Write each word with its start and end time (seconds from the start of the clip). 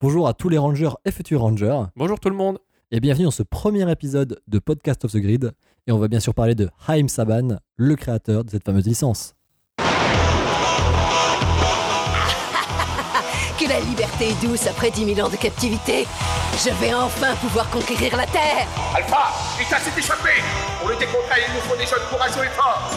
Bonjour 0.00 0.28
à 0.28 0.34
tous 0.34 0.48
les 0.48 0.58
rangers 0.58 0.88
et 1.04 1.10
futurs 1.12 1.40
rangers, 1.42 1.78
Bonjour 1.96 2.18
tout 2.18 2.30
le 2.30 2.36
monde. 2.36 2.58
et 2.90 3.00
bienvenue 3.00 3.24
dans 3.26 3.30
ce 3.30 3.42
premier 3.42 3.90
épisode 3.90 4.40
de 4.48 4.58
Podcast 4.58 5.04
of 5.04 5.12
the 5.12 5.18
Grid. 5.18 5.52
Et 5.86 5.92
on 5.92 5.98
va 5.98 6.08
bien 6.08 6.20
sûr 6.20 6.34
parler 6.34 6.54
de 6.54 6.68
Haim 6.88 7.08
Saban, 7.08 7.58
le 7.76 7.96
créateur 7.96 8.44
de 8.44 8.50
cette 8.50 8.64
fameuse 8.64 8.86
licence. 8.86 9.34
Que 13.60 13.68
la 13.68 13.80
liberté 13.80 14.28
est 14.30 14.40
douce 14.42 14.66
après 14.66 14.90
10 14.90 15.14
000 15.16 15.26
ans 15.26 15.30
de 15.30 15.36
captivité. 15.36 16.06
Je 16.64 16.70
vais 16.80 16.94
enfin 16.94 17.34
pouvoir 17.42 17.68
conquérir 17.68 18.16
la 18.16 18.24
Terre. 18.24 18.66
Alpha, 18.96 19.34
Ita 19.60 19.78
s'est 19.78 19.98
échappé 20.00 20.30
Pour 20.80 20.88
lutter 20.88 21.04
contre 21.04 21.28
elle, 21.36 21.42
il 21.46 21.54
nous 21.54 21.60
faut 21.68 21.76
des 21.76 21.84
jeunes 21.84 22.08
courageux 22.08 22.42
et 22.46 22.56
forts 22.56 22.90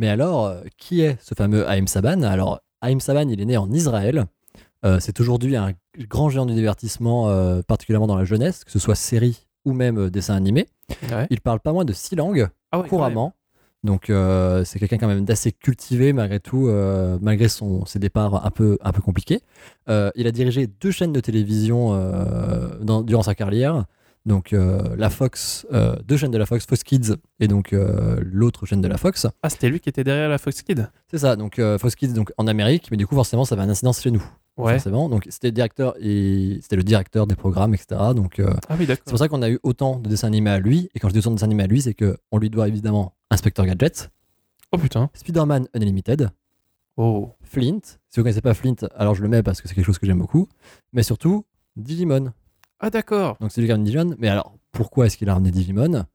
Mais 0.00 0.08
alors, 0.08 0.46
euh, 0.46 0.62
qui 0.78 1.02
est 1.02 1.18
ce 1.20 1.34
fameux 1.34 1.68
Haim 1.68 1.86
Saban? 1.86 2.22
Alors, 2.22 2.60
Haim 2.80 3.00
Saban, 3.00 3.28
il 3.28 3.38
est 3.38 3.44
né 3.44 3.58
en 3.58 3.70
Israël. 3.70 4.24
Euh, 4.82 4.96
c'est 4.98 5.20
aujourd'hui 5.20 5.56
un 5.56 5.72
grand 6.08 6.30
géant 6.30 6.46
du 6.46 6.54
divertissement, 6.54 7.28
euh, 7.28 7.60
particulièrement 7.60 8.06
dans 8.06 8.16
la 8.16 8.24
jeunesse, 8.24 8.64
que 8.64 8.70
ce 8.70 8.78
soit 8.78 8.94
série 8.94 9.46
ou 9.66 9.74
même 9.74 10.08
dessin 10.08 10.34
animé. 10.34 10.68
Ouais. 11.12 11.26
Il 11.28 11.42
parle 11.42 11.60
pas 11.60 11.74
moins 11.74 11.84
de 11.84 11.92
six 11.92 12.16
langues 12.16 12.48
Ah 12.72 12.80
ouais, 12.80 12.88
couramment. 12.88 13.34
Donc 13.84 14.08
euh, 14.08 14.64
c'est 14.64 14.78
quelqu'un 14.78 14.96
quand 14.96 15.06
même 15.06 15.26
d'assez 15.26 15.52
cultivé 15.52 16.14
malgré 16.14 16.40
tout, 16.40 16.68
euh, 16.68 17.18
malgré 17.20 17.48
son, 17.48 17.84
ses 17.84 17.98
départs 17.98 18.46
un 18.46 18.50
peu, 18.50 18.78
un 18.82 18.92
peu 18.92 19.02
compliqués. 19.02 19.40
Euh, 19.90 20.10
il 20.14 20.26
a 20.26 20.32
dirigé 20.32 20.66
deux 20.66 20.90
chaînes 20.92 21.12
de 21.12 21.20
télévision 21.20 21.90
dans- 22.80 23.02
durant 23.02 23.22
sa 23.22 23.34
carrière. 23.34 23.84
Donc 24.26 24.52
euh, 24.52 24.94
la 24.96 25.08
Fox, 25.08 25.66
euh, 25.72 25.96
deux 26.06 26.16
chaînes 26.16 26.30
de 26.30 26.38
la 26.38 26.44
Fox, 26.46 26.66
Fox 26.66 26.82
Kids 26.82 27.14
et 27.40 27.48
donc 27.48 27.72
euh, 27.72 28.20
l'autre 28.22 28.66
chaîne 28.66 28.80
de 28.82 28.88
la 28.88 28.98
Fox. 28.98 29.26
Ah, 29.42 29.48
c'était 29.48 29.68
lui 29.70 29.80
qui 29.80 29.88
était 29.88 30.04
derrière 30.04 30.28
la 30.28 30.38
Fox 30.38 30.60
Kid 30.62 30.90
C'est 31.10 31.18
ça, 31.18 31.36
donc 31.36 31.60
Fox 31.78 31.94
Kids 31.96 32.12
donc 32.12 32.32
en 32.36 32.46
Amérique, 32.46 32.88
mais 32.90 32.96
du 32.96 33.06
coup 33.06 33.14
forcément 33.14 33.44
ça 33.44 33.54
avait 33.54 33.64
un 33.64 33.70
incidence 33.70 34.00
chez 34.02 34.10
nous. 34.10 34.22
Ouais. 34.56 34.74
Forcément, 34.74 35.08
donc 35.08 35.26
c'était 35.30 35.48
le 35.48 35.52
directeur 35.52 35.94
et 36.00 36.58
c'était 36.60 36.76
le 36.76 36.82
directeur 36.82 37.26
des 37.26 37.34
programmes, 37.34 37.72
etc. 37.72 37.98
Donc 38.14 38.40
Ah 38.68 38.74
oui, 38.78 38.84
c'est 38.86 39.02
pour 39.04 39.18
ça 39.18 39.28
qu'on 39.28 39.40
a 39.40 39.48
eu 39.48 39.58
autant 39.62 39.98
de 39.98 40.08
dessins 40.10 40.26
animés 40.26 40.50
à 40.50 40.58
lui. 40.58 40.90
Et 40.94 40.98
quand 40.98 41.08
je 41.08 41.14
dis 41.14 41.20
autant 41.20 41.30
de 41.30 41.36
dessins 41.36 41.46
animés 41.46 41.62
à 41.62 41.66
lui, 41.66 41.80
c'est 41.80 41.94
que 41.94 42.18
on 42.30 42.36
lui 42.38 42.50
doit 42.50 42.68
évidemment 42.68 43.14
Inspector 43.30 43.64
Gadget, 43.64 44.10
Oh 44.72 44.76
putain. 44.78 45.08
Spider-Man 45.14 45.66
Unlimited, 45.74 46.30
Oh. 46.96 47.30
Flint. 47.42 47.80
Si 48.10 48.20
vous 48.20 48.22
connaissez 48.22 48.42
pas 48.42 48.52
Flint, 48.52 48.74
alors 48.94 49.14
je 49.14 49.22
le 49.22 49.28
mets 49.28 49.42
parce 49.42 49.62
que 49.62 49.68
c'est 49.68 49.74
quelque 49.74 49.86
chose 49.86 49.98
que 49.98 50.06
j'aime 50.06 50.18
beaucoup. 50.18 50.46
Mais 50.92 51.02
surtout, 51.02 51.46
Digimon. 51.76 52.32
Ah 52.80 52.88
d'accord. 52.88 53.36
Donc 53.40 53.52
c'est 53.52 53.60
lui 53.60 53.66
qui 53.66 53.72
a 53.72 53.74
ramené 53.74 53.90
Digimon. 53.90 54.16
Mais 54.18 54.28
alors, 54.28 54.54
pourquoi 54.72 55.06
est-ce 55.06 55.18
qu'il 55.18 55.28
a 55.28 55.34
ramené 55.34 55.50
Digimon? 55.50 56.06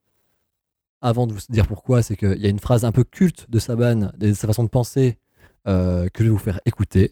Avant 1.02 1.28
de 1.28 1.34
vous 1.34 1.40
dire 1.50 1.68
pourquoi, 1.68 2.02
c'est 2.02 2.16
qu'il 2.18 2.40
y 2.40 2.48
a 2.48 2.50
une 2.50 2.60
phrase 2.60 2.84
un 2.86 2.92
peu 2.92 3.04
culte 3.04 3.46
de 3.50 3.60
Saban, 3.60 4.12
de 4.18 4.34
sa 4.34 4.48
façon 4.48 4.64
de 4.64 4.70
penser, 4.70 5.20
euh, 5.68 6.08
que 6.12 6.24
je 6.24 6.30
vais 6.30 6.34
vous 6.34 6.40
faire 6.40 6.60
écouter. 6.66 7.12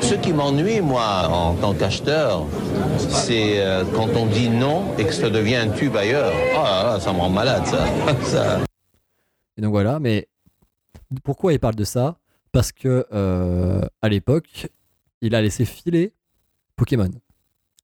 Ce 0.00 0.14
qui 0.14 0.32
m'ennuie, 0.32 0.80
moi, 0.80 1.28
en 1.28 1.54
tant 1.54 1.74
qu'acheteur, 1.74 2.46
c'est 3.08 3.60
euh, 3.62 3.84
quand 3.94 4.08
on 4.16 4.26
dit 4.26 4.48
non 4.48 4.96
et 4.98 5.04
que 5.04 5.12
ça 5.12 5.28
devient 5.28 5.56
un 5.56 5.70
tube 5.70 5.94
ailleurs. 5.94 6.32
Ah, 6.56 6.62
là 6.62 6.92
là, 6.94 7.00
ça 7.00 7.12
me 7.12 7.18
rend 7.18 7.28
malade, 7.28 7.66
ça. 7.66 7.86
ça. 8.22 8.60
Et 9.58 9.60
donc 9.60 9.72
voilà, 9.72 10.00
mais 10.00 10.28
pourquoi 11.22 11.52
il 11.52 11.60
parle 11.60 11.74
de 11.74 11.84
ça? 11.84 12.16
Parce 12.52 12.72
que 12.72 13.06
euh, 13.12 13.82
à 14.00 14.08
l'époque, 14.08 14.68
il 15.20 15.34
a 15.34 15.42
laissé 15.42 15.66
filer 15.66 16.14
Pokémon. 16.76 17.10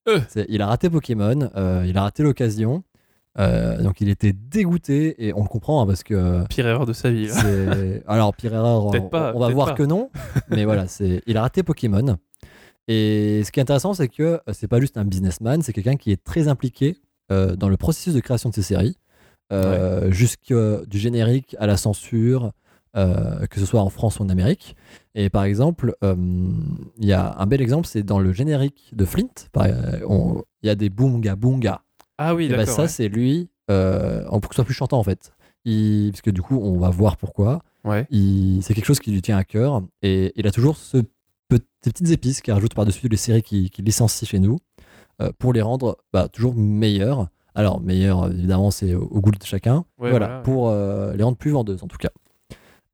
Euh. 0.09 0.21
Il 0.49 0.62
a 0.62 0.66
raté 0.66 0.88
Pokémon, 0.91 1.50
euh, 1.56 1.84
il 1.87 1.97
a 1.97 2.03
raté 2.03 2.22
l'occasion. 2.22 2.83
euh, 3.38 3.81
donc 3.83 4.00
il 4.00 4.09
était 4.09 4.33
dégoûté 4.33 5.27
et 5.27 5.33
on 5.34 5.43
le 5.43 5.49
comprend 5.49 5.83
hein, 5.83 5.87
parce 5.87 6.03
que 6.03 6.44
Pire 6.49 6.66
erreur 6.66 6.87
de 6.87 6.93
sa 6.93 7.11
vie. 7.11 7.28
là. 7.28 7.34
alors 8.09 8.34
pire 8.34 8.53
erreur 8.55 8.87
on, 8.87 8.91
Peut-être 8.91 9.09
pas, 9.11 9.33
on 9.34 9.38
va 9.38 9.50
voir 9.50 9.69
pas. 9.69 9.75
que 9.75 9.84
non 9.84 10.11
mais 10.49 10.65
voilà 10.65 10.88
c'est 10.88 11.22
il 11.27 11.37
a 11.37 11.43
raté 11.43 11.62
Pokémon 11.62 12.16
et 12.88 13.43
ce 13.44 13.53
qui 13.53 13.61
est 13.61 13.62
intéressant 13.62 13.94
c'est 13.94 14.09
que 14.09 14.41
c'est 14.53 14.66
pas 14.66 14.81
juste 14.81 14.97
un 14.97 15.05
businessman 15.05 15.62
c'est 15.62 15.72
quelqu'un 15.72 15.94
qui 15.97 16.11
est 16.11 16.22
très 16.25 16.49
impliqué 16.49 16.97
dans 17.28 17.69
le 17.69 17.77
processus 17.77 18.15
de 18.15 18.21
création 18.21 18.49
de 18.50 18.55
ces 18.55 18.62
séries 18.62 18.99
jusque 20.09 20.53
du 20.88 20.99
générique 20.99 21.55
à 21.61 21.69
la 21.69 21.77
censure 21.77 22.50
euh, 22.97 23.47
que 23.47 23.61
ce 23.61 23.67
soit 23.67 23.81
en 23.81 23.89
France 23.91 24.19
ou 24.19 24.25
en 24.25 24.28
Amérique 24.28 24.75
et 25.15 25.31
par 25.31 25.45
exemple 25.45 25.95
euh, 26.03 26.15
il 26.99 27.06
y 27.06 27.12
a 27.12 27.37
un 27.39 27.47
bel 27.47 27.61
exemple 27.61 27.87
c'est 27.87 28.03
dans 28.03 28.19
le 28.19 28.33
générique 28.33 28.91
de 28.93 29.05
Flint 29.05 29.28
euh, 29.59 30.01
il 30.62 30.67
y 30.67 30.71
a 30.71 30.75
des 30.75 30.91
boonga 30.91 31.37
boonga 31.37 31.83
Ah 32.19 32.34
oui, 32.34 32.49
bah, 32.49 32.56
d'accord. 32.56 32.75
ça 32.75 32.83
ouais. 32.83 32.89
c'est 32.89 33.09
lui 33.09 33.49
euh, 33.71 34.25
pour 34.29 34.41
que 34.41 34.49
ce 34.50 34.56
soit 34.56 34.65
plus 34.65 34.75
chantant 34.75 34.99
en 34.99 35.05
fait 35.05 35.33
il, 35.65 36.11
parce 36.11 36.23
que 36.23 36.31
du 36.31 36.43
coup 36.43 36.59
on 36.61 36.79
va 36.79 36.91
voir 36.91 37.17
pourquoi 37.17 37.61
Ouais. 37.84 38.06
c'est 38.61 38.75
quelque 38.75 38.84
chose 38.84 39.00
qui 39.00 39.11
lui 39.11 39.23
tient 39.23 39.39
à 39.39 39.45
cœur 39.45 39.83
et 40.03 40.33
il 40.37 40.47
a 40.47 40.50
toujours 40.50 40.77
ce 40.77 40.99
ces 41.83 41.91
petites 41.93 42.11
épices 42.11 42.43
qu'il 42.43 42.53
rajoute 42.53 42.75
par-dessus 42.75 43.09
les 43.09 43.17
séries 43.17 43.43
qu'il 43.43 43.71
qui 43.71 43.81
licencie 43.83 44.27
chez 44.27 44.39
nous 44.39 44.59
pour 45.39 45.53
les 45.55 45.62
rendre 45.62 45.97
bah, 46.12 46.29
toujours 46.29 46.55
meilleures. 46.55 47.29
Alors, 47.55 47.81
meilleures, 47.81 48.31
évidemment, 48.31 48.71
c'est 48.71 48.95
au, 48.95 49.05
au 49.05 49.21
goût 49.23 49.31
de 49.31 49.43
chacun. 49.45 49.84
Ouais, 49.99 50.11
voilà, 50.11 50.27
voilà. 50.27 50.41
pour 50.43 50.71
les 51.17 51.23
rendre 51.23 51.39
plus 51.39 51.50
vendeuses 51.53 51.83
en 51.83 51.87
tout 51.89 51.97
cas. 51.97 52.11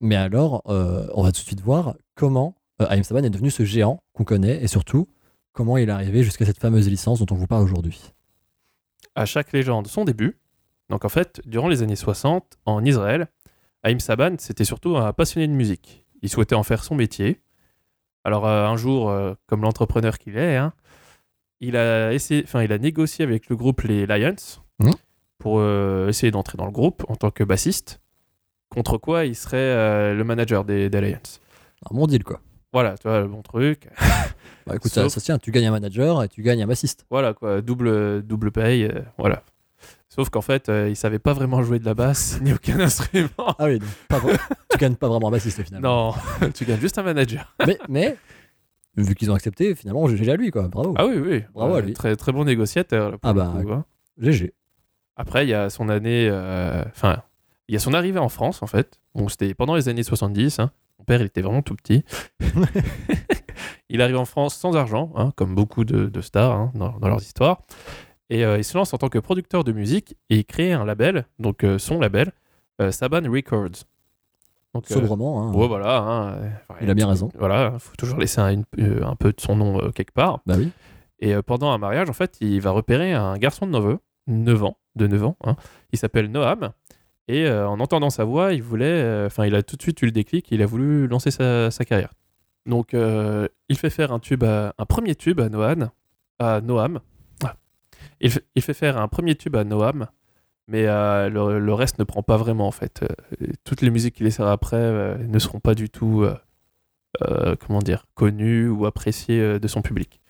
Mais 0.01 0.17
alors, 0.17 0.63
euh, 0.67 1.09
on 1.15 1.23
va 1.23 1.33
tout 1.33 1.41
de 1.41 1.47
suite 1.47 1.61
voir 1.61 1.95
comment 2.15 2.57
euh, 2.83 2.87
Haim 2.91 3.03
Saban 3.03 3.23
est 3.25 3.31
devenu 3.31 3.51
ce 3.51 3.65
géant 3.65 4.03
qu'on 4.13 4.25
connaît 4.25 4.63
et 4.63 4.67
surtout 4.67 5.09
comment 5.53 5.77
il 5.79 5.89
est 5.89 5.93
arrivé 5.93 6.23
jusqu'à 6.23 6.45
cette 6.45 6.59
fameuse 6.61 6.89
licence 6.89 7.21
dont 7.21 7.35
on 7.35 7.39
vous 7.39 7.47
parle 7.47 7.63
aujourd'hui. 7.63 8.13
À 9.15 9.25
chaque 9.25 9.53
légende, 9.53 9.87
son 9.87 10.05
début. 10.05 10.39
Donc 10.91 11.05
en 11.05 11.09
fait, 11.09 11.41
durant 11.47 11.69
les 11.69 11.83
années 11.83 11.97
60, 11.97 12.59
en 12.67 12.85
Israël, 12.85 13.29
Haïm 13.83 13.99
Saban, 14.01 14.37
c'était 14.39 14.65
surtout 14.65 14.97
un 14.97 15.13
passionné 15.13 15.49
de 15.49 15.53
musique. 15.53 16.05
Il 16.23 16.29
souhaitait 16.29 16.55
en 16.55 16.63
faire 16.63 16.85
son 16.85 16.95
métier. 16.95 17.41
Alors 18.25 18.47
euh, 18.47 18.67
un 18.67 18.77
jour, 18.77 19.09
euh, 19.09 19.35
comme 19.47 19.63
l'entrepreneur 19.63 20.19
qu'il 20.19 20.37
est, 20.37 20.57
hein, 20.57 20.75
il, 21.61 21.77
a 21.77 22.13
essayé, 22.13 22.45
il 22.63 22.73
a 22.73 22.79
négocié 22.79 23.25
avec 23.25 23.49
le 23.49 23.57
groupe 23.57 23.83
les 23.83 24.07
Lions 24.07 24.37
Mhm. 24.79 24.93
pour 25.39 25.63
essayer 26.07 26.31
d'entrer 26.31 26.59
dans 26.59 26.67
le 26.67 26.71
groupe 26.71 27.03
en 27.09 27.17
tant 27.17 27.31
que 27.31 27.43
bassiste. 27.45 27.99
Contre 28.71 28.99
quoi 28.99 29.25
il 29.25 29.35
serait 29.35 29.57
euh, 29.59 30.15
le 30.15 30.25
manager 30.25 30.65
des, 30.65 30.91
des 30.91 31.01
Lions. 31.01 31.19
Un 31.91 31.95
bon 31.95 32.07
deal, 32.07 32.25
quoi. 32.25 32.41
Voilà, 32.73 32.97
tu 32.99 33.09
vois, 33.09 33.21
le 33.21 33.29
bon 33.29 33.43
truc. 33.43 33.89
Bah, 34.67 34.75
écoute, 34.75 34.91
ça, 34.93 35.03
Sauf- 35.03 35.13
ça 35.13 35.21
se 35.21 35.25
tient, 35.25 35.39
tu 35.39 35.53
gagnes 35.53 35.67
un 35.67 35.71
manager 35.71 36.25
et 36.25 36.29
tu 36.29 36.43
gagnes 36.43 36.61
un 36.61 36.67
bassiste. 36.67 37.07
Voilà, 37.09 37.35
quoi, 37.35 37.63
double, 37.63 38.23
double 38.25 38.51
paye, 38.51 38.83
euh, 38.87 39.01
voilà. 39.17 39.45
Sauf 40.09 40.29
qu'en 40.29 40.41
fait, 40.41 40.69
euh, 40.69 40.89
il 40.89 40.97
savait 40.97 41.21
pas 41.21 41.35
vraiment 41.35 41.63
jouer 41.63 41.79
de 41.79 41.85
la 41.85 41.95
basse 41.95 42.41
ni 42.43 42.53
aucun 42.53 42.81
instrument. 42.81 43.29
Ah 43.61 43.67
oui, 43.67 43.79
donc 43.79 43.89
pas 44.09 44.21
tu 44.73 44.79
gagnes 44.79 44.97
pas 44.97 45.07
vraiment 45.07 45.29
un 45.29 45.31
bassiste 45.31 45.63
finalement. 45.63 46.17
Non, 46.41 46.51
tu 46.51 46.65
gagnes 46.65 46.81
juste 46.81 46.99
un 46.99 47.05
manager. 47.05 47.55
mais, 47.65 47.79
mais 47.89 48.17
vu 48.97 49.15
qu'ils 49.15 49.31
ont 49.31 49.35
accepté, 49.35 49.77
finalement, 49.77 50.09
GG 50.09 50.29
à 50.33 50.35
lui, 50.35 50.51
quoi. 50.51 50.67
Bravo. 50.67 50.95
Ah 50.99 51.07
oui, 51.07 51.17
oui. 51.19 51.45
Bravo 51.55 51.75
à 51.77 51.81
lui. 51.83 51.93
Très, 51.93 52.17
très 52.17 52.33
bon 52.33 52.43
négociateur. 52.45 53.13
là, 53.13 53.19
pour 53.19 53.31
Ah 53.31 53.35
bah, 53.35 53.55
coup, 53.63 53.71
hein. 53.73 53.85
GG. 54.19 54.53
Après, 55.15 55.47
il 55.47 55.51
y 55.51 55.55
a 55.55 55.71
son 55.71 55.89
année. 55.89 56.29
euh, 56.29 56.83
Enfin, 56.89 57.23
il 57.69 57.73
y 57.73 57.77
a 57.77 57.81
son 57.81 57.95
arrivée 57.95 58.19
en 58.21 58.29
France, 58.29 58.63
en 58.63 58.67
fait. 58.67 58.99
Bon, 59.15 59.29
c'était 59.29 59.55
pendant 59.55 59.75
les 59.75 59.89
années 59.89 60.03
70. 60.03 60.59
hein. 60.61 60.71
Mon 60.99 61.05
père, 61.05 61.21
il 61.21 61.27
était 61.27 61.43
vraiment 61.43 61.63
tout 61.63 61.75
petit. 61.75 62.05
il 63.89 64.03
arrive 64.03 64.17
en 64.17 64.25
France 64.25 64.55
sans 64.57 64.77
argent, 64.77 65.13
hein, 65.17 65.33
comme 65.37 65.55
beaucoup 65.55 65.85
de, 65.85 66.07
de 66.07 66.21
stars 66.21 66.53
hein, 66.53 66.73
dans, 66.75 66.99
dans 66.99 67.09
leurs 67.09 67.23
histoires. 67.23 67.61
Et 68.31 68.45
euh, 68.45 68.59
il 68.59 68.65
se 68.65 68.77
lance 68.77 68.93
en 68.93 68.99
tant 68.99 69.09
que 69.09 69.19
producteur 69.19 69.63
de 69.65 69.73
musique 69.73 70.17
et 70.31 70.39
il 70.39 70.45
crée 70.45 70.73
un 70.73 70.85
label, 70.85 71.27
donc 71.39 71.63
euh, 71.65 71.79
son 71.79 72.01
label, 72.01 72.33
euh, 72.81 72.91
Saban 72.91 73.23
Records. 73.31 73.85
Donc, 74.75 74.87
Sobrement. 74.89 75.51
Ouais, 75.53 75.69
voilà. 75.69 76.03
enfin, 76.03 76.79
Il 76.83 76.91
a 76.91 76.95
bien 76.95 77.09
raison. 77.09 77.31
Voilà, 77.39 77.71
il 77.75 77.81
faut 77.81 77.95
toujours 77.97 78.19
laisser 78.19 78.41
un, 78.41 78.51
une- 78.51 79.03
un 79.05 79.15
peu 79.17 79.33
de 79.33 79.41
son 79.41 79.57
nom 79.57 79.91
quelque 79.93 80.13
part. 80.13 80.41
Bah 80.45 80.57
oui. 80.59 80.71
Et 81.21 81.35
pendant 81.43 81.71
un 81.71 81.79
mariage, 81.79 82.11
en 82.11 82.13
fait, 82.13 82.37
il 82.43 82.61
va 82.61 82.73
repérer 82.73 83.15
un 83.15 83.39
garçon 83.39 83.67
de 83.67 83.73
9 83.73 83.87
ans, 83.87 84.01
9 84.27 84.65
ans, 84.65 84.77
de 84.97 85.07
9 85.07 85.25
ans. 85.25 85.37
Il 85.93 85.99
s'appelle 85.99 86.31
Noam. 86.31 86.73
Et 87.29 87.47
euh, 87.47 87.69
en 87.69 87.81
entendant 87.81 88.11
sa 88.11 88.25
voix, 88.25 88.53
il 88.53 88.63
voulait, 88.63 88.87
euh, 88.87 89.27
enfin, 89.27 89.47
il 89.47 89.55
a 89.55 89.63
tout 89.63 89.77
de 89.77 89.83
suite 89.83 90.01
eu 90.03 90.07
le 90.07 90.13
déclic. 90.13 90.49
Il 90.51 90.63
a 90.63 90.67
voulu 90.67 91.09
lancer 91.09 91.31
sa, 91.31 91.71
carrière. 91.85 92.13
Donc, 92.67 92.95
euh, 92.95 93.49
il 93.69 93.77
fait 93.77 93.91
faire 93.91 94.13
un 94.13 94.21
tube, 94.21 94.45
un 94.45 94.87
premier 94.87 95.15
tube 95.15 95.41
à 95.41 95.49
Noam. 95.49 95.91
Ah. 96.39 97.57
Il, 98.21 98.31
fait, 98.31 98.75
faire 98.75 98.99
un 98.99 99.09
premier 99.09 99.35
tube 99.35 99.57
à 99.57 99.65
Noam, 99.65 100.07
mais 100.69 100.85
le, 100.85 101.73
reste 101.73 101.99
ne 101.99 102.05
prend 102.05 102.23
pas 102.23 102.37
vraiment 102.37 102.67
en 102.67 102.73
fait. 102.73 103.05
Toutes 103.65 103.83
les 103.83 103.91
musiques 103.91 104.15
qu'il 104.17 104.27
essaiera 104.27 104.53
après 104.53 105.19
ne 105.19 105.39
seront 105.39 105.61
pas 105.61 105.75
du 105.75 105.91
tout, 105.91 106.27
comment 107.61 107.81
dire, 107.81 108.07
connues 108.15 108.69
ou 108.69 108.87
appréciées 108.87 109.59
de 109.59 109.69
son 109.69 109.83
public. 109.83 110.21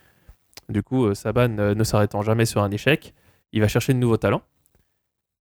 Du 0.69 0.83
coup, 0.83 1.15
Saban 1.15 1.49
ne 1.49 1.85
s'arrêtant 1.85 2.23
jamais 2.23 2.45
sur 2.45 2.63
un 2.63 2.71
échec, 2.71 3.15
il 3.53 3.61
va 3.61 3.69
chercher 3.69 3.95
de 3.95 3.99
nouveaux 3.99 4.17
talents, 4.17 4.43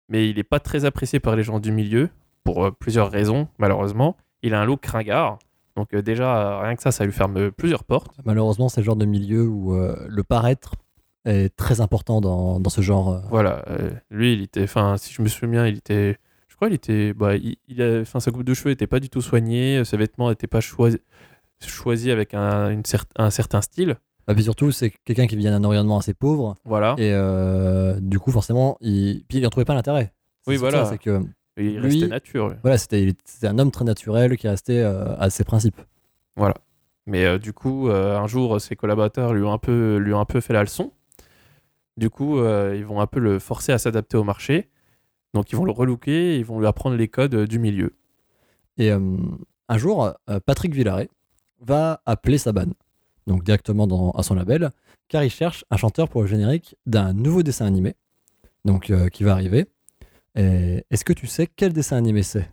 mais 0.10 0.30
il 0.30 0.36
n'est 0.38 0.44
pas 0.44 0.60
très 0.60 0.86
apprécié 0.86 1.20
par 1.20 1.36
les 1.36 1.44
gens 1.44 1.60
du 1.60 1.72
milieu 1.72 2.10
pour 2.44 2.66
euh, 2.66 2.72
plusieurs 2.72 3.12
raisons, 3.12 3.48
malheureusement. 3.58 4.16
Il 4.44 4.54
a 4.54 4.62
un 4.62 4.66
look 4.66 4.82
cringard. 4.82 5.40
Donc 5.76 5.94
euh, 5.94 6.02
déjà, 6.02 6.38
euh, 6.38 6.60
rien 6.62 6.76
que 6.76 6.82
ça, 6.82 6.92
ça 6.92 7.06
lui 7.06 7.12
ferme 7.12 7.52
plusieurs 7.52 7.84
portes. 7.84 8.16
Malheureusement, 8.24 8.70
c'est 8.70 8.82
le 8.82 8.86
genre 8.86 8.96
de 8.96 9.06
milieu 9.06 9.46
où 9.48 9.74
euh, 9.76 9.96
le 10.08 10.24
paraître 10.24 10.76
est 11.26 11.56
très 11.56 11.82
important 11.82 12.22
dans, 12.22 12.60
dans 12.60 12.70
ce 12.70 12.82
genre. 12.82 13.22
Voilà, 13.30 13.66
lui, 14.12 14.34
il 14.34 14.42
était, 14.44 14.64
enfin, 14.64 14.96
si 14.98 15.12
je 15.14 15.22
me 15.24 15.28
souviens, 15.28 15.66
il 15.66 15.78
était, 15.78 16.18
je 16.48 16.56
crois, 16.56 16.68
il 16.70 16.76
était, 16.76 17.14
bah, 17.14 17.36
il, 17.36 17.58
il 17.68 17.82
a- 17.82 18.02
enfin, 18.02 18.20
sa 18.20 18.30
coupe 18.32 18.44
de 18.44 18.54
cheveux 18.54 18.70
était 18.72 18.86
pas 18.86 19.00
du 19.00 19.10
tout 19.10 19.22
soignée, 19.22 19.84
ses 19.86 19.98
vêtements 19.98 20.30
n'étaient 20.30 20.46
pas 20.46 20.62
choisis, 20.62 21.00
choisis 21.66 22.12
avec 22.12 22.34
un, 22.36 22.70
une 22.70 22.82
cer- 22.84 23.06
un 23.16 23.32
certain 23.32 23.62
style. 23.62 23.96
Et 24.28 24.34
puis 24.34 24.44
surtout, 24.44 24.72
c'est 24.72 24.92
quelqu'un 25.06 25.28
qui 25.28 25.36
vient 25.36 25.52
d'un 25.52 25.64
environnement 25.68 25.98
assez 26.00 26.14
pauvre. 26.14 26.56
Voilà, 26.66 26.96
Et 26.98 27.12
euh, 27.14 28.00
du 28.00 28.18
coup, 28.20 28.32
forcément, 28.32 28.78
il 28.82 29.24
puis 29.28 29.38
il 29.38 29.42
n'en 29.44 29.50
trouvait 29.50 29.66
pas 29.66 29.76
l'intérêt. 29.76 30.14
Oui, 30.48 30.58
voilà. 30.58 30.86
C'est 30.86 30.98
que 30.98 31.22
il 31.58 31.76
lui- 31.80 31.82
restait 31.82 32.08
nature. 32.08 32.50
lui. 32.50 32.56
voilà, 32.64 32.78
c'était 32.78 33.14
un 33.44 33.60
homme 33.60 33.72
très 33.72 33.86
naturel 33.86 34.36
qui 34.38 34.48
restait 34.48 34.80
euh, 34.80 35.16
à 35.18 35.30
ses 35.30 35.44
principes. 35.44 35.80
Mais 37.08 37.24
euh, 37.24 37.38
du 37.38 37.54
coup, 37.54 37.88
un 37.90 38.26
jour, 38.26 38.60
ses 38.60 38.76
collaborateurs 38.76 39.32
lui 39.34 39.44
ont 39.44 39.54
un 39.54 39.60
peu, 39.60 39.98
lui 39.98 40.12
ont 40.14 40.20
un 40.20 40.26
peu 40.26 40.42
fait 40.42 40.54
la 40.54 40.62
leçon. 40.62 40.92
Du 41.98 42.10
coup, 42.10 42.40
ils 42.44 42.84
vont 42.84 43.00
un 43.00 43.08
peu 43.08 43.20
le 43.20 43.38
forcer 43.40 43.72
à 43.72 43.78
s'adapter 43.78 44.18
au 44.18 44.24
marché. 44.24 44.70
Donc, 45.36 45.52
ils 45.52 45.56
vont 45.56 45.66
le 45.66 45.72
relooker, 45.72 46.36
ils 46.38 46.44
vont 46.46 46.60
lui 46.60 46.66
apprendre 46.68 46.96
les 46.96 47.08
codes 47.08 47.36
du 47.46 47.60
milieu. 47.60 47.94
Et 48.78 48.90
un 48.92 49.78
jour, 49.78 50.12
Patrick 50.48 50.74
Villaret 50.74 51.10
va 51.62 52.02
appeler 52.06 52.38
Saban, 52.40 52.72
donc 53.28 53.44
directement 53.44 53.88
dans, 53.88 54.12
à 54.12 54.24
son 54.24 54.36
label, 54.36 54.70
car 55.08 55.24
il 55.24 55.30
cherche 55.30 55.66
un 55.72 55.78
chanteur 55.78 56.10
pour 56.10 56.22
le 56.22 56.28
générique 56.28 56.76
d'un 56.86 57.14
nouveau 57.14 57.44
dessin 57.44 57.66
animé, 57.66 57.96
donc 58.66 58.90
euh, 58.90 59.10
qui 59.10 59.24
va 59.24 59.34
arriver. 59.34 59.66
Est-ce 60.36 61.06
que 61.06 61.14
tu 61.14 61.28
sais 61.28 61.48
quel 61.48 61.72
dessin 61.74 61.96
animé 61.98 62.22
c'est? 62.24 62.50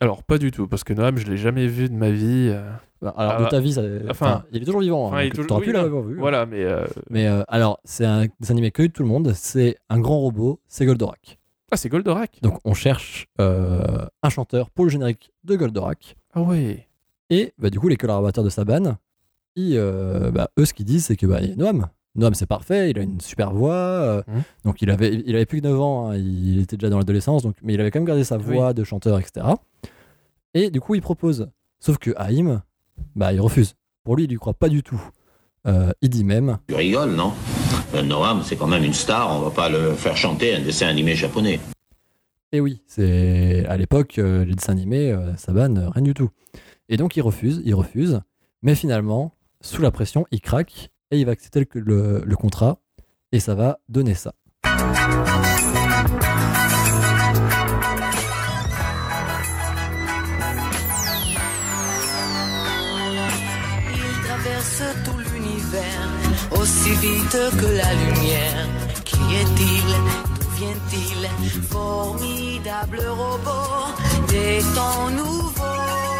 Alors, 0.00 0.22
pas 0.24 0.38
du 0.38 0.50
tout, 0.50 0.66
parce 0.66 0.84
que 0.84 0.92
Noam, 0.92 1.16
je 1.16 1.26
l'ai 1.26 1.36
jamais 1.36 1.66
vu 1.68 1.88
de 1.88 1.94
ma 1.94 2.10
vie. 2.10 2.50
euh, 2.52 2.70
Bah, 3.00 3.14
Alors, 3.16 3.32
Ah, 3.38 3.44
de 3.44 3.48
ta 3.50 3.60
vie, 3.60 3.72
ça- 3.74 3.82
enfin, 4.10 4.10
enfin, 4.10 4.44
il 4.52 4.62
est 4.62 4.64
toujours 4.64 4.80
vivant. 4.80 5.06
enfin, 5.06 5.18
hein, 5.18 5.22
donc 5.24 5.32
toujours- 5.34 5.46
t'aurais 5.48 5.60
oui, 5.60 5.66
pu 5.66 5.72
l'avoir 5.72 6.02
vu. 6.02 6.16
Voilà, 6.18 6.46
mais 6.46 6.64
euh, 6.64 6.86
Mais 7.10 7.26
euh, 7.28 7.42
alors, 7.48 7.78
c'est 7.84 8.04
un 8.06 8.26
dessin 8.40 8.52
animé 8.54 8.70
connu 8.70 8.88
de 8.88 8.92
tout 8.92 9.02
le 9.02 9.08
monde. 9.08 9.32
C'est 9.34 9.76
un 9.90 10.00
grand 10.00 10.18
robot, 10.18 10.60
c'est 10.66 10.84
Goldorak. 10.86 11.38
ah, 11.70 11.76
c'est 11.76 11.88
Goldorak. 11.90 12.38
Donc, 12.42 12.58
on 12.64 12.72
cherche 12.74 13.26
euh, 13.40 14.06
un 14.22 14.30
chanteur 14.30 14.70
pour 14.70 14.84
le 14.86 14.90
générique 14.90 15.30
de 15.44 15.56
Goldorak. 15.56 16.16
Ah 16.34 16.40
ouais. 16.42 16.88
Et 17.30 17.52
bah, 17.58 17.68
du 17.70 17.78
coup, 17.78 17.88
les 17.88 17.96
collaborateurs 17.98 18.44
de 18.44 18.50
Saban, 18.50 18.96
euh, 19.58 20.30
bah, 20.30 20.50
eux, 20.58 20.64
ce 20.64 20.74
qu'ils 20.74 20.86
disent, 20.86 21.06
c'est 21.06 21.16
que 21.16 21.26
bah, 21.26 21.40
Noam. 21.56 21.86
Noam, 22.14 22.34
c'est 22.34 22.46
parfait, 22.46 22.90
il 22.90 22.98
a 22.98 23.02
une 23.02 23.20
super 23.20 23.52
voix. 23.52 23.74
euh, 23.74 24.22
Mhm. 24.26 24.42
Donc, 24.64 24.82
il 24.82 24.90
avait, 24.90 25.22
il 25.26 25.34
avait 25.34 25.46
plus 25.46 25.60
que 25.60 25.66
9 25.66 25.80
ans, 25.80 26.10
hein, 26.10 26.16
il 26.16 26.60
était 26.60 26.76
déjà 26.76 26.88
dans 26.90 26.98
l'adolescence, 26.98 27.42
donc, 27.42 27.56
mais 27.62 27.74
il 27.74 27.80
avait 27.80 27.90
quand 27.90 27.98
même 27.98 28.06
gardé 28.06 28.24
sa 28.24 28.36
Oui. 28.38 28.44
voix 28.44 28.72
de 28.72 28.84
chanteur, 28.84 29.18
etc. 29.18 29.46
Et 30.54 30.70
du 30.70 30.80
coup, 30.80 30.94
il 30.94 31.02
propose. 31.02 31.48
Sauf 31.80 31.98
que 31.98 32.12
Haïm, 32.16 32.62
bah, 33.14 33.32
il 33.32 33.40
refuse. 33.40 33.74
Pour 34.04 34.16
lui, 34.16 34.24
il 34.24 34.30
lui 34.30 34.36
croit 34.38 34.54
pas 34.54 34.68
du 34.68 34.82
tout. 34.82 35.00
Euh, 35.66 35.90
il 36.00 36.08
dit 36.10 36.24
même 36.24 36.58
Tu 36.68 36.74
rigoles, 36.74 37.10
non? 37.14 37.32
Euh, 37.94 38.02
Noam, 38.02 38.42
c'est 38.44 38.56
quand 38.56 38.66
même 38.68 38.84
une 38.84 38.94
star, 38.94 39.36
on 39.36 39.40
va 39.40 39.50
pas 39.50 39.68
le 39.68 39.92
faire 39.94 40.16
chanter 40.16 40.54
un 40.54 40.60
dessin 40.60 40.86
animé 40.86 41.14
japonais. 41.14 41.60
Et 42.52 42.60
oui, 42.60 42.80
c'est 42.86 43.66
à 43.66 43.76
l'époque, 43.76 44.18
euh, 44.18 44.44
les 44.44 44.54
dessins 44.54 44.72
animés, 44.72 45.10
euh, 45.12 45.36
Saban, 45.36 45.74
euh, 45.76 45.88
rien 45.90 46.02
du 46.02 46.14
tout. 46.14 46.30
Et 46.88 46.96
donc 46.96 47.16
il 47.16 47.20
refuse, 47.20 47.60
il 47.64 47.74
refuse, 47.74 48.20
mais 48.62 48.76
finalement, 48.76 49.32
sous 49.60 49.82
la 49.82 49.90
pression, 49.90 50.26
il 50.30 50.40
craque 50.40 50.90
et 51.10 51.18
il 51.18 51.26
va 51.26 51.32
accepter 51.32 51.66
le, 51.74 52.36
contrat 52.36 52.78
et 53.32 53.40
ça 53.40 53.54
va 53.54 53.78
donner 53.88 54.14
ça. 54.14 54.32
Il 54.64 54.72
traverse 64.24 64.82
tout 65.04 65.18
l'univers 65.18 66.08
aussi 66.52 66.90
vite 66.94 67.38
que 67.58 67.66
la 67.76 67.94
lumière. 67.94 68.68
Qui 69.04 69.16
est-il? 69.16 69.88
D'où 70.40 70.50
vient-il? 70.58 71.28
Formidable 71.68 73.02
robot 73.08 73.94
des 74.28 74.62
temps 74.74 75.10
nouveaux. 75.10 76.15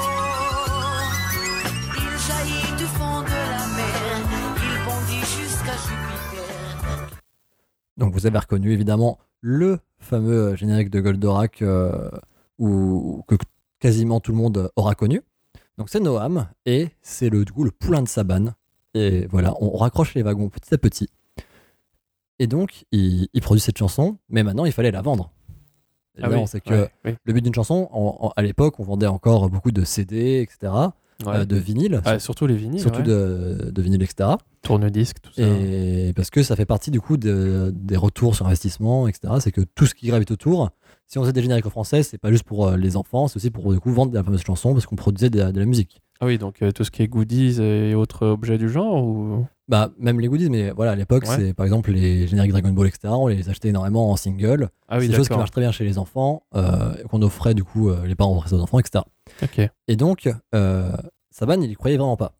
Donc 7.97 8.13
vous 8.13 8.27
avez 8.27 8.39
reconnu 8.39 8.73
évidemment 8.73 9.19
le 9.41 9.79
fameux 9.99 10.49
euh, 10.53 10.57
générique 10.57 10.91
de 10.91 11.01
Goldorak 11.01 11.63
euh, 11.63 12.11
où- 12.59 13.23
que 13.27 13.35
quasiment 13.81 14.21
tout 14.21 14.33
le 14.33 14.39
monde 14.39 14.71
aura 14.77 14.95
connu. 14.95 15.23
Donc 15.79 15.89
c'est 15.89 16.01
Noam 16.01 16.47
et 16.67 16.89
c'est 17.03 17.29
le, 17.31 17.45
du 17.45 17.53
coup 17.53 17.65
le 17.65 17.71
poulain 17.71 18.03
de 18.03 18.09
Saban. 18.09 18.53
Et 18.95 19.27
voilà, 19.27 19.55
on 19.61 19.77
raccroche 19.77 20.15
les 20.15 20.23
wagons 20.23 20.49
petit 20.49 20.73
à 20.75 20.79
petit. 20.79 21.09
Et 22.39 22.47
donc 22.47 22.85
il, 22.93 23.29
il 23.33 23.41
produit 23.41 23.61
cette 23.61 23.79
chanson, 23.79 24.19
mais 24.29 24.43
maintenant 24.43 24.65
il 24.65 24.73
fallait 24.73 24.91
la 24.91 25.03
vendre. 25.03 25.31
Ah 26.23 26.31
oui, 26.31 26.43
c'est 26.47 26.61
que 26.63 26.71
ouais, 26.85 26.91
oui. 27.05 27.15
le 27.25 27.33
but 27.35 27.43
d'une 27.43 27.55
chanson, 27.55 27.91
à 28.37 28.41
l'époque, 28.43 28.81
on 28.81 28.85
vendait 28.85 29.07
encore 29.07 29.51
beaucoup 29.51 29.71
de 29.71 29.85
CD, 29.85 30.41
etc., 30.41 30.73
Ouais. 31.25 31.37
euh, 31.37 31.45
de 31.47 31.57
vinyle, 31.57 32.03
Ah, 32.05 32.19
surtout 32.19 32.47
les 32.47 32.57
vinyles, 32.57 32.81
surtout 32.81 32.99
ouais. 32.99 33.05
de, 33.05 33.71
de 33.73 33.83
vinyle, 33.83 34.03
etc. 34.03 34.31
tourne-disque, 34.63 35.17
tout 35.23 35.33
ça. 35.33 35.43
Et 35.43 36.13
parce 36.15 36.29
que 36.31 36.43
ça 36.43 36.57
fait 36.57 36.67
partie 36.67 36.91
du 36.91 37.01
coup 37.01 37.17
de- 37.17 37.73
des 37.75 37.97
retours 37.97 38.35
sur 38.35 38.47
investissement, 38.47 39.09
etc. 39.09 39.35
C'est 39.41 39.53
que 39.53 39.63
tout 39.75 39.87
ce 39.87 39.95
qui 39.95 40.07
gravite 40.09 40.31
autour, 40.31 40.71
si 41.07 41.19
on 41.19 41.23
faisait 41.23 41.33
des 41.33 41.43
génériques 41.43 41.67
en 41.67 41.71
français, 41.71 42.03
c'est 42.03 42.19
pas 42.19 42.31
juste 42.33 42.45
pour 42.45 42.67
euh, 42.67 42.77
les 42.77 42.97
enfants, 42.97 43.29
c'est 43.29 43.37
aussi 43.37 43.51
pour 43.51 43.73
du 43.73 43.79
coup 43.81 43.93
vendre 43.93 44.11
de 44.13 44.17
la 44.17 44.25
fameuse 44.25 44.43
chanson 44.43 44.73
parce 44.75 44.85
qu'on 44.87 44.97
produisait 44.97 45.31
de 45.31 45.39
la, 45.39 45.53
de 45.53 45.61
la 45.61 45.67
musique. 45.67 46.03
Ah 46.21 46.27
oui, 46.27 46.39
donc 46.39 46.63
euh, 46.63 46.71
tout 46.73 46.83
ce 46.83 46.91
qui 46.91 47.03
est 47.03 47.09
goodies 47.09 47.61
et 47.61 47.95
autres 47.95 48.27
objets 48.27 48.59
du 48.59 48.69
genre 48.69 49.05
ou? 49.05 49.47
Bah, 49.69 49.91
même 49.99 50.21
les 50.21 50.29
goodies, 50.29 50.49
mais 50.49 50.71
voilà, 50.71 50.93
à 50.93 50.95
l'époque, 50.95 51.25
Ouais. 51.29 51.37
c'est 51.37 51.53
par 51.53 51.67
exemple 51.67 51.91
les 51.93 52.27
génériques 52.29 52.53
Dragon 52.53 52.71
Ball, 52.73 52.87
etc. 52.87 53.09
On 53.17 53.27
les 53.27 53.49
achetait 53.51 53.69
énormément 53.69 54.11
en 54.13 54.17
single. 54.17 54.69
Ah 54.89 54.97
oui, 54.99 55.05
c'est 55.07 55.09
des 55.11 55.17
choses 55.17 55.29
qui 55.29 55.37
marchent 55.37 55.51
très 55.51 55.61
bien 55.61 55.73
chez 55.73 55.85
les 55.85 55.99
enfants, 55.99 56.43
euh, 56.55 56.95
qu'on 57.11 57.21
offrait 57.23 57.53
du 57.55 57.65
coup, 57.65 57.91
euh, 57.91 58.07
les 58.07 58.15
parents 58.15 58.37
offraient 58.39 58.55
aux 58.55 58.61
enfants, 58.61 58.79
etc. 58.79 59.05
Ok. 59.43 59.69
Et 59.89 59.97
donc, 59.97 60.29
euh, 60.55 60.93
Saban, 61.39 61.61
il 61.61 61.71
y 61.71 61.75
croyait 61.75 61.97
vraiment 61.99 62.17
pas. 62.17 62.33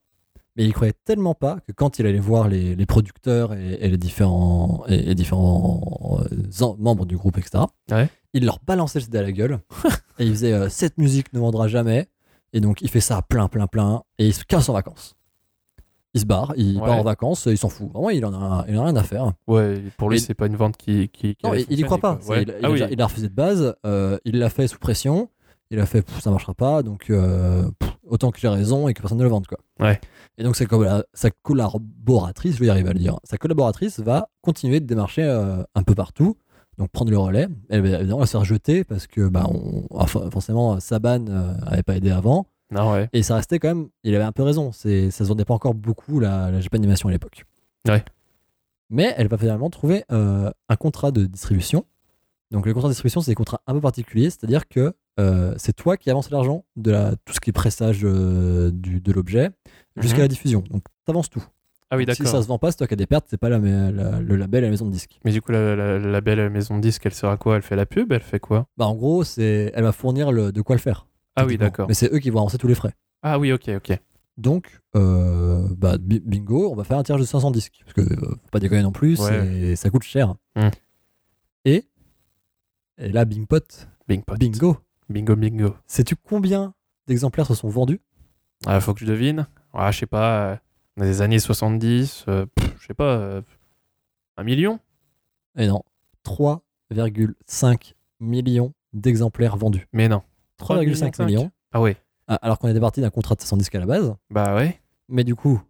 Mais 0.57 0.65
il 0.65 0.71
y 0.71 0.73
croyait 0.73 0.95
tellement 1.05 1.35
pas 1.35 1.59
que 1.67 1.73
quand 1.73 1.99
il 1.99 2.07
allait 2.07 2.19
voir 2.19 2.49
les, 2.49 2.75
les 2.75 2.87
producteurs 2.87 3.53
et, 3.53 3.75
et 3.81 3.89
les 3.91 3.99
différents, 3.99 4.85
et, 4.89 5.11
et 5.11 5.15
différents 5.15 6.19
euh, 6.23 6.75
membres 6.79 7.05
du 7.05 7.17
groupe, 7.17 7.37
etc., 7.37 7.65
Ouais. 7.91 8.09
il 8.33 8.47
leur 8.47 8.59
balançait 8.67 9.01
le 9.01 9.05
CD 9.05 9.19
à 9.19 9.23
la 9.23 9.33
gueule. 9.33 9.59
et 10.19 10.25
il 10.25 10.31
faisait 10.31 10.53
euh, 10.55 10.71
Cette 10.71 10.97
musique 10.97 11.33
ne 11.35 11.41
vendra 11.41 11.69
jamais. 11.69 12.09
Et 12.55 12.61
donc, 12.61 12.81
il 12.81 12.89
fait 12.89 13.01
ça 13.01 13.21
plein, 13.21 13.49
plein, 13.49 13.67
plein. 13.67 14.03
Et 14.19 14.29
il 14.29 14.33
se 14.33 14.45
casse 14.45 14.71
en 14.71 14.73
vacances. 14.73 15.15
Il 16.15 16.21
se 16.21 16.25
barre, 16.25 16.55
il 16.57 16.79
Ouais. 16.79 16.87
part 16.87 16.97
en 16.99 17.03
vacances, 17.03 17.45
il 17.45 17.59
s'en 17.59 17.69
fout. 17.69 17.91
Vraiment, 17.93 18.09
il 18.09 18.25
en 18.25 18.33
a, 18.33 18.65
il 18.67 18.79
en 18.79 18.83
a 18.83 18.85
rien 18.87 18.97
à 18.97 19.03
faire. 19.03 19.35
Ouais, 19.47 19.83
pour 19.99 20.09
lui, 20.09 20.19
c'est 20.19 20.33
pas 20.33 20.47
une 20.47 20.57
vente 20.57 20.79
qui. 20.79 21.11
qui, 21.11 21.35
qui 21.37 21.45
Non, 21.45 21.53
a 21.53 21.59
il, 21.59 21.79
y 21.79 21.83
croit 21.83 21.99
pas. 21.99 22.19
Il, 22.31 22.35
il 22.49 22.55
ah 22.63 22.69
a, 22.69 22.71
oui. 22.71 22.83
il 22.91 23.03
a 23.03 23.05
refusé 23.05 23.29
de 23.29 23.35
base. 23.35 23.77
euh, 23.85 24.17
il 24.25 24.39
l'a 24.39 24.49
fait 24.49 24.67
sous 24.69 24.79
pression. 24.79 25.29
Il 25.71 25.81
a 25.81 25.87
fait 25.87 26.09
ça 26.21 26.31
marchera 26.31 26.55
pas, 26.55 26.83
donc 26.83 27.11
euh, 27.11 27.69
pff, 27.79 27.91
autant 28.07 28.31
que 28.31 28.39
j'ai 28.39 28.49
raison 28.49 28.87
et 28.89 28.95
que 28.95 29.01
personne 29.01 29.19
ne 29.19 29.25
le 29.25 29.29
vende 29.29 29.47
quoi. 29.49 29.59
Ouais. 29.81 30.01
Et 30.39 30.45
donc 30.45 30.55
sa, 30.57 30.65
sa 31.13 31.31
collaboratrice, 31.43 32.55
je 32.55 32.61
vais 32.61 32.67
y 32.67 32.71
arriver 32.71 32.91
à 32.91 32.93
le 32.93 32.99
dire, 32.99 33.19
sa 33.25 33.37
collaboratrice 33.39 33.99
va 34.01 34.29
continuer 34.43 34.81
de 34.81 34.87
démarcher 34.87 35.25
euh, 35.25 35.63
un 35.75 35.83
peu 35.83 35.95
partout, 35.95 36.37
donc 36.79 36.91
prendre 36.91 37.11
le 37.11 37.19
relais. 37.19 37.49
Elle 37.69 37.81
va 37.83 37.99
évidemment 37.99 38.21
elle 38.21 38.27
se 38.27 38.33
faire 38.33 38.45
jeter 38.45 38.85
parce 38.85 39.07
que 39.07 39.29
bah, 39.29 39.47
on- 39.49 39.87
enfin, 39.91 40.31
forcément 40.31 40.79
Saban 40.79 41.27
euh, 41.29 41.55
avait 41.67 41.83
pas 41.83 41.97
aidé 41.97 42.11
avant 42.11 42.47
Non, 42.71 42.93
ouais. 42.93 43.09
et 43.13 43.23
ça 43.25 43.35
restait 43.37 43.59
quand 43.59 43.69
même. 43.69 43.89
Il 44.05 44.15
avait 44.15 44.25
un 44.25 44.33
peu 44.33 44.43
raison. 44.45 44.71
C'est 44.73 45.11
ça 45.11 45.25
se 45.25 45.29
vendait 45.29 45.45
pas 45.45 45.55
encore 45.55 45.75
beaucoup 45.75 46.21
la, 46.21 46.51
la 46.51 46.61
Japanimation 46.61 47.09
à 47.09 47.13
l'époque. 47.13 47.45
Ouais. 47.89 48.05
Mais 48.91 49.15
elle 49.17 49.27
va 49.29 49.37
finalement 49.39 49.69
trouver 49.71 50.05
euh, 50.13 50.51
un 50.69 50.77
contrat 50.77 51.11
de 51.11 51.27
distribution. 51.27 51.85
Donc 52.53 52.67
les 52.67 52.73
contrats 52.73 52.89
de 52.89 52.93
distribution, 52.93 53.21
c'est 53.21 53.33
des 53.33 53.35
contrats 53.35 53.61
un 53.67 53.73
peu 53.75 53.81
particuliers, 53.81 54.31
c'est-à-dire 54.31 54.69
que 54.69 54.95
euh, 55.19 55.55
c'est 55.57 55.75
toi 55.75 55.97
qui 55.97 56.11
avances 56.11 56.31
l'argent 56.31 56.65
de 56.77 56.91
la, 56.91 57.13
tout 57.25 57.33
ce 57.33 57.41
qui 57.41 57.51
est 57.51 57.53
pressage 57.53 58.01
euh, 58.05 58.71
du, 58.71 59.01
de 59.01 59.13
l'objet 59.13 59.51
jusqu'à 59.97 60.17
Mhm. 60.19 60.23
la 60.23 60.29
diffusion. 60.29 60.65
Donc 60.71 60.83
tu 61.05 61.11
avances 61.11 61.31
tout. 61.31 61.45
Ah 61.91 61.97
oui, 61.97 62.05
si 62.13 62.27
ça 62.27 62.43
se 62.43 62.49
vend 62.49 62.59
pas, 62.59 62.73
c'est 62.73 62.79
toi 62.79 62.89
qui 62.89 62.95
as 62.95 62.97
des 62.97 63.07
pertes, 63.07 63.27
c'est 63.31 63.37
pas 63.39 63.49
la, 63.49 63.59
la- 63.59 64.21
le 64.21 64.37
label 64.37 64.65
et 64.65 64.67
la 64.67 64.71
maison 64.73 64.87
de 64.87 64.91
disque. 64.91 65.21
Mais 65.25 65.31
du 65.31 65.41
coup, 65.41 65.53
la, 65.53 65.77
la, 65.77 65.99
la 66.01 66.21
belle 66.21 66.51
maison 66.51 66.77
de 66.77 66.81
disque, 66.83 67.07
elle 67.07 67.15
sera 67.15 67.37
quoi? 67.37 67.55
Elle 67.57 67.63
fait 67.63 67.77
la 67.77 67.87
pub 67.87 68.11
Elle 68.13 68.23
fait 68.23 68.41
quoi? 68.41 68.67
Bah 68.77 68.87
en 68.87 68.95
gros, 68.97 69.23
c'est 69.23 69.71
elle 69.75 69.85
va 69.85 69.93
fournir 69.93 70.33
le, 70.33 70.51
de 70.51 70.63
quoi 70.63 70.75
le 70.75 70.81
faire. 70.81 71.07
Ah 71.37 71.47
oui, 71.47 71.59
d'accord. 71.59 71.87
Mais 71.87 71.95
c'est 71.95 72.13
eux 72.13 72.19
qui 72.19 72.31
vont 72.31 72.41
avancer 72.41 72.59
tous 72.59 72.67
les 72.67 72.75
frais. 72.75 72.93
Ah 73.23 73.39
oui, 73.39 73.53
ok, 73.53 73.71
ok. 73.77 73.99
Donc, 74.37 74.81
euh, 74.97 75.67
bah, 75.79 75.97
bi- 75.99 76.21
bingo, 76.25 76.71
on 76.71 76.75
va 76.75 76.83
faire 76.85 76.99
un 76.99 77.03
tirage 77.05 77.21
de 77.21 77.27
500 77.27 77.51
disques. 77.53 77.81
Parce 77.85 77.95
que, 78.09 78.15
faut 78.17 78.37
pas 78.51 78.59
déconner 78.59 78.83
non 78.83 78.93
plus, 78.93 79.19
Ouais. 79.21 79.77
ça 79.77 79.89
coute 79.89 80.03
cher. 80.03 80.35
Mm. 80.57 80.69
Et, 81.67 81.87
et 82.99 83.09
là, 83.11 83.25
Bing 83.25 83.47
Pot, 83.47 83.87
Bing 84.09 84.23
pot. 84.25 84.37
bingo. 84.39 84.77
Bingo, 85.09 85.37
bingo. 85.37 85.77
Sais-tu 85.87 86.17
combien 86.17 86.75
d'exemplaires 87.07 87.47
se 87.47 87.55
sont 87.55 87.69
vendus? 87.69 88.01
Ah, 88.67 88.81
faut 88.81 88.95
que 88.95 89.01
je 89.01 89.07
devine. 89.07 89.47
Ah, 89.73 89.91
je 89.93 89.99
sais 90.01 90.07
pas. 90.07 90.51
euh, 90.53 90.57
dans 90.97 91.05
les 91.05 91.21
années 91.23 91.39
70, 91.39 92.25
euh, 92.29 92.47
je 92.81 92.87
sais 92.87 92.95
pas. 92.95 93.17
euh, 93.17 93.43
un 94.37 94.45
million? 94.45 94.81
Et 95.57 95.67
non, 95.67 95.83
3,5 96.25 97.95
millions 98.21 98.73
d'exemplaires 98.93 99.57
vendus. 99.57 99.87
Mais 99.93 100.09
non. 100.09 100.23
3,5 100.59 101.25
millions? 101.25 101.51
Ah 101.73 101.81
ouais. 101.81 101.97
Ah, 102.29 102.37
Alors 102.43 102.59
qu'on 102.59 102.69
était 102.69 102.81
parti 102.81 103.01
d'un 103.01 103.11
contrat 103.11 103.35
de 103.35 103.41
500 103.41 103.57
disques 103.59 103.75
à 103.75 103.79
la 103.81 103.87
base. 103.87 104.15
Bah 104.31 104.55
ouais. 104.57 104.81
Mais 105.09 105.23
du 105.25 105.35
coup, 105.37 105.61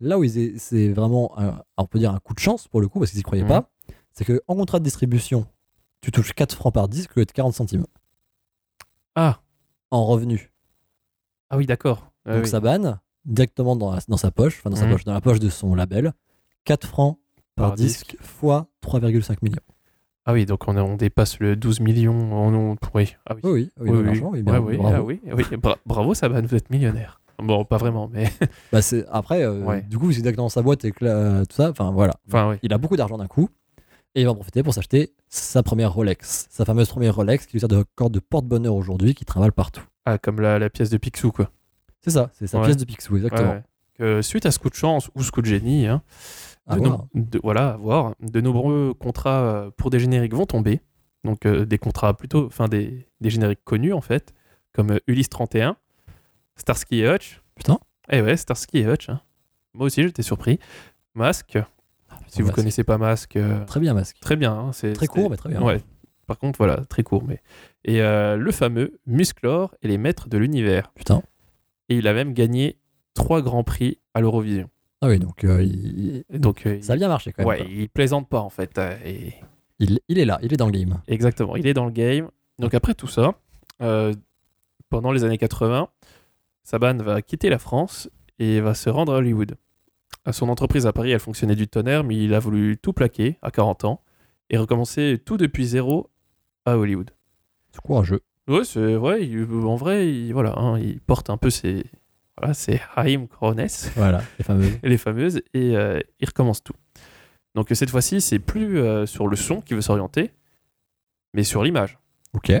là 0.00 0.18
où 0.18 0.24
c'est 0.28 0.92
vraiment, 0.92 1.32
un- 1.38 1.62
on 1.76 1.86
peut 1.86 1.98
dire 1.98 2.12
un 2.12 2.18
coup 2.18 2.34
de 2.34 2.38
chance 2.40 2.68
pour 2.68 2.80
le 2.80 2.88
coup, 2.88 2.98
parce 2.98 3.10
qu'ils 3.12 3.20
y 3.20 3.22
croyaient 3.22 3.42
Mhm. 3.44 3.48
pas, 3.48 3.70
c'est 4.12 4.24
qu'en 4.24 4.54
contrat 4.56 4.78
de 4.80 4.84
distribution, 4.84 5.46
tu 6.00 6.10
touches 6.12 6.34
4 6.34 6.54
francs 6.54 6.74
par 6.74 6.88
disque 6.88 7.12
au 7.16 7.20
lieu 7.20 7.26
de 7.26 7.32
40 7.32 7.54
centimes 7.54 7.86
Ah. 9.14 9.40
en 9.90 10.04
revenu. 10.04 10.50
Ah 11.50 11.56
oui, 11.56 11.66
d'accord. 11.66 12.10
Ah 12.26 12.34
Donc 12.34 12.44
oui. 12.44 12.50
ça 12.50 12.60
banne 12.60 12.98
directement 13.24 13.74
dans, 13.76 13.92
la- 13.92 14.00
dans 14.08 14.16
sa 14.16 14.30
poche, 14.30 14.58
enfin 14.58 14.70
dans 14.70 14.76
sa 14.76 14.84
Mhm. 14.86 14.92
poche, 14.92 15.04
dans 15.04 15.14
la 15.14 15.20
poche 15.20 15.38
de 15.40 15.48
son 15.48 15.74
label, 15.74 16.12
4 16.64 16.86
francs 16.86 17.18
par, 17.56 17.68
Par 17.70 17.76
disque, 17.76 18.16
fois 18.20 18.68
3,5 18.82 19.38
millions. 19.42 19.56
Ah 20.26 20.34
oui, 20.34 20.44
donc 20.44 20.68
on, 20.68 20.76
on 20.76 20.96
dépasse 20.96 21.40
le 21.40 21.56
12 21.56 21.80
millions. 21.80 22.14
On, 22.14 22.54
on- 22.72 22.76
oui. 22.94 23.16
Ah 23.26 23.34
oui. 23.34 23.40
Oui, 23.44 23.50
oui, 23.50 23.70
oui, 23.80 23.80
Oui, 23.80 23.90
de 23.90 23.96
oui. 23.96 24.04
l'argent, 24.04 24.30
oui, 24.32 24.42
bien, 24.42 24.52
Ouais, 24.54 24.58
oui, 24.60 24.76
bravo. 24.76 24.96
ah 24.96 25.02
oui, 25.02 25.20
oui. 25.24 25.56
Bra- 25.56 25.78
bravo, 25.86 26.12
Saban, 26.14 26.42
vous 26.42 26.54
êtes 26.54 26.68
millionnaire. 26.70 27.20
Bon, 27.38 27.64
pas 27.64 27.78
vraiment, 27.78 28.08
mais. 28.12 28.24
Bah, 28.72 28.82
c'est- 28.82 29.06
après, 29.10 29.42
euh, 29.42 29.62
Ouais. 29.64 29.82
du 29.82 29.96
coup, 29.98 30.12
c'est 30.12 30.20
directement 30.20 30.44
dans 30.46 30.50
sa 30.50 30.60
boîte 30.62 30.84
et 30.84 30.92
que 30.92 31.04
là, 31.04 31.46
tout 31.46 31.56
ça, 31.56 31.70
enfin 31.70 31.90
voilà. 31.92 32.14
Enfin, 32.28 32.50
oui. 32.50 32.56
Il 32.62 32.72
a 32.74 32.78
beaucoup 32.78 32.96
d'argent 32.96 33.16
d'un 33.16 33.26
coup 33.28 33.48
et 34.14 34.22
il 34.22 34.24
va 34.24 34.30
en 34.32 34.34
profiter 34.34 34.62
pour 34.62 34.74
s'acheter 34.74 35.12
sa 35.28 35.62
première 35.62 35.92
Rolex, 35.92 36.46
sa 36.50 36.64
fameuse 36.64 36.88
première 36.88 37.14
Rolex 37.14 37.46
qui 37.46 37.52
lui 37.54 37.60
sert 37.60 37.68
de 37.68 37.84
corde 37.94 38.12
de 38.14 38.20
porte-bonheur 38.20 38.74
aujourd'hui, 38.74 39.14
qui 39.14 39.24
travaille 39.24 39.50
partout. 39.50 39.82
Ah, 40.06 40.18
comme 40.18 40.40
la, 40.40 40.58
la 40.58 40.70
pièce 40.70 40.90
de 40.90 40.96
Picsou, 40.96 41.30
quoi. 41.32 41.50
C'est 42.00 42.10
ça, 42.10 42.30
c'est 42.32 42.46
sa 42.46 42.58
Ouais. 42.58 42.64
pièce 42.64 42.76
de 42.78 42.84
Picsou, 42.84 43.16
exactement. 43.16 43.48
Ouais, 43.50 43.54
ouais. 43.56 43.62
Que 43.94 44.22
suite 44.22 44.46
à 44.46 44.50
ce 44.50 44.58
coup 44.58 44.70
de 44.70 44.74
chance 44.74 45.10
ou 45.14 45.22
ce 45.22 45.30
coup 45.30 45.42
de 45.42 45.46
génie, 45.46 45.86
hein, 45.86 46.02
de, 47.14 47.40
voilà, 47.42 47.76
voir, 47.80 48.14
de 48.20 48.40
nombreux 48.40 48.94
contrats 48.94 49.42
euh, 49.42 49.70
pour 49.76 49.90
des 49.90 49.98
génériques 50.00 50.34
vont 50.34 50.46
tomber. 50.46 50.80
Donc 51.24 51.44
euh, 51.46 51.64
des 51.66 51.78
contrats 51.78 52.14
plutôt, 52.16 52.46
enfin 52.46 52.68
des, 52.68 53.08
des 53.20 53.30
génériques 53.30 53.64
connus 53.64 53.92
en 53.92 54.00
fait, 54.00 54.32
comme 54.72 54.92
euh, 54.92 54.98
Ulysse 55.08 55.28
31, 55.30 55.76
Starsky 56.56 57.00
et 57.00 57.08
Hutch. 57.12 57.42
Putain. 57.56 57.78
Eh 58.10 58.22
ouais, 58.22 58.36
Starsky 58.36 58.78
et 58.78 58.86
Hutch. 58.86 59.08
hein. 59.08 59.20
Moi 59.74 59.86
aussi 59.86 60.02
j'étais 60.02 60.22
surpris. 60.22 60.58
Masque. 61.14 61.58
Si 62.28 62.40
vous 62.42 62.48
Masque. 62.48 62.56
connaissez 62.56 62.84
pas 62.84 62.98
Masque, 62.98 63.36
euh, 63.36 63.64
Très 63.64 63.80
bien, 63.80 63.94
Masque. 63.94 64.18
très 64.20 64.36
bien. 64.36 64.52
hein, 64.52 64.72
c'est 64.72 64.92
Très 64.92 65.06
c'était- 65.06 65.20
court, 65.20 65.30
mais 65.30 65.36
très 65.36 65.48
bien. 65.50 65.62
Ouais. 65.62 65.80
Par 66.26 66.38
contre, 66.38 66.58
voilà, 66.58 66.76
très 66.84 67.02
court. 67.02 67.24
Mais... 67.26 67.40
Et 67.84 68.02
euh, 68.02 68.36
le 68.36 68.52
fameux 68.52 68.98
Musclor 69.06 69.74
et 69.82 69.88
les 69.88 69.96
maîtres 69.98 70.28
de 70.28 70.36
l'univers. 70.38 70.92
Putain. 70.94 71.22
Et 71.88 71.96
il 71.96 72.06
a 72.06 72.12
même 72.12 72.34
gagné 72.34 72.78
trois 73.14 73.40
grands 73.40 73.64
prix 73.64 73.98
à 74.14 74.20
l'Eurovision. 74.20 74.68
Ah 75.00 75.08
oui, 75.08 75.18
donc 75.18 75.44
euh, 75.44 75.62
il- 75.62 76.24
Et 76.30 76.38
Donc, 76.38 76.66
euh, 76.66 76.78
ça 76.82 76.92
a 76.92 76.96
bien 76.96 77.08
marché 77.08 77.32
quand 77.32 77.42
même. 77.42 77.48
ouais, 77.48 77.58
quoi. 77.58 77.66
il 77.70 77.88
plaisante 77.88 78.28
pas 78.28 78.40
en 78.40 78.50
fait. 78.50 78.76
euh, 78.78 78.96
et- 79.04 79.32
Il, 79.78 80.00
il 80.08 80.18
est 80.18 80.24
là, 80.24 80.38
il 80.42 80.52
est 80.52 80.56
dans 80.56 80.66
le 80.66 80.72
game. 80.72 81.00
Exactement, 81.06 81.54
il 81.56 81.66
est 81.66 81.72
dans 81.74 81.84
le 81.86 81.92
game. 81.92 82.28
Donc 82.58 82.74
après 82.74 82.94
tout 82.94 83.06
ça, 83.06 83.34
euh, 83.80 84.12
pendant 84.90 85.12
les 85.12 85.22
années 85.24 85.38
80, 85.38 85.88
Saban 86.64 86.96
va 86.96 87.22
quitter 87.22 87.48
la 87.48 87.58
France 87.58 88.10
et 88.40 88.60
va 88.60 88.74
se 88.74 88.90
rendre 88.90 89.14
à 89.14 89.18
Hollywood. 89.18 89.54
À 90.24 90.32
son 90.32 90.48
entreprise 90.48 90.86
à 90.86 90.92
Paris, 90.92 91.10
elle 91.12 91.20
fonctionnait 91.20 91.54
du 91.56 91.68
tonnerre, 91.68 92.04
mais 92.04 92.16
il 92.16 92.34
a 92.34 92.38
voulu 92.38 92.76
tout 92.76 92.92
plaquer 92.92 93.38
à 93.42 93.50
40 93.50 93.84
ans 93.84 94.02
et 94.50 94.58
recommencer 94.58 95.20
tout 95.24 95.36
depuis 95.36 95.66
zéro 95.66 96.10
à 96.66 96.76
Hollywood. 96.78 97.10
C'est 97.72 97.80
courageux. 97.80 98.20
C'est 98.64 98.94
vrai, 98.94 99.26
il- 99.26 99.44
en 99.52 99.76
vrai, 99.76 100.08
il, 100.10 100.32
voilà, 100.32 100.54
hein, 100.58 100.78
il 100.78 101.00
porte 101.00 101.28
un 101.30 101.36
peu 101.36 101.50
ses, 101.50 101.84
voilà, 102.38 102.54
ses 102.54 102.80
Haim 102.96 103.26
Corones. 103.26 103.66
Voilà, 103.96 104.22
les 104.38 104.44
fameux. 104.44 104.70
les 104.82 104.98
fameuses, 104.98 105.42
et 105.54 105.76
euh, 105.76 106.00
il 106.20 106.26
recommence 106.26 106.62
tout. 106.62 106.72
Donc 107.54 107.68
cette 107.72 107.90
fois-ci, 107.90 108.20
c'est 108.20 108.38
plus 108.38 108.78
euh, 108.78 109.04
sur 109.06 109.26
le 109.28 109.36
son 109.36 109.60
qu'il 109.60 109.76
veut 109.76 109.82
s'orienter, 109.82 110.30
mais 111.34 111.44
sur 111.44 111.62
l'image. 111.62 111.98
Ok. 112.34 112.52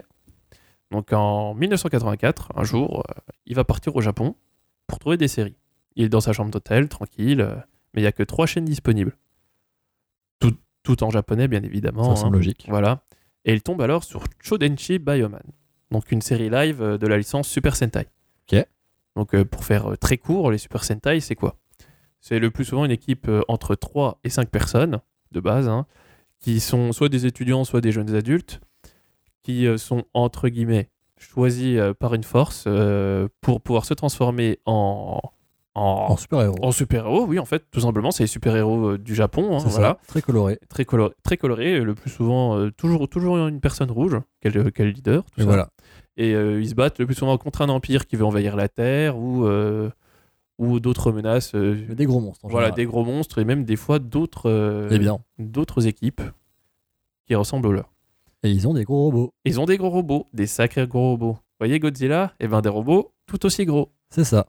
Donc 0.90 1.12
en 1.12 1.54
1984, 1.54 2.52
un 2.56 2.64
jour, 2.64 3.02
euh, 3.08 3.20
il 3.46 3.54
va 3.54 3.64
partir 3.64 3.94
au 3.96 4.00
Japon 4.00 4.34
pour 4.86 4.98
trouver 4.98 5.16
des 5.16 5.28
séries. 5.28 5.56
Il 5.98 6.04
est 6.04 6.08
dans 6.08 6.20
sa 6.20 6.32
chambre 6.32 6.52
d'hôtel, 6.52 6.88
tranquille, 6.88 7.40
euh, 7.40 7.56
mais 7.92 8.00
il 8.00 8.04
n'y 8.04 8.06
a 8.06 8.12
que 8.12 8.22
trois 8.22 8.46
chaînes 8.46 8.64
disponibles. 8.64 9.16
Tout, 10.38 10.54
tout 10.84 11.02
en 11.02 11.10
japonais, 11.10 11.48
bien 11.48 11.62
évidemment. 11.62 12.14
Ça 12.14 12.22
semble 12.22 12.36
hein. 12.36 12.38
logique. 12.38 12.66
Voilà. 12.68 13.02
Et 13.44 13.52
il 13.52 13.62
tombe 13.62 13.82
alors 13.82 14.04
sur 14.04 14.22
Chodenchi 14.40 15.00
Bioman, 15.00 15.42
donc 15.90 16.12
une 16.12 16.22
série 16.22 16.50
live 16.50 16.80
euh, 16.80 16.98
de 16.98 17.06
la 17.08 17.18
licence 17.18 17.48
Super 17.48 17.74
Sentai. 17.74 18.06
Ok. 18.50 18.64
Donc 19.16 19.34
euh, 19.34 19.44
pour 19.44 19.64
faire 19.64 19.98
très 19.98 20.18
court, 20.18 20.52
les 20.52 20.58
Super 20.58 20.84
Sentai, 20.84 21.18
c'est 21.18 21.34
quoi? 21.34 21.56
C'est 22.20 22.38
le 22.38 22.52
plus 22.52 22.64
souvent 22.64 22.84
une 22.84 22.90
équipe 22.92 23.30
entre 23.48 23.74
3 23.74 24.20
et 24.22 24.30
5 24.30 24.48
personnes, 24.50 25.00
de 25.32 25.40
base, 25.40 25.68
hein, 25.68 25.86
qui 26.40 26.60
sont 26.60 26.92
soit 26.92 27.08
des 27.08 27.26
étudiants, 27.26 27.64
soit 27.64 27.80
des 27.80 27.92
jeunes 27.92 28.14
adultes, 28.14 28.60
qui 29.42 29.66
sont 29.78 30.04
entre 30.14 30.48
guillemets 30.48 30.90
choisis 31.16 31.78
par 31.98 32.14
une 32.14 32.24
force 32.24 32.64
euh, 32.66 33.28
pour 33.40 33.60
pouvoir 33.60 33.84
se 33.84 33.94
transformer 33.94 34.58
en, 34.66 35.20
en, 35.74 36.06
En 36.10 36.16
super-héros. 36.16 36.56
en 36.62 36.72
super-héros. 36.72 37.26
Oui, 37.26 37.38
en 37.38 37.44
fait, 37.44 37.64
tout 37.70 37.80
simplement, 37.80 38.10
c'est 38.10 38.24
les 38.24 38.28
super-héros 38.28 38.90
euh, 38.92 38.98
du 38.98 39.14
Japon. 39.14 39.56
hein, 39.58 39.62
voilà 39.66 39.88
ça, 39.88 39.98
très 40.08 40.22
coloré. 40.22 40.58
très 40.68 40.84
coloré, 40.84 41.12
très 41.22 41.36
coloré 41.36 41.74
euh, 41.78 41.84
le 41.84 41.94
plus 41.94 42.10
souvent 42.10 42.56
euh, 42.58 42.70
toujours, 42.70 43.08
toujours 43.08 43.36
une 43.46 43.60
personne 43.60 43.90
rouge, 43.90 44.16
quel, 44.40 44.72
quel 44.72 44.88
leader, 44.88 45.24
tout 45.24 45.40
Et 45.40 45.42
ça. 45.42 45.46
voilà. 45.48 45.70
Et 46.16 46.34
euh, 46.34 46.60
ils 46.60 46.68
se 46.70 46.74
battent 46.74 46.98
le 46.98 47.06
plus 47.06 47.14
souvent 47.14 47.36
contre 47.38 47.62
un 47.62 47.68
empire 47.68 48.06
qui 48.06 48.16
veut 48.16 48.24
envahir 48.24 48.56
la 48.56 48.68
Terre 48.68 49.16
ou, 49.18 49.44
euh, 49.46 49.88
ou 50.58 50.80
d'autres 50.80 51.12
menaces. 51.12 51.54
des 51.54 52.06
gros 52.06 52.20
monstres. 52.20 52.44
en 52.44 52.48
voilà, 52.48 52.66
général. 52.68 52.76
des 52.76 52.86
gros 52.86 53.04
monstres 53.04 53.38
et 53.38 53.44
même 53.44 53.64
des 53.64 53.76
fois 53.76 54.00
d'autres 54.00 54.88
Évidemment. 54.90 55.20
d'autres 55.38 55.86
équipes 55.86 56.22
qui 57.28 57.34
ressemblent 57.36 57.68
aux 57.68 57.72
leurs. 57.72 57.92
Et 58.42 58.50
ils 58.50 58.66
ont 58.66 58.74
des 58.74 58.84
gros 58.84 59.02
robots. 59.04 59.32
Ils 59.44 59.60
ont 59.60 59.64
des 59.66 59.76
gros 59.76 59.90
robots, 59.90 60.26
des 60.32 60.46
sacrés 60.46 60.86
gros 60.88 61.10
robots. 61.10 61.32
Vous 61.34 61.56
voyez 61.60 61.78
Godzilla 61.78 62.32
Et 62.40 62.48
ben 62.48 62.60
des 62.62 62.68
robots 62.68 63.12
tout 63.26 63.44
aussi 63.46 63.64
gros. 63.64 63.90
C'est 64.10 64.24
ça. 64.24 64.46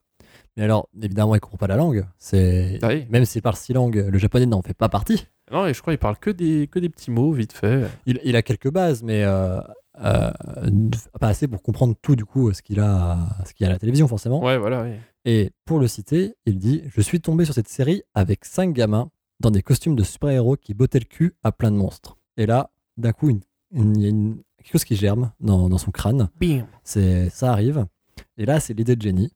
Mais 0.60 0.66
alors, 0.66 0.90
évidemment, 1.02 1.34
il 1.36 1.40
comprend 1.40 1.58
pas 1.58 1.68
la 1.68 1.78
langue. 1.78 2.06
C'est 2.18 2.80
Ah 2.82 2.90
oui. 2.90 3.08
même 3.10 3.24
s'il 3.26 3.42
parle 3.42 3.56
six 3.56 3.72
langues, 3.74 4.06
le 4.12 4.18
japonais 4.20 4.46
n'en 4.46 4.62
fait 4.62 4.74
pas 4.74 4.90
partie. 4.90 5.26
Non, 5.52 5.66
et 5.66 5.74
je 5.74 5.82
crois 5.82 5.94
qu'il 5.94 6.00
parle 6.00 6.18
que 6.20 6.30
des, 6.30 6.68
que 6.68 6.78
des 6.80 6.90
petits 6.90 7.12
mots 7.12 7.32
vite 7.32 7.54
fait. 7.54 7.86
Il, 8.06 8.20
il 8.26 8.36
a 8.36 8.42
quelques 8.42 8.70
bases, 8.70 9.02
mais 9.02 9.24
euh, 9.24 9.60
euh, 10.04 10.32
pas 11.20 11.28
assez 11.30 11.48
pour 11.48 11.62
comprendre 11.64 11.96
tout 12.02 12.16
du 12.16 12.26
coup 12.26 12.52
ce 12.54 12.62
qu'il 12.62 12.80
a, 12.80 13.18
ce 13.46 13.54
qu'il 13.54 13.66
a 13.66 13.70
à 13.70 13.72
la 13.72 13.80
télévision 13.80 14.08
forcément. 14.08 14.44
Ouais, 14.44 14.58
voilà, 14.58 14.84
oui. 14.84 14.92
Et 15.26 15.52
pour 15.66 15.80
le 15.80 15.88
citer, 15.88 16.36
il 16.46 16.60
dit 16.60 16.84
Je 16.94 17.02
suis 17.02 17.22
tombé 17.22 17.46
sur 17.46 17.54
cette 17.54 17.68
série 17.70 18.04
avec 18.14 18.46
cinq 18.46 18.74
gamins 18.74 19.10
dans 19.40 19.52
des 19.52 19.62
costumes 19.62 19.96
de 19.96 20.04
super-héros 20.04 20.58
qui 20.58 20.74
bottaient 20.74 21.00
le 21.00 21.06
cul 21.06 21.36
à 21.44 21.52
plein 21.52 21.72
de 21.72 21.78
monstres. 21.78 22.18
Et 22.38 22.46
là, 22.46 22.70
d'un 22.98 23.14
coup, 23.14 23.30
il 23.30 23.40
y 24.02 24.06
a 24.06 24.10
une- 24.10 24.42
quelque 24.58 24.72
chose 24.74 24.84
qui 24.84 24.98
germe 24.98 25.32
dans, 25.40 25.70
dans 25.70 25.78
son 25.78 25.92
crâne. 25.92 26.30
Bim 26.40 26.68
C'est, 26.84 27.30
ça 27.30 27.52
arrive. 27.54 27.86
Et 28.38 28.46
là, 28.46 28.60
c'est 28.60 28.74
l'idée 28.74 28.98
de 28.98 29.02
Jenny. 29.02 29.32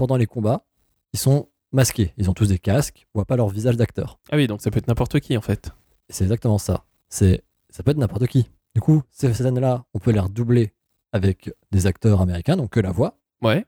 Pendant 0.00 0.16
les 0.16 0.24
combats, 0.24 0.64
ils 1.12 1.18
sont 1.18 1.50
masqués. 1.72 2.14
Ils 2.16 2.30
ont 2.30 2.32
tous 2.32 2.48
des 2.48 2.58
casques, 2.58 3.06
on 3.12 3.18
voit 3.18 3.26
pas 3.26 3.36
leur 3.36 3.50
visage 3.50 3.76
d'acteur. 3.76 4.18
Ah 4.30 4.36
oui, 4.36 4.46
donc 4.46 4.62
ça 4.62 4.70
peut 4.70 4.78
être 4.78 4.88
n'importe 4.88 5.20
qui 5.20 5.36
en 5.36 5.42
fait. 5.42 5.72
C'est 6.08 6.24
exactement 6.24 6.56
ça. 6.56 6.84
C'est, 7.10 7.44
ça 7.68 7.82
peut 7.82 7.90
être 7.90 7.98
n'importe 7.98 8.26
qui. 8.26 8.48
Du 8.74 8.80
coup, 8.80 9.02
ces 9.10 9.34
scènes-là, 9.34 9.84
on 9.92 9.98
peut 9.98 10.10
les 10.10 10.20
redoubler 10.20 10.72
avec 11.12 11.52
des 11.70 11.86
acteurs 11.86 12.22
américains, 12.22 12.56
donc 12.56 12.70
que 12.70 12.80
la 12.80 12.92
voix. 12.92 13.18
Ouais. 13.42 13.66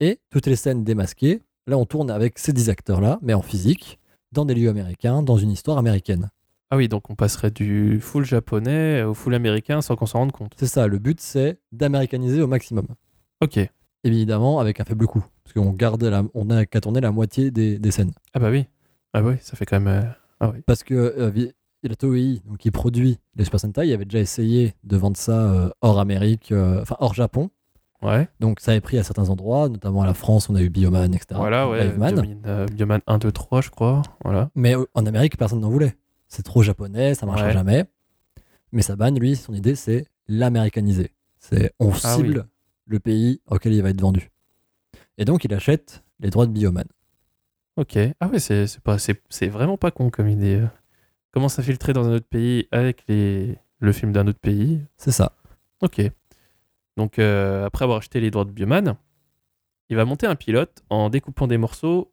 Et 0.00 0.20
toutes 0.30 0.46
les 0.46 0.56
scènes 0.56 0.84
démasquées, 0.84 1.42
là, 1.66 1.76
on 1.76 1.84
tourne 1.84 2.10
avec 2.10 2.38
ces 2.38 2.54
10 2.54 2.70
acteurs-là, 2.70 3.18
mais 3.20 3.34
en 3.34 3.42
physique, 3.42 3.98
dans 4.32 4.46
des 4.46 4.54
lieux 4.54 4.70
américains, 4.70 5.22
dans 5.22 5.36
une 5.36 5.50
histoire 5.50 5.76
américaine. 5.76 6.30
Ah 6.70 6.78
oui, 6.78 6.88
donc 6.88 7.10
on 7.10 7.14
passerait 7.14 7.50
du 7.50 8.00
full 8.00 8.24
japonais 8.24 9.02
au 9.02 9.12
full 9.12 9.34
américain 9.34 9.82
sans 9.82 9.96
qu'on 9.96 10.06
s'en 10.06 10.20
rende 10.20 10.32
compte. 10.32 10.54
C'est 10.56 10.66
ça, 10.66 10.86
le 10.86 10.98
but, 10.98 11.20
c'est 11.20 11.60
d'américaniser 11.72 12.40
au 12.40 12.46
maximum. 12.46 12.86
Ok. 13.42 13.68
Évidemment, 14.16 14.58
avec 14.60 14.80
un 14.80 14.84
faible 14.84 15.06
coût. 15.06 15.24
Parce 15.44 15.54
qu'on 15.54 15.72
garde 15.72 16.02
la, 16.04 16.22
on 16.34 16.50
a 16.50 16.66
qu'à 16.66 16.80
tourner 16.80 17.00
la 17.00 17.10
moitié 17.12 17.50
des, 17.50 17.78
des 17.78 17.90
scènes. 17.90 18.12
Ah 18.34 18.38
bah 18.38 18.50
oui. 18.50 18.66
Ah 19.12 19.22
bah 19.22 19.30
oui, 19.30 19.36
ça 19.40 19.56
fait 19.56 19.64
quand 19.66 19.80
même. 19.80 19.88
euh, 20.04 20.08
Ah 20.40 20.50
oui. 20.54 20.60
Parce 20.66 20.82
que 20.82 20.94
euh, 20.94 21.50
la 21.82 21.94
Toei, 21.96 22.40
donc, 22.46 22.58
qui 22.58 22.70
produit 22.70 23.18
les 23.36 23.44
Super 23.44 23.60
Sentai, 23.60 23.92
avait 23.92 24.04
déjà 24.04 24.18
essayé 24.18 24.74
de 24.84 24.96
vendre 24.96 25.16
ça 25.16 25.50
euh, 25.52 25.70
hors 25.80 25.98
Amérique, 26.00 26.52
euh, 26.52 26.82
enfin 26.82 26.96
hors 27.00 27.14
Japon. 27.14 27.50
Ouais. 28.02 28.28
Donc 28.40 28.60
ça 28.60 28.70
avait 28.72 28.80
pris 28.80 28.98
à 28.98 29.02
certains 29.02 29.28
endroits, 29.28 29.68
notamment 29.68 30.02
à 30.02 30.06
la 30.06 30.14
France, 30.14 30.48
on 30.50 30.54
a 30.54 30.62
eu 30.62 30.68
Bioman, 30.70 31.12
etc. 31.14 31.26
voilà, 31.34 31.68
ouais. 31.68 31.88
Bioman, 31.88 32.66
Bioman 32.72 33.00
1, 33.06 33.18
2, 33.18 33.32
3, 33.32 33.60
je 33.60 33.70
crois. 33.70 34.02
Voilà. 34.24 34.50
Mais 34.54 34.74
en 34.94 35.06
Amérique, 35.06 35.36
personne 35.36 35.60
n'en 35.60 35.70
voulait. 35.70 35.96
C'est 36.28 36.42
trop 36.44 36.62
japonais, 36.62 37.14
ça 37.14 37.26
marchera 37.26 37.48
Ouais. 37.48 37.52
jamais. 37.54 37.84
Mais 38.70 38.82
Saban, 38.82 39.10
lui, 39.12 39.34
son 39.34 39.52
idée, 39.54 39.74
c'est 39.74 40.04
l'américaniser. 40.28 41.10
C'est 41.40 41.72
on 41.80 41.90
Ah 41.90 42.14
cible 42.14 42.46
le 42.88 42.98
pays 42.98 43.40
auquel 43.46 43.72
il 43.74 43.82
va 43.82 43.90
être 43.90 44.00
vendu. 44.00 44.30
Et 45.18 45.24
donc, 45.24 45.44
il 45.44 45.54
achète 45.54 46.02
les 46.20 46.30
droits 46.30 46.46
de 46.46 46.52
Bioman. 46.52 46.86
Ok. 47.76 47.96
Ah 48.20 48.26
ouais, 48.28 48.40
c'est 48.40 48.66
c'est 48.66 48.80
pas 48.82 48.98
c'est 48.98 49.22
c'est 49.28 49.46
vraiment 49.48 49.76
pas 49.76 49.90
con 49.92 50.10
comme 50.10 50.28
idée. 50.28 50.56
euh. 50.56 50.66
Comment 51.30 51.48
s'infiltrer 51.48 51.92
dans 51.92 52.08
un 52.08 52.14
autre 52.14 52.26
pays 52.28 52.66
avec 52.72 53.04
les 53.08 53.56
le 53.78 53.92
film 53.92 54.10
d'un 54.12 54.26
autre 54.26 54.40
pays. 54.40 54.80
C'est 54.96 55.12
ça. 55.12 55.36
Ok. 55.82 56.00
Donc 56.96 57.18
euh, 57.20 57.66
après 57.66 57.84
avoir 57.84 57.98
acheté 57.98 58.18
les 58.20 58.32
droits 58.32 58.44
de 58.44 58.50
Bioman, 58.50 58.96
il 59.90 59.96
va 59.96 60.04
monter 60.04 60.26
un 60.26 60.34
pilote 60.34 60.82
en 60.90 61.08
découpant 61.10 61.46
des 61.46 61.58
morceaux, 61.58 62.12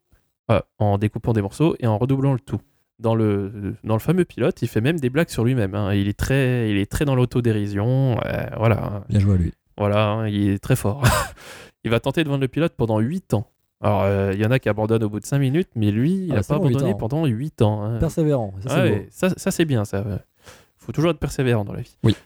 euh, 0.52 0.60
en 0.78 0.98
découpant 0.98 1.32
des 1.32 1.42
morceaux 1.42 1.74
et 1.80 1.86
en 1.88 1.98
redoublant 1.98 2.32
le 2.32 2.38
tout. 2.40 2.60
Dans 3.00 3.14
le, 3.14 3.74
dans 3.84 3.94
le 3.94 4.00
fameux 4.00 4.24
pilote, 4.24 4.62
il 4.62 4.68
fait 4.68 4.80
même 4.80 4.98
des 5.00 5.10
blagues 5.10 5.28
sur 5.28 5.44
lui-même. 5.44 5.74
hein. 5.74 5.92
Il 5.92 6.08
est 6.08 6.16
très, 6.18 6.70
il 6.70 6.78
est 6.78 6.90
très 6.90 7.04
dans 7.04 7.14
l'autodérision. 7.16 8.18
euh, 8.24 8.46
voilà, 8.56 9.04
Bien 9.10 9.18
joué 9.20 9.34
à 9.34 9.36
lui. 9.36 9.52
Voilà, 9.78 10.08
hein, 10.10 10.28
il 10.28 10.50
est 10.50 10.58
très 10.58 10.76
fort. 10.76 11.02
il 11.84 11.90
va 11.90 12.00
tenter 12.00 12.24
de 12.24 12.28
vendre 12.28 12.40
le 12.40 12.48
pilote 12.48 12.74
pendant 12.76 12.98
8 12.98 13.34
ans. 13.34 13.46
Alors, 13.82 14.02
euh, 14.04 14.32
il 14.32 14.40
y 14.40 14.46
en 14.46 14.50
a 14.50 14.58
qui 14.58 14.68
abandonnent 14.70 15.04
au 15.04 15.10
bout 15.10 15.20
de 15.20 15.26
5 15.26 15.38
minutes, 15.38 15.68
mais 15.74 15.90
lui, 15.90 16.12
il 16.26 16.32
Ah, 16.32 16.36
n'a 16.36 16.42
c'est 16.42 16.54
pas 16.54 16.58
long, 16.58 16.66
huit 16.68 16.76
abandonné 16.76 16.94
pendant 16.98 17.26
8 17.26 17.62
ans. 17.62 17.82
hein. 17.84 17.98
Persévérant. 17.98 18.54
Ça, 18.62 18.68
c'est 18.70 18.74
Ah 18.74 18.82
ouais, 18.82 19.08
ça, 19.10 19.28
ça, 19.36 19.50
c'est 19.50 19.64
bien, 19.66 19.84
ça. 19.84 20.02
faut 20.78 20.92
toujours 20.92 21.10
être 21.10 21.18
persévérant 21.18 21.64
dans 21.64 21.74
la 21.74 21.82
vie. 21.82 21.96
Oui. 22.02 22.16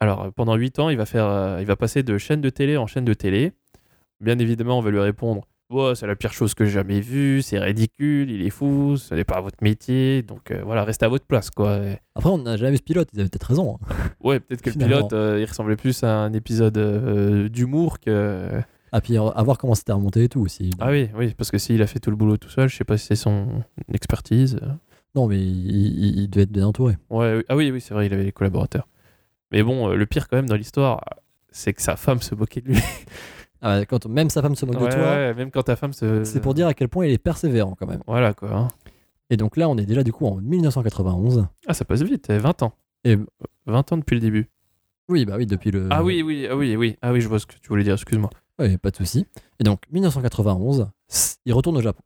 Alors, 0.00 0.24
euh, 0.24 0.30
pendant 0.30 0.54
8 0.54 0.78
ans, 0.80 0.90
il 0.90 0.96
va, 0.98 1.06
faire, 1.06 1.26
euh, 1.26 1.58
il 1.60 1.66
va 1.66 1.76
passer 1.76 2.02
de 2.02 2.18
chaîne 2.18 2.40
de 2.42 2.50
télé 2.50 2.76
en 2.76 2.86
chaîne 2.86 3.04
de 3.06 3.14
télé. 3.14 3.52
Bien 4.20 4.38
évidemment, 4.38 4.78
on 4.78 4.82
va 4.82 4.90
lui 4.90 5.00
répondre 5.00 5.46
C'est 5.94 6.06
la 6.06 6.16
pire 6.16 6.32
chose 6.32 6.54
que 6.54 6.64
j'ai 6.64 6.70
jamais 6.72 7.00
vue, 7.00 7.42
c'est 7.42 7.58
ridicule, 7.58 8.30
il 8.30 8.42
est 8.46 8.50
fou, 8.50 8.96
ce 8.96 9.14
n'est 9.14 9.24
pas 9.24 9.40
votre 9.40 9.58
métier, 9.62 10.22
donc 10.22 10.50
euh, 10.50 10.62
voilà, 10.64 10.84
restez 10.84 11.04
à 11.06 11.08
votre 11.08 11.24
place, 11.26 11.50
quoi. 11.50 11.76
Et- 11.78 11.98
Après, 12.14 12.30
on 12.30 12.38
n'a 12.38 12.56
jamais 12.56 12.72
vu 12.72 12.76
ce 12.78 12.82
pilote. 12.82 13.08
Ils 13.12 13.20
avaient 13.20 13.28
peut-être 13.28 13.48
raison. 13.48 13.78
hein. 13.82 13.94
ouais, 14.24 14.40
peut-être 14.40 14.62
que 14.62 14.70
le 14.70 14.76
pilote, 14.76 15.12
euh, 15.12 15.38
il 15.40 15.44
ressemblait 15.44 15.76
plus 15.76 16.02
à 16.04 16.18
un 16.18 16.32
épisode 16.32 16.76
euh, 16.78 17.48
d'humour 17.48 18.00
que. 18.00 18.60
Ah, 18.94 19.00
puis 19.00 19.16
à 19.16 19.42
voir 19.42 19.56
comment 19.56 19.74
c'était 19.74 19.92
remonté 19.92 20.24
et 20.24 20.28
tout 20.28 20.40
aussi. 20.40 20.70
Ah 20.78 20.90
oui, 20.90 21.08
oui, 21.16 21.32
parce 21.36 21.50
que 21.50 21.56
s'il 21.56 21.80
a 21.80 21.86
fait 21.86 21.98
tout 21.98 22.10
le 22.10 22.16
boulot 22.16 22.36
tout 22.36 22.50
seul, 22.50 22.68
je 22.68 22.76
sais 22.76 22.84
pas 22.84 22.98
si 22.98 23.06
c'est 23.06 23.16
son 23.16 23.46
expertise. 23.92 24.60
Non, 25.14 25.26
mais 25.26 25.38
il, 25.40 25.66
il- 25.70 26.18
il 26.20 26.28
devait 26.28 26.42
être 26.42 26.52
bien 26.52 26.66
entouré. 26.66 26.96
Ouais, 27.08 27.36
oui. 27.36 27.42
ah 27.48 27.56
oui, 27.56 27.70
oui, 27.70 27.80
c'est 27.80 27.94
vrai, 27.94 28.06
il 28.06 28.12
avait 28.12 28.24
les 28.24 28.32
collaborateurs. 28.32 28.86
Mais 29.50 29.62
bon, 29.62 29.88
le 29.88 30.06
pire 30.06 30.28
quand 30.28 30.36
même 30.36 30.48
dans 30.48 30.56
l'histoire, 30.56 31.02
c'est 31.50 31.72
que 31.72 31.80
sa 31.82 31.96
femme 31.96 32.20
se 32.20 32.34
moquait 32.34 32.60
de 32.60 32.68
lui. 32.68 32.78
Ah, 33.62 33.78
ouais, 33.78 33.86
quand 33.86 34.06
même 34.06 34.28
sa 34.28 34.42
femme 34.42 34.56
se 34.56 34.66
moque 34.66 34.80
Ouais, 34.80 34.88
de 34.88 34.92
toi, 34.94 35.02
ouais, 35.02 35.34
même 35.34 35.50
quand 35.50 35.62
ta 35.62 35.76
femme 35.76 35.92
se. 35.92 36.24
c'est 36.24 36.40
pour 36.40 36.52
dire 36.54 36.66
à 36.66 36.74
quel 36.74 36.88
point 36.88 37.06
il 37.06 37.12
est 37.12 37.18
persévérant 37.18 37.74
quand 37.78 37.86
même. 37.86 38.02
Voilà 38.06 38.34
quoi. 38.34 38.52
hein. 38.54 38.68
Et 39.30 39.36
donc 39.36 39.56
là, 39.56 39.68
on 39.68 39.78
est 39.78 39.86
déjà 39.86 40.02
du 40.02 40.12
coup 40.12 40.26
en 40.26 40.36
1991. 40.36 41.46
Ah, 41.66 41.74
ça 41.74 41.84
passe 41.84 42.02
vite, 42.02 42.28
eh, 42.28 42.38
20 42.38 42.62
ans. 42.64 42.72
Et 43.04 43.16
20 43.66 43.92
ans 43.92 43.96
depuis 43.96 44.14
le 44.14 44.20
début. 44.20 44.50
oui, 45.08 45.24
bah 45.24 45.34
oui, 45.38 45.46
depuis 45.46 45.70
le. 45.70 45.86
Ah 45.90 46.02
oui, 46.02 46.22
oui, 46.22 46.46
ah 46.50 46.56
oui, 46.56 46.76
oui. 46.76 46.96
Ah 47.02 47.12
oui, 47.12 47.20
je 47.20 47.28
vois 47.28 47.38
ce 47.38 47.46
que 47.46 47.54
tu 47.54 47.68
voulais 47.68 47.84
dire, 47.84 47.94
excuse-moi. 47.94 48.30
Ouais, 48.58 48.76
pas 48.78 48.90
de 48.90 48.96
souci. 48.96 49.26
Et 49.60 49.64
donc 49.64 49.80
1991, 49.90 50.88
s- 51.08 51.38
il 51.46 51.52
retourne 51.54 51.76
au 51.76 51.80
Japon. 51.80 52.02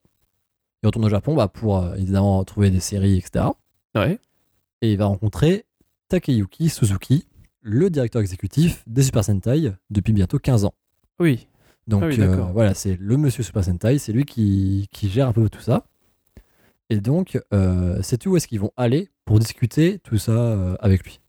Il 0.82 0.86
retourne 0.86 1.04
au 1.06 1.08
Japon 1.08 1.34
bah, 1.34 1.48
pour 1.48 1.78
euh, 1.78 1.94
évidemment 1.96 2.44
trouver 2.44 2.70
des 2.70 2.80
séries, 2.80 3.16
etc. 3.18 3.46
Ouais. 3.94 4.18
Et 4.82 4.92
il 4.92 4.98
va 4.98 5.06
rencontrer 5.06 5.64
Takeyuki 6.08 6.68
Suzuki, 6.68 7.26
le 7.62 7.90
directeur 7.90 8.20
exécutif 8.22 8.84
des 8.86 9.02
Super 9.02 9.25
Sentai 9.25 9.72
depuis 9.90 10.12
bientôt 10.12 10.38
15 10.38 10.64
ans. 10.66 10.75
Oui. 11.20 11.49
Donc 11.87 12.02
Ah 12.04 12.08
oui, 12.08 12.20
euh, 12.20 12.37
voilà, 12.52 12.75
c'est 12.75 12.96
le 13.00 13.16
monsieur 13.16 13.42
Super 13.42 13.62
Sentai, 13.64 13.99
c'est 13.99 14.12
lui 14.12 14.25
qui, 14.25 14.88
qui 14.90 15.08
gère 15.08 15.28
un 15.28 15.32
peu 15.32 15.49
tout 15.49 15.61
ça. 15.61 15.85
Et 16.90 17.00
donc, 17.00 17.38
euh, 17.52 18.00
sais-tu 18.02 18.28
où 18.28 18.37
est-ce 18.37 18.46
qu'ils 18.49 18.61
vont 18.61 18.73
aller 18.76 19.08
pour 19.25 19.38
discuter 19.38 19.99
tout 20.00 20.18
ça 20.18 20.32
euh, 20.32 20.76
avec 20.80 21.04
lui? 21.04 21.20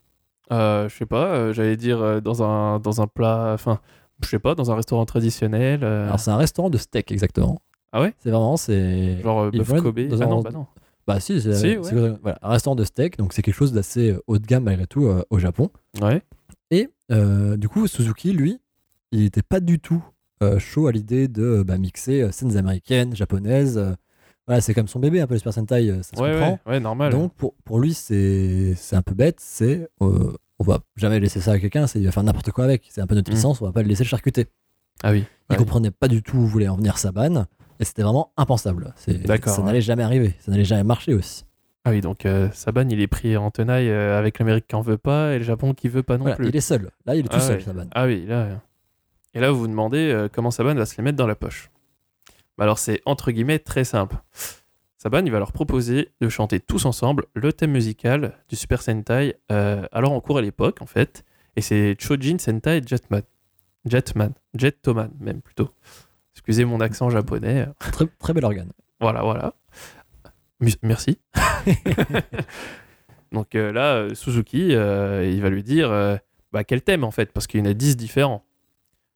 Euh, 0.51 0.87
je 0.89 0.95
sais 0.95 1.05
pas, 1.05 1.25
euh, 1.35 1.53
j'allais 1.53 1.77
dire 1.77 2.01
euh, 2.01 2.21
dans 2.21 2.43
un, 2.43 2.79
dans 2.79 3.01
un 3.01 3.07
plat. 3.07 3.51
Enfin, 3.53 3.79
je 4.23 4.29
sais 4.29 4.39
pas, 4.39 4.55
dans 4.55 4.71
un 4.71 4.75
restaurant 4.75 5.05
traditionnel. 5.05 5.83
euh, 5.83 6.05
Alors, 6.05 6.19
c'est 6.19 6.31
un 6.31 6.37
restaurant 6.37 6.69
de 6.69 6.77
steak, 6.77 7.11
exactement. 7.11 7.61
Ah 7.91 8.01
ouais? 8.01 8.13
C'est 8.19 8.29
vraiment, 8.29 8.57
c'est. 8.57 9.21
Genre 9.21 9.41
euh, 9.41 9.51
bœuf 9.51 9.73
Kobe? 9.81 9.99
dans 10.07 10.21
Ah 10.21 10.25
non, 10.25 10.41
bah 10.41 10.51
non. 10.51 10.67
Bah, 11.05 11.19
si, 11.19 11.39
c'est 11.41 11.53
Si, 11.53 11.77
ouais. 11.77 12.17
voilà, 12.21 12.37
un 12.41 12.49
restaurant 12.49 12.75
de 12.75 12.83
steak, 12.83 13.17
donc 13.17 13.33
c'est 13.33 13.41
quelque 13.41 13.55
chose 13.55 13.73
d'assez 13.73 14.15
haut 14.27 14.37
de 14.39 14.45
gamme 14.45 14.63
malgré 14.65 14.87
tout 14.87 15.05
euh, 15.05 15.23
au 15.29 15.39
Japon. 15.39 15.69
Ouais. 16.01 16.21
Et 16.69 16.89
euh, 17.11 17.55
du 17.57 17.69
coup, 17.69 17.87
Suzuki, 17.87 18.33
lui, 18.33 18.59
il 19.11 19.21
n'était 19.21 19.41
pas 19.43 19.59
du 19.59 19.79
tout 19.79 20.03
euh, 20.43 20.59
chaud 20.59 20.87
à 20.87 20.91
l'idée 20.91 21.27
de 21.27 21.63
bah, 21.63 21.77
mixer 21.77 22.21
euh, 22.21 22.31
scènes 22.31 22.57
américaines, 22.57 23.15
japonaises. 23.15 23.77
euh, 23.77 23.93
voilà, 24.45 24.61
c'est 24.61 24.73
comme 24.73 24.87
son 24.87 24.99
bébé, 24.99 25.19
un 25.19 25.27
peu 25.27 25.33
le 25.33 25.39
Super 25.39 25.53
Sentai, 25.53 25.93
ça 26.03 26.15
se 26.15 26.21
Ouais, 26.21 26.31
comprend. 26.31 26.51
ouais, 26.67 26.73
ouais, 26.73 26.79
normal. 26.79 27.11
Donc 27.11 27.33
pour, 27.33 27.53
pour 27.65 27.79
lui, 27.79 27.93
c'est 27.93 28.75
un 28.93 29.01
peu 29.01 29.13
bête. 29.13 29.37
C'est 29.41 29.89
on 29.99 30.63
va 30.63 30.79
jamais 30.95 31.19
laisser 31.19 31.41
ça 31.41 31.51
à 31.53 31.59
quelqu'un. 31.59 31.85
Il 31.95 32.05
va 32.05 32.11
faire 32.11 32.23
n'importe 32.23 32.51
quoi 32.51 32.63
avec. 32.63 32.83
C'est 32.89 33.01
un 33.01 33.07
peu 33.07 33.15
notre 33.15 33.29
Mhm. 33.29 33.35
licence. 33.35 33.61
On 33.61 33.65
va 33.65 33.71
pas 33.73 33.81
le 33.81 33.89
laisser 33.89 34.03
le 34.03 34.07
charcuter. 34.09 34.47
Ah 35.03 35.11
oui. 35.11 35.25
Il 35.49 35.53
Ouais. 35.53 35.57
comprenait 35.57 35.91
pas 35.91 36.07
du 36.07 36.23
tout 36.23 36.37
où 36.37 36.45
voulait 36.47 36.67
en 36.69 36.77
venir 36.77 36.97
Saban. 36.97 37.45
Et 37.79 37.85
c'était 37.85 38.01
vraiment 38.03 38.31
impensable. 38.37 38.93
Ça 38.95 39.11
ouais. 39.11 39.63
n'allait 39.65 39.81
jamais 39.81 40.03
arriver. 40.03 40.33
Ça 40.39 40.51
n'allait 40.51 40.63
jamais 40.65 40.83
marcher 40.83 41.13
aussi. 41.13 41.43
Ah 41.83 41.91
oui, 41.91 41.99
donc 42.01 42.25
euh, 42.25 42.49
Saban, 42.53 42.87
il 42.89 42.99
est 43.01 43.07
pris 43.07 43.35
en 43.37 43.51
tenaille 43.51 43.89
avec 43.91 44.39
l'Amérique 44.39 44.67
qui 44.67 44.75
en 44.75 44.81
veut 44.81 44.97
pas 44.97 45.33
et 45.33 45.39
le 45.39 45.43
Japon 45.43 45.73
qui 45.73 45.89
veut 45.89 46.03
pas 46.03 46.17
non 46.17 46.23
Voilà, 46.23 46.37
plus. 46.37 46.47
il 46.49 46.55
est 46.55 46.61
seul. 46.61 46.89
Là, 47.05 47.15
il 47.15 47.19
est 47.25 47.29
tout 47.29 47.29
Ah 47.33 47.39
seul. 47.41 47.61
Saban. 47.61 47.85
Ah 47.93 48.05
oui, 48.07 48.25
là. 48.25 48.61
Et 49.33 49.39
là, 49.39 49.51
vous 49.51 49.59
vous 49.59 49.67
demandez 49.67 50.11
euh, 50.11 50.27
comment 50.31 50.51
Saban 50.51 50.75
va 50.75 50.85
se 50.85 50.97
les 50.97 51.03
mettre 51.03 51.17
dans 51.17 51.27
la 51.27 51.35
poche. 51.35 51.69
Bah 52.57 52.63
alors, 52.63 52.79
c'est 52.79 53.01
entre 53.05 53.31
guillemets 53.31 53.59
très 53.59 53.83
simple. 53.83 54.17
Saban, 54.97 55.23
il 55.25 55.31
va 55.31 55.37
leur 55.37 55.51
proposer 55.51 56.09
de 56.21 56.29
chanter 56.29 56.59
tous 56.59 56.85
ensemble 56.85 57.25
le 57.35 57.53
thème 57.53 57.71
musical 57.71 58.33
du 58.49 58.55
Super 58.55 58.81
Sentai, 58.81 59.35
euh, 59.51 59.85
alors 59.91 60.11
en 60.11 60.21
cours 60.21 60.39
à 60.39 60.41
l'époque, 60.41 60.81
en 60.81 60.87
fait. 60.87 61.23
Et 61.55 61.61
c'est 61.61 61.95
Chojin 61.99 62.39
Sentai 62.39 62.81
Jetman. 62.85 63.21
Jetman. 63.85 64.33
Jettoman, 64.55 65.11
même 65.19 65.41
plutôt. 65.41 65.69
Excusez 66.33 66.65
mon 66.65 66.81
accent 66.81 67.09
japonais. 67.09 67.67
Très, 67.91 68.05
très 68.19 68.33
bel 68.33 68.43
organe. 68.43 68.71
Voilà, 68.99 69.21
voilà. 69.21 69.53
Merci. 70.81 71.19
Donc 73.31 73.55
euh, 73.55 73.71
là, 73.71 74.13
Suzuki, 74.15 74.73
euh, 74.73 75.29
il 75.31 75.41
va 75.41 75.49
lui 75.49 75.63
dire 75.63 75.89
bah, 76.51 76.63
quel 76.63 76.81
thème 76.81 77.03
en 77.03 77.11
fait, 77.11 77.31
parce 77.31 77.45
qu'il 77.45 77.59
y 77.59 77.63
en 77.63 77.69
a 77.69 77.73
10 77.73 77.97
différents. 77.97 78.46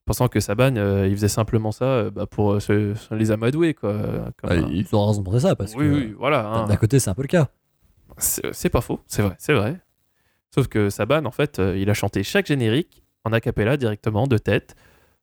Pensant 0.06 0.28
que 0.28 0.40
Saban, 0.40 0.76
euh, 0.78 1.08
il 1.08 1.16
faisait 1.16 1.28
simplement 1.28 1.72
ça 1.72 1.86
euh, 1.86 2.10
bah, 2.12 2.26
pour 2.26 2.54
euh, 2.54 2.60
se, 2.60 2.96
se 2.96 3.14
les 3.14 3.32
amadouer. 3.32 3.74
Quoi, 3.74 4.32
comme 4.38 4.70
ils 4.72 4.88
ont 4.96 5.06
raison 5.08 5.22
de 5.22 5.26
penser 5.26 5.42
ça 5.42 5.56
parce 5.56 5.74
oui, 5.76 5.86
que 5.88 5.94
oui, 5.94 6.16
voilà. 6.18 6.48
hein. 6.48 6.66
d'un 6.68 6.76
côté, 6.76 7.00
c'est 7.00 7.10
un 7.10 7.14
peu 7.14 7.22
le 7.22 7.28
cas. 7.28 7.50
C'est 8.18 8.54
c'est 8.54 8.70
pas 8.70 8.82
faux, 8.82 9.00
c'est 9.08 9.22
vrai, 9.22 9.36
c'est 9.40 9.54
vrai. 9.54 9.80
Sauf 10.54 10.68
que 10.68 10.90
Saban, 10.90 11.24
en 11.26 11.32
fait, 11.32 11.60
euh, 11.60 11.78
il 11.78 11.90
a 11.90 11.94
chanté 11.94 12.24
chaque 12.24 12.48
générique 12.48 13.04
en 13.24 13.32
a 13.32 13.40
cappella 13.40 13.78
directement, 13.78 14.28
de 14.28 14.38
tête, 14.38 14.76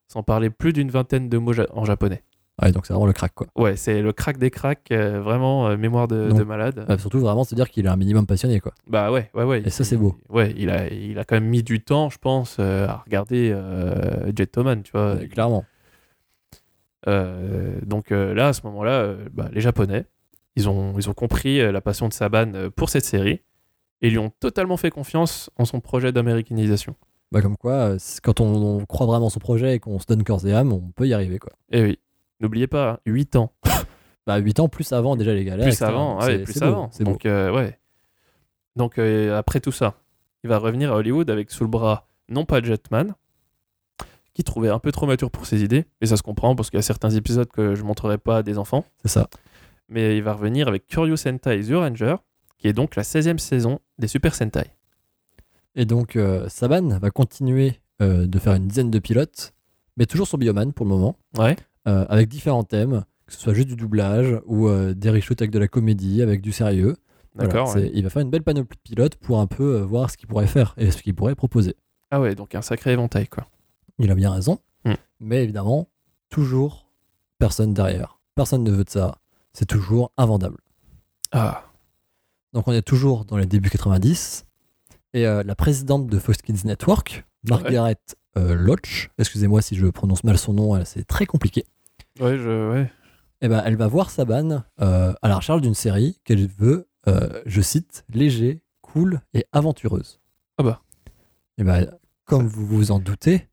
sans 0.07 0.23
parler 0.23 0.49
plus 0.49 0.73
d'une 0.73 0.89
vingtaine 0.89 1.29
de 1.29 1.37
mots 1.37 1.53
ja- 1.53 1.67
en 1.71 1.85
japonais. 1.85 2.23
Ouais, 2.61 2.71
donc 2.71 2.85
c'est 2.85 2.93
vraiment 2.93 3.05
le 3.05 3.13
crack, 3.13 3.33
quoi. 3.33 3.47
Ouais, 3.55 3.75
c'est 3.75 4.01
le 4.01 4.11
crack 4.11 4.37
des 4.37 4.49
cracks, 4.49 4.91
euh, 4.91 5.21
vraiment 5.21 5.67
euh, 5.67 5.77
mémoire 5.77 6.07
de, 6.07 6.43
malade. 6.43 6.85
Surtout 6.99 7.19
vraiment 7.19 7.43
se 7.43 7.55
dire 7.55 7.69
qu'il 7.69 7.85
est 7.85 7.89
un 7.89 7.95
minimum 7.95 8.25
passionné, 8.25 8.59
quoi. 8.59 8.73
Bah 8.87 9.11
ouais, 9.11 9.29
ouais, 9.33 9.43
ouais. 9.43 9.61
Et 9.65 9.69
ça, 9.69 9.83
il- 9.83 9.87
c'est 9.87 9.97
beau. 9.97 10.17
Ouais, 10.29 10.53
il 10.57 10.69
a, 10.69 10.87
il 10.91 11.17
a 11.19 11.23
quand 11.23 11.35
même 11.35 11.47
mis 11.47 11.63
du 11.63 11.81
temps, 11.81 12.09
je 12.09 12.17
pense, 12.17 12.57
euh, 12.59 12.87
à 12.87 12.97
regarder 12.97 13.55
Jettoman, 14.35 14.83
tu 14.83 14.91
vois. 14.91 15.15
Ouais, 15.15 15.27
clairement. 15.27 15.65
Donc 17.07 18.09
là, 18.11 18.47
à 18.49 18.53
ce 18.53 18.61
moment-là, 18.65 19.15
bah, 19.33 19.49
les 19.53 19.61
Japonais, 19.61 20.05
ils 20.55 20.67
ont, 20.69 20.93
ils 20.97 21.09
ont 21.09 21.13
compris 21.13 21.59
la 21.71 21.81
passion 21.81 22.07
de 22.07 22.13
Saban 22.13 22.51
pour 22.75 22.89
cette 22.89 23.05
série 23.05 23.41
et 24.01 24.09
lui 24.09 24.17
ont 24.17 24.29
totalement 24.39 24.77
fait 24.77 24.89
confiance 24.91 25.49
en 25.57 25.65
son 25.65 25.79
projet 25.79 26.11
d'américanisation. 26.11 26.95
Bah, 27.31 27.41
comme 27.41 27.57
quoi, 27.57 27.95
quand 28.23 28.39
on, 28.41 28.79
on 28.79 28.85
croit 28.85 29.05
vraiment 29.05 29.27
en 29.27 29.29
son 29.29 29.39
projet 29.39 29.75
et 29.75 29.79
qu'on 29.79 29.99
se 29.99 30.05
donne 30.07 30.23
corps 30.23 30.45
et 30.47 30.53
âme, 30.53 30.73
on 30.73 30.91
peut 30.95 31.07
y 31.07 31.13
arriver, 31.13 31.37
quoi. 31.37 31.51
Et 31.71 31.83
oui, 31.83 31.99
n'oubliez 32.39 32.67
pas, 32.67 32.99
8 33.05 33.35
ans. 33.35 33.53
Bah, 34.27 34.37
8 34.37 34.59
ans 34.59 34.69
plus 34.69 34.93
avant 34.93 35.15
déjà 35.15 35.33
les 35.33 35.43
galères. 35.43 35.65
plus 35.65 35.81
avant, 35.81 36.13
Donc, 36.19 36.21
ouais, 36.23 36.37
c'est- 36.37 36.43
plus 36.43 36.61
avant. 36.61 36.91
Beau. 36.99 37.03
Donc, 37.03 37.25
euh, 37.25 37.51
ouais. 37.51 37.79
Donc, 38.75 38.99
euh, 38.99 39.35
après 39.35 39.59
tout 39.59 39.71
ça, 39.71 39.95
il 40.43 40.49
va 40.51 40.59
revenir 40.59 40.91
à 40.91 40.97
Hollywood 40.97 41.27
avec 41.31 41.49
sous 41.49 41.63
le 41.63 41.69
bras, 41.69 42.07
non 42.27 42.45
pas 42.45 42.61
Jetman, 42.61 43.15
qui 44.35 44.43
trouvait 44.43 44.69
un 44.69 44.77
peu 44.77 44.91
trop 44.91 45.07
mature 45.07 45.31
pour 45.31 45.47
ses 45.47 45.63
idées, 45.63 45.85
et 46.01 46.05
ça 46.05 46.15
se 46.15 46.21
comprend 46.21 46.55
parce 46.55 46.69
qu'il 46.69 46.77
y 46.77 46.79
a 46.79 46.83
certains 46.83 47.09
épisodes 47.09 47.49
que 47.51 47.73
je 47.73 47.83
montrerai 47.83 48.19
pas 48.19 48.37
à 48.37 48.43
des 48.43 48.59
enfants, 48.59 48.85
C'est 49.01 49.07
ça. 49.09 49.27
mais 49.87 50.15
il 50.17 50.21
va 50.21 50.33
revenir 50.33 50.67
avec 50.67 50.85
Curious 50.85 51.17
Sentai 51.17 51.61
The 51.63 51.71
Ranger, 51.73 52.17
qui 52.59 52.67
est 52.67 52.73
donc 52.73 52.95
la 52.95 53.03
16e 53.03 53.39
saison 53.39 53.79
des 53.97 54.07
Super 54.07 54.35
Sentai. 54.35 54.65
Et 55.75 55.85
donc, 55.85 56.15
euh, 56.15 56.47
Saban 56.49 56.99
va 56.99 57.09
continuer 57.09 57.79
euh, 58.01 58.27
de 58.27 58.37
faire 58.37 58.53
une 58.53 58.67
dizaine 58.67 58.91
de 58.91 58.99
pilotes, 58.99 59.53
mais 59.97 60.05
toujours 60.05 60.27
sur 60.27 60.37
Bioman 60.37 60.71
pour 60.71 60.85
le 60.85 60.89
moment, 60.91 61.15
Ouais. 61.37 61.55
Euh, 61.89 62.05
avec 62.07 62.29
différents 62.29 62.63
thèmes, 62.63 63.03
que 63.25 63.33
ce 63.33 63.39
soit 63.39 63.53
juste 63.53 63.67
du 63.67 63.75
doublage 63.75 64.39
ou 64.45 64.67
euh, 64.67 64.93
des 64.93 65.09
reshoots 65.09 65.41
avec 65.41 65.51
de 65.51 65.59
la 65.59 65.67
comédie, 65.67 66.21
avec 66.21 66.41
du 66.41 66.51
sérieux. 66.51 66.95
D'accord. 67.35 67.75
ouais. 67.75 67.89
Il 67.93 68.03
va 68.03 68.09
faire 68.09 68.21
une 68.21 68.29
belle 68.29 68.43
panoplie 68.43 68.77
de 68.77 68.81
pilotes 68.81 69.15
pour 69.15 69.39
un 69.39 69.47
peu 69.47 69.77
euh, 69.77 69.85
voir 69.85 70.09
ce 70.09 70.17
qu'il 70.17 70.27
pourrait 70.27 70.47
faire 70.47 70.75
et 70.77 70.91
ce 70.91 71.01
qu'il 71.01 71.15
pourrait 71.15 71.35
proposer. 71.35 71.75
Ah 72.11 72.21
ouais, 72.21 72.35
donc 72.35 72.53
un 72.55 72.61
sacré 72.61 72.91
éventail, 72.93 73.27
quoi. 73.27 73.47
Il 73.97 74.11
a 74.11 74.15
bien 74.15 74.31
raison. 74.31 74.59
Hmm. 74.85 74.93
Mais 75.19 75.43
évidemment, 75.43 75.89
toujours 76.29 76.87
personne 77.39 77.73
derrière. 77.73 78.19
Personne 78.35 78.63
ne 78.63 78.71
veut 78.71 78.83
de 78.83 78.89
ça. 78.89 79.17
C'est 79.53 79.65
toujours 79.65 80.11
invendable. 80.17 80.57
Ah, 81.31 81.63
Donc 82.53 82.67
on 82.67 82.71
est 82.71 82.81
toujours 82.81 83.25
dans 83.25 83.37
les 83.37 83.45
débuts 83.45 83.69
90. 83.69 84.45
Et 85.13 85.25
euh, 85.25 85.43
la 85.43 85.55
présidente 85.55 86.07
de 86.07 86.19
Fox 86.19 86.41
Kids 86.41 86.65
Network, 86.65 87.25
Margaret 87.47 87.97
euh, 88.37 88.53
Loach, 88.53 89.09
excusez-moi 89.17 89.61
si 89.61 89.75
je 89.75 89.87
prononce 89.87 90.23
mal 90.23 90.37
son 90.37 90.53
nom, 90.53 90.83
c'est 90.85 91.03
très 91.05 91.25
compliqué. 91.25 91.65
Ouais, 92.19 92.37
je, 92.37 92.71
ouais. 92.71 92.91
eh 93.41 93.47
ben, 93.47 93.61
elle 93.65 93.75
va 93.75 93.87
voir 93.87 94.09
Saban 94.09 94.63
euh, 94.81 95.13
à 95.21 95.27
la 95.27 95.35
recherche 95.37 95.61
d'une 95.61 95.73
série 95.75 96.19
qu'elle 96.23 96.47
veut, 96.47 96.87
euh, 97.07 97.41
je 97.45 97.61
cite, 97.61 98.05
léger, 98.13 98.61
cool 98.81 99.21
et 99.33 99.45
aventureuse. 99.51 100.19
Ah 100.57 100.63
bah. 100.63 100.81
Et 101.57 101.63
ben, 101.63 101.89
comme 102.25 102.47
vous 102.47 102.65
vous 102.65 102.91
en 102.91 102.99
doutez, 102.99 103.47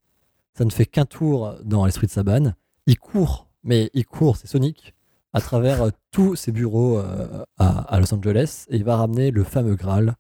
ça 0.55 0.65
ne 0.65 0.71
fait 0.71 0.87
qu'un 0.87 1.05
tour 1.07 1.57
dans 1.65 1.85
l'esprit 1.85 2.07
de 2.07 2.13
Saban. 2.13 2.55
Il 2.87 2.99
court, 2.99 3.49
mais 3.63 3.91
il 3.95 4.07
court, 4.07 4.37
c'est 4.37 4.47
Sonic, 4.47 4.95
à 5.33 5.41
travers 5.41 5.83
euh, 5.83 5.91
tous 6.11 6.37
ses 6.37 6.53
bureaux 6.53 6.99
à, 6.99 7.45
à 7.59 8.01
Los 8.01 8.15
Angeles 8.15 8.65
et 8.71 8.77
il 8.77 8.85
va 8.85 8.97
ramener 8.97 9.31
le 9.31 9.45
fameux 9.45 9.75
Graal, 9.77 10.15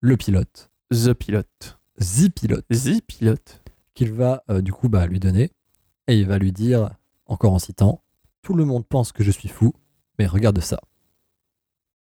le 0.00 0.16
pilote, 0.16 0.70
The 0.90 1.12
Pilote. 1.12 1.78
The 1.98 2.28
Pilote, 2.32 2.64
The 2.68 3.02
Pilote. 3.04 3.62
qu'il 3.94 4.12
va 4.12 4.44
euh, 4.48 4.60
du 4.60 4.72
coup 4.72 4.88
bah, 4.88 5.06
lui 5.06 5.18
donner 5.18 5.50
et 6.06 6.16
il 6.18 6.26
va 6.26 6.38
lui 6.38 6.52
dire, 6.52 6.90
encore 7.28 7.52
en 7.52 7.58
citant, 7.58 8.02
Tout 8.42 8.54
le 8.54 8.64
monde 8.64 8.86
pense 8.86 9.12
que 9.12 9.22
je 9.22 9.30
suis 9.30 9.48
fou, 9.48 9.74
mais 10.18 10.26
regarde 10.26 10.60
ça. 10.60 10.80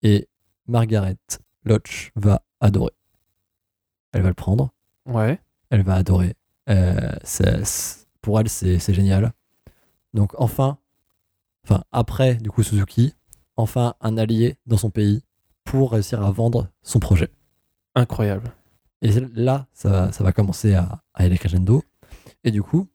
Et 0.03 0.29
Margaret 0.67 1.17
Lodge 1.65 2.11
va 2.17 2.43
adorer. 2.61 2.93
Elle 4.13 4.23
va 4.23 4.29
le 4.29 4.35
prendre, 4.35 4.73
Ouais. 5.07 5.41
elle 5.71 5.83
va 5.83 5.95
adorer. 5.95 6.35
Euh, 6.69 7.13
pour 8.21 8.41
elle, 8.41 8.49
c'est 8.49 8.79
génial. 8.95 9.33
Donc 10.13 10.33
enfin, 10.39 10.79
enfin 11.65 11.85
après 11.93 12.35
du 12.37 12.51
coup 12.51 12.63
Suzuki, 12.63 13.15
enfin 13.57 13.95
un 14.01 14.17
allié 14.19 14.57
dans 14.67 14.77
son 14.77 14.91
pays 14.91 15.23
pour 15.65 15.93
réussir 15.93 16.23
à 16.23 16.31
vendre 16.31 16.69
son 16.83 17.01
projet. 17.01 17.31
Incroyable. 17.95 18.53
Et 19.03 19.11
là, 19.35 19.67
ça, 19.73 19.89
va- 19.91 20.13
ça 20.13 20.25
va 20.25 20.33
commencer 20.33 20.75
à, 20.75 21.03
à 21.15 21.23
aller 21.23 21.39
crescendo. 21.39 21.83
Et 22.45 22.51
du 22.51 22.63
coup, 22.63 22.89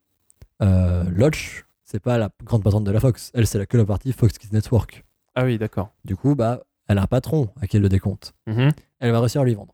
euh, 0.61 1.03
Lodge, 1.09 1.63
c'est 1.89 1.99
pas 1.99 2.17
la 2.17 2.29
grande 2.43 2.63
patronne 2.63 2.83
de 2.83 2.91
la 2.91 2.99
Fox. 2.99 3.31
Elle, 3.33 3.47
c'est 3.47 3.57
la- 3.57 3.65
que 3.65 3.77
la 3.77 3.85
partie 3.85 4.13
Fox 4.13 4.37
Kids 4.37 4.49
Network. 4.53 5.05
Ah 5.35 5.45
oui, 5.45 5.57
d'accord. 5.57 5.89
Du 6.05 6.15
coup, 6.15 6.35
bah, 6.35 6.61
elle 6.87 6.97
a 6.97 7.03
un 7.03 7.07
patron 7.07 7.49
à 7.61 7.67
qui 7.67 7.77
elle 7.77 7.81
le 7.83 7.89
décompte. 7.89 8.33
Mhm. 8.47 8.71
Elle 8.99 9.11
va 9.11 9.19
réussir 9.19 9.41
à 9.41 9.45
lui 9.45 9.55
vendre. 9.55 9.73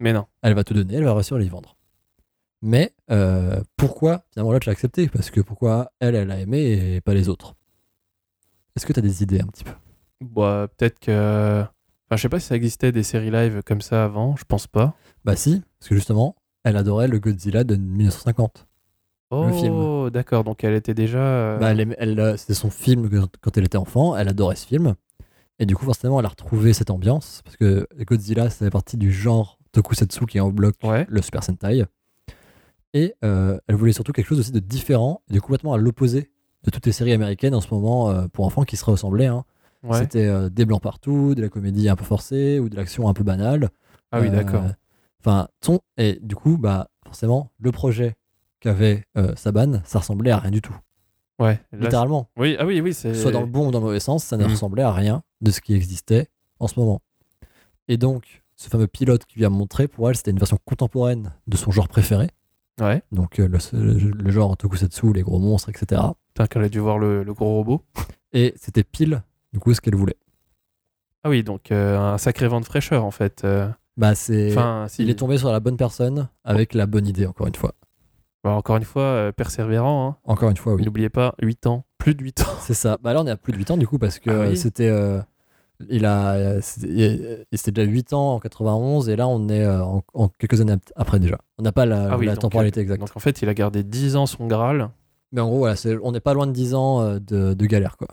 Mais 0.00 0.12
non. 0.12 0.26
Elle 0.42 0.54
va 0.54 0.64
tout 0.64 0.74
donner, 0.74 0.94
elle 0.94 1.04
va 1.04 1.14
réussir 1.14 1.36
à 1.36 1.38
lui 1.40 1.48
vendre. 1.48 1.76
Mais 2.62 2.94
euh, 3.10 3.62
pourquoi 3.76 4.24
finalement 4.32 4.52
Lodge 4.52 4.66
a 4.66 4.70
accepté? 4.72 5.08
Parce 5.08 5.30
que 5.30 5.40
pourquoi 5.40 5.92
elle, 6.00 6.14
elle 6.14 6.30
a 6.30 6.40
aimé 6.40 6.94
et 6.96 7.00
pas 7.00 7.14
les 7.14 7.28
autres? 7.28 7.54
Est-ce 8.74 8.86
que 8.86 8.92
tu 8.92 8.98
as 8.98 9.02
des 9.02 9.22
idées 9.22 9.40
un 9.40 9.46
petit 9.46 9.64
peu? 9.64 9.72
Bah, 10.20 10.68
peut-être 10.76 10.98
que. 10.98 11.62
Enfin, 12.08 12.16
je 12.16 12.22
sais 12.22 12.28
pas 12.28 12.40
si 12.40 12.46
ça 12.46 12.56
existait 12.56 12.92
des 12.92 13.02
séries 13.02 13.30
live 13.30 13.62
comme 13.64 13.80
ça 13.80 14.04
avant, 14.04 14.36
je 14.36 14.44
pense 14.44 14.66
pas. 14.66 14.94
Bah 15.24 15.34
si, 15.36 15.62
parce 15.78 15.88
que 15.88 15.94
justement, 15.96 16.36
elle 16.64 16.76
adorait 16.76 17.08
le 17.08 17.18
Godzilla 17.18 17.64
de 17.64 17.76
1950. 17.76 18.66
Oh, 19.30 19.50
film. 19.52 20.10
d'accord, 20.10 20.44
donc 20.44 20.62
elle 20.62 20.74
était 20.74 20.94
déjà. 20.94 21.18
euh, 21.18 21.58
Bah, 21.58 21.72
elle 21.72 22.20
euh, 22.20 22.36
c'était 22.36 22.54
son 22.54 22.70
film 22.70 23.08
que- 23.10 23.26
quand 23.40 23.56
elle 23.56 23.64
était 23.64 23.76
enfant, 23.78 24.16
elle 24.16 24.28
adorait 24.28 24.56
ce 24.56 24.66
film. 24.66 24.94
Et 25.58 25.66
du 25.66 25.74
coup, 25.74 25.84
forcément, 25.84 26.20
elle 26.20 26.26
a 26.26 26.30
retrouvé 26.30 26.72
cette 26.72 26.90
ambiance, 26.90 27.40
parce 27.44 27.56
que 27.56 27.88
Godzilla, 28.04 28.50
ça 28.50 28.66
fait 28.66 28.70
partie 28.70 28.96
du 28.96 29.10
genre 29.10 29.58
Tokusatsu 29.72 30.26
qui 30.26 30.38
est 30.38 30.40
en 30.40 30.50
bloc 30.50 30.74
Ouais. 30.84 31.06
le 31.08 31.22
Super 31.22 31.42
Sentai. 31.42 31.84
Et 32.94 33.14
euh, 33.24 33.58
elle 33.66 33.74
voulait 33.74 33.92
surtout 33.92 34.12
quelque 34.12 34.26
chose 34.26 34.38
aussi 34.38 34.52
de 34.52 34.60
différent, 34.60 35.22
et 35.30 35.34
de 35.34 35.40
complètement 35.40 35.72
à 35.74 35.78
l'opposé 35.78 36.30
de 36.64 36.70
toutes 36.70 36.86
les 36.86 36.92
séries 36.92 37.12
américaines 37.12 37.54
en 37.54 37.60
ce 37.60 37.72
moment 37.72 38.10
euh, 38.10 38.26
pour 38.28 38.44
enfants 38.44 38.64
qui 38.64 38.76
se 38.76 38.84
ressemblaient. 38.84 39.26
hein. 39.26 39.44
Ouais. 39.82 39.98
C'était 39.98 40.26
euh, 40.26 40.48
des 40.48 40.64
blancs 40.64 40.82
partout, 40.82 41.34
de 41.34 41.42
la 41.42 41.48
comédie 41.48 41.88
un 41.88 41.96
peu 41.96 42.04
forcée, 42.04 42.58
ou 42.58 42.68
de 42.68 42.76
l'action 42.76 43.08
un 43.08 43.12
peu 43.14 43.24
banale. 43.24 43.70
Ah 44.12 44.20
oui, 44.20 44.28
Euh, 44.28 44.30
d'accord. 44.30 44.62
Enfin, 45.20 45.48
ton- 45.60 45.80
et 45.96 46.18
du 46.22 46.34
coup, 46.36 46.56
bah, 46.58 46.88
forcément, 47.04 47.50
le 47.58 47.72
projet 47.72 48.14
qu'avait 48.66 49.04
euh, 49.16 49.34
Saban, 49.36 49.80
ça 49.84 50.00
ressemblait 50.00 50.30
à 50.32 50.38
rien 50.38 50.50
du 50.50 50.60
tout. 50.60 50.74
Ouais. 51.38 51.60
là, 51.72 51.78
Littéralement. 51.78 52.28
oui, 52.36 52.56
ah 52.58 52.66
oui, 52.66 52.80
oui, 52.80 52.94
c'est. 52.94 53.14
Soit 53.14 53.30
dans 53.30 53.40
le 53.42 53.46
bon 53.46 53.68
ou 53.68 53.70
dans 53.70 53.78
le 53.80 53.84
mauvais 53.86 54.00
sens, 54.00 54.24
ça 54.24 54.36
ne 54.36 54.44
Mhm. 54.44 54.50
ressemblait 54.50 54.82
à 54.82 54.92
rien 54.92 55.22
de 55.40 55.50
ce 55.50 55.60
qui 55.60 55.74
existait 55.74 56.28
en 56.58 56.66
ce 56.66 56.78
moment. 56.80 57.00
Et 57.88 57.96
donc, 57.98 58.42
ce 58.56 58.68
fameux 58.68 58.86
pilote 58.86 59.24
qui 59.26 59.38
lui 59.38 59.44
a 59.44 59.50
montré, 59.50 59.86
pour 59.86 60.08
elle, 60.08 60.16
c'était 60.16 60.30
une 60.30 60.38
version 60.38 60.58
contemporaine 60.64 61.32
de 61.46 61.56
son 61.56 61.70
genre 61.70 61.88
préféré. 61.88 62.28
Ouais. 62.80 63.02
Donc, 63.12 63.38
euh, 63.38 63.48
le, 63.48 63.58
le- 63.94 64.10
le 64.10 64.30
genre 64.30 64.56
tokusatsu, 64.56 65.12
les 65.12 65.22
gros 65.22 65.38
monstres, 65.38 65.68
etc. 65.70 66.02
Putain, 66.34 66.46
qu'elle 66.46 66.64
a 66.64 66.68
dû 66.68 66.78
voir 66.80 66.98
le, 66.98 67.22
le 67.22 67.34
gros 67.34 67.54
robot. 67.54 67.82
Et 68.32 68.54
c'était 68.56 68.82
pile, 68.84 69.22
du 69.52 69.60
coup, 69.60 69.72
ce 69.74 69.80
qu'elle 69.80 69.94
voulait. 69.94 70.16
Ah 71.24 71.28
oui, 71.30 71.42
donc 71.42 71.70
euh, 71.70 71.98
un 71.98 72.18
sacré 72.18 72.48
vent 72.48 72.60
de 72.60 72.66
fraîcheur 72.66 73.04
en 73.04 73.10
fait. 73.10 73.44
euh. 73.44 73.68
Bah, 73.96 74.14
c'est. 74.14 74.50
Enfin, 74.52 74.86
si. 74.88 75.02
Il 75.02 75.10
est 75.10 75.14
tombé 75.18 75.38
sur 75.38 75.50
la 75.52 75.60
bonne 75.60 75.76
personne 75.76 76.28
avec 76.44 76.74
la 76.74 76.86
bonne 76.86 77.06
idée, 77.06 77.26
encore 77.26 77.46
une 77.46 77.54
fois. 77.54 77.72
Bah, 78.46 78.52
encore 78.52 78.76
une 78.76 78.84
fois, 78.84 79.02
euh, 79.02 79.32
persévérant. 79.32 80.08
hein. 80.08 80.16
Encore 80.22 80.50
une 80.50 80.56
fois, 80.56 80.74
oui. 80.74 80.84
N'oubliez 80.84 81.08
pas, 81.08 81.34
8 81.42 81.66
ans, 81.66 81.84
plus 81.98 82.14
de 82.14 82.22
8 82.22 82.42
ans. 82.42 82.54
C'est 82.60 82.74
ça. 82.74 82.96
Bah 83.02 83.12
là, 83.12 83.20
on 83.20 83.26
est 83.26 83.30
à 83.32 83.36
plus 83.36 83.52
de 83.52 83.58
8 83.58 83.72
ans 83.72 83.76
du 83.76 83.88
coup 83.88 83.98
parce 83.98 84.20
que 84.20 84.30
Ah 84.30 84.40
oui. 84.42 84.46
euh, 84.52 84.54
c'était. 84.54 84.86
euh, 84.88 85.20
il 85.88 86.06
a. 86.06 86.60
C'était 86.62 87.72
déjà 87.72 87.82
8 87.90 88.12
ans 88.12 88.34
en 88.36 88.38
91 88.38 89.08
et 89.08 89.16
là, 89.16 89.26
on 89.26 89.48
est 89.48 89.64
euh, 89.64 89.82
en, 89.84 90.04
en 90.14 90.28
quelques 90.28 90.60
années 90.60 90.74
ap- 90.74 90.92
après 90.94 91.18
déjà. 91.18 91.38
On 91.58 91.62
n'a 91.64 91.72
pas 91.72 91.86
la, 91.86 92.12
Ah 92.12 92.16
oui, 92.18 92.26
la 92.26 92.34
donc, 92.34 92.42
temporalité 92.42 92.80
exacte. 92.82 93.00
Donc 93.00 93.10
en 93.16 93.18
fait, 93.18 93.42
il 93.42 93.48
a 93.48 93.54
gardé 93.54 93.82
10 93.82 94.14
ans 94.14 94.26
son 94.26 94.46
Graal. 94.46 94.90
Mais 95.32 95.40
en 95.40 95.48
gros, 95.48 95.58
voilà, 95.58 95.74
on 96.04 96.12
n'est 96.12 96.20
pas 96.20 96.32
loin 96.32 96.46
de 96.46 96.52
10 96.52 96.74
ans 96.74 97.14
de, 97.18 97.52
de 97.52 97.66
galère, 97.66 97.96
quoi. 97.96 98.06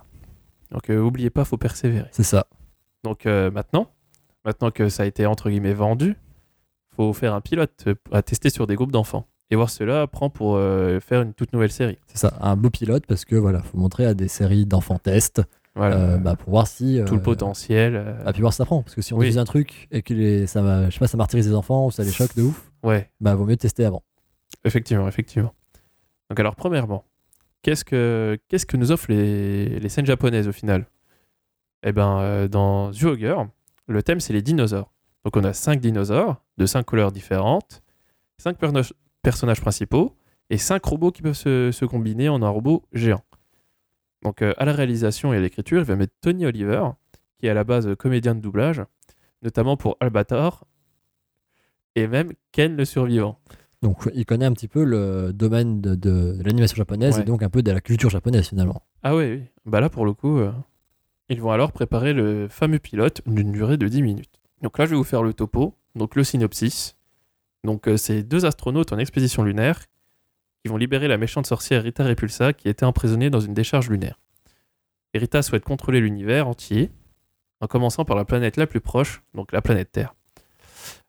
Donc 0.71 0.89
oubliez 0.89 1.29
pas, 1.29 1.45
faut 1.45 1.57
persévérer. 1.57 2.07
C'est 2.11 2.23
ça. 2.23 2.47
Donc 3.03 3.25
maintenant, 3.25 3.87
maintenant 4.45 4.71
que 4.71 4.89
ça 4.89 5.03
a 5.03 5.05
été 5.05 5.27
entre 5.27 5.51
guillemets 5.51 5.75
vendu, 5.75 6.15
faut 6.95 7.13
faire 7.13 7.35
un 7.35 7.41
pilote 7.41 7.85
à 8.11 8.23
tester 8.23 8.49
sur 8.49 8.65
des 8.65 8.73
groupes 8.75 8.91
d'enfants. 8.91 9.27
Et 9.53 9.55
voir 9.55 9.69
cela 9.69 10.07
prend 10.07 10.31
pour 10.31 10.55
euh, 10.55 10.99
faire 10.99 11.21
une 11.21 11.35
toute 11.35 11.53
nouvelle 11.53 11.71
série. 11.71 11.99
C'est 12.07 12.17
ça. 12.17 12.33
Un 12.41 12.55
beau 12.55 12.71
pilote 12.71 13.05
parce 13.05 13.23
que 13.23 13.35
voilà, 13.35 13.61
faut 13.61 13.77
montrer 13.77 14.03
à 14.07 14.15
des 14.15 14.27
séries 14.27 14.65
d'enfants 14.65 14.97
test 14.97 15.43
Voilà. 15.75 15.95
euh, 15.95 16.17
bah, 16.17 16.35
pour 16.35 16.49
voir 16.49 16.65
si. 16.65 16.99
tout 17.05 17.13
le 17.13 17.19
euh, 17.19 17.23
potentiel. 17.23 18.15
Ah, 18.25 18.33
puis 18.33 18.41
voir 18.41 18.51
si 18.51 18.57
ça 18.57 18.65
prend. 18.65 18.81
Parce 18.81 18.95
que 18.95 19.03
si 19.03 19.13
on 19.13 19.17
Oui. 19.17 19.25
diffuse 19.25 19.37
un 19.37 19.43
truc 19.43 19.87
et 19.91 20.01
que 20.01 20.11
les, 20.15 20.47
ça, 20.47 20.63
va, 20.63 20.85
je 20.89 20.93
sais 20.95 20.97
pas, 20.99 21.05
ça 21.05 21.17
martyrise 21.17 21.47
les 21.47 21.53
enfants 21.53 21.85
ou 21.85 21.91
ça 21.91 22.03
les 22.03 22.11
choque 22.11 22.33
de 22.35 22.41
ouf, 22.41 22.71
Ouais, 22.81 23.11
bah 23.21 23.35
vaut 23.35 23.45
mieux 23.45 23.55
tester 23.55 23.85
avant. 23.85 24.01
effectivement, 24.65 25.07
effectivement. 25.07 25.53
Donc 26.31 26.39
alors 26.39 26.55
premièrement, 26.55 27.05
qu'est-ce 27.61 27.85
que 27.85 28.39
qu'est-ce 28.47 28.65
que 28.65 28.75
nous 28.75 28.91
offrent 28.91 29.11
les, 29.11 29.79
les 29.79 29.89
scènes 29.89 30.07
japonaises 30.07 30.47
au 30.47 30.51
final? 30.51 30.87
Eh 31.83 31.91
ben 31.91 32.47
dans 32.47 32.91
Zyuoger, 32.91 33.35
le 33.87 34.01
thème 34.01 34.19
c'est 34.19 34.33
les 34.33 34.41
dinosaures. 34.41 34.91
Donc 35.25 35.37
on 35.37 35.43
a 35.43 35.53
cinq 35.53 35.79
dinosaures 35.79 36.41
de 36.57 36.65
cinq 36.65 36.87
couleurs 36.87 37.11
différentes, 37.11 37.83
cinq 38.39 38.57
perno- 38.59 38.91
personnages 39.23 39.61
principaux 39.61 40.15
et 40.51 40.57
cinq 40.57 40.85
robots 40.85 41.11
qui 41.11 41.21
peuvent 41.23 41.33
se, 41.33 41.71
se 41.71 41.85
combiner 41.85 42.29
en 42.29 42.43
un 42.43 42.49
robot 42.49 42.83
géant. 42.93 43.23
Donc 44.21 44.41
euh, 44.41 44.53
à 44.57 44.65
la 44.65 44.73
réalisation 44.73 45.33
et 45.33 45.37
à 45.37 45.39
l'écriture, 45.39 45.79
il 45.79 45.85
va 45.85 45.95
mettre 45.95 46.13
Tony 46.21 46.45
Oliver, 46.45 46.83
qui 47.39 47.47
est 47.47 47.49
à 47.49 47.53
la 47.53 47.63
base 47.63 47.89
comédien 47.97 48.35
de 48.35 48.39
doublage, 48.41 48.83
notamment 49.41 49.75
pour 49.77 49.97
Albator 49.99 50.65
et 51.95 52.07
même 52.07 52.31
Ken 52.51 52.75
le 52.75 52.85
survivant. 52.85 53.39
Donc 53.81 54.09
il 54.13 54.25
connaît 54.25 54.45
un 54.45 54.53
petit 54.53 54.67
peu 54.69 54.83
le 54.85 55.33
domaine 55.33 55.81
de, 55.81 55.95
de 55.95 56.39
l'animation 56.43 56.75
japonaise 56.77 57.15
Ouais. 57.17 57.21
et 57.23 57.25
donc 57.25 57.43
un 57.43 57.49
peu 57.49 57.61
de 57.61 57.71
la 57.71 57.81
culture 57.81 58.09
japonaise 58.09 58.47
finalement. 58.47 58.81
Ah 59.03 59.15
oui, 59.15 59.25
oui. 59.29 59.43
Bah 59.65 59.81
là, 59.81 59.89
pour 59.89 60.05
le 60.05 60.13
coup, 60.13 60.37
euh, 60.37 60.51
ils 61.29 61.41
vont 61.41 61.51
alors 61.51 61.71
préparer 61.73 62.13
le 62.13 62.47
fameux 62.47 62.79
pilote 62.79 63.21
d'une 63.25 63.51
durée 63.51 63.75
de 63.77 63.87
10 63.87 64.01
minutes. 64.01 64.39
Donc 64.61 64.77
là, 64.77 64.85
je 64.85 64.91
vais 64.91 64.95
vous 64.95 65.03
faire 65.03 65.21
le 65.23 65.33
topo, 65.33 65.75
donc 65.95 66.15
le 66.15 66.23
synopsis. 66.23 66.95
Donc 67.63 67.87
euh, 67.87 67.97
c'est 67.97 68.23
deux 68.23 68.45
astronautes 68.45 68.91
en 68.93 68.97
expédition 68.97 69.43
lunaire 69.43 69.79
qui 70.61 70.69
vont 70.69 70.77
libérer 70.77 71.07
la 71.07 71.17
méchante 71.17 71.45
sorcière 71.47 71.83
Rita 71.83 72.03
Repulsa 72.03 72.53
qui 72.53 72.69
était 72.69 72.85
emprisonnée 72.85 73.29
dans 73.29 73.39
une 73.39 73.53
décharge 73.53 73.89
lunaire. 73.89 74.19
Et 75.13 75.19
Rita 75.19 75.41
souhaite 75.41 75.63
contrôler 75.63 75.99
l'univers 75.99 76.47
entier, 76.47 76.91
en 77.61 77.67
commençant 77.67 78.05
par 78.05 78.15
la 78.15 78.25
planète 78.25 78.57
la 78.57 78.65
plus 78.65 78.81
proche, 78.81 79.21
donc 79.33 79.51
la 79.51 79.61
planète 79.61 79.91
Terre. 79.91 80.15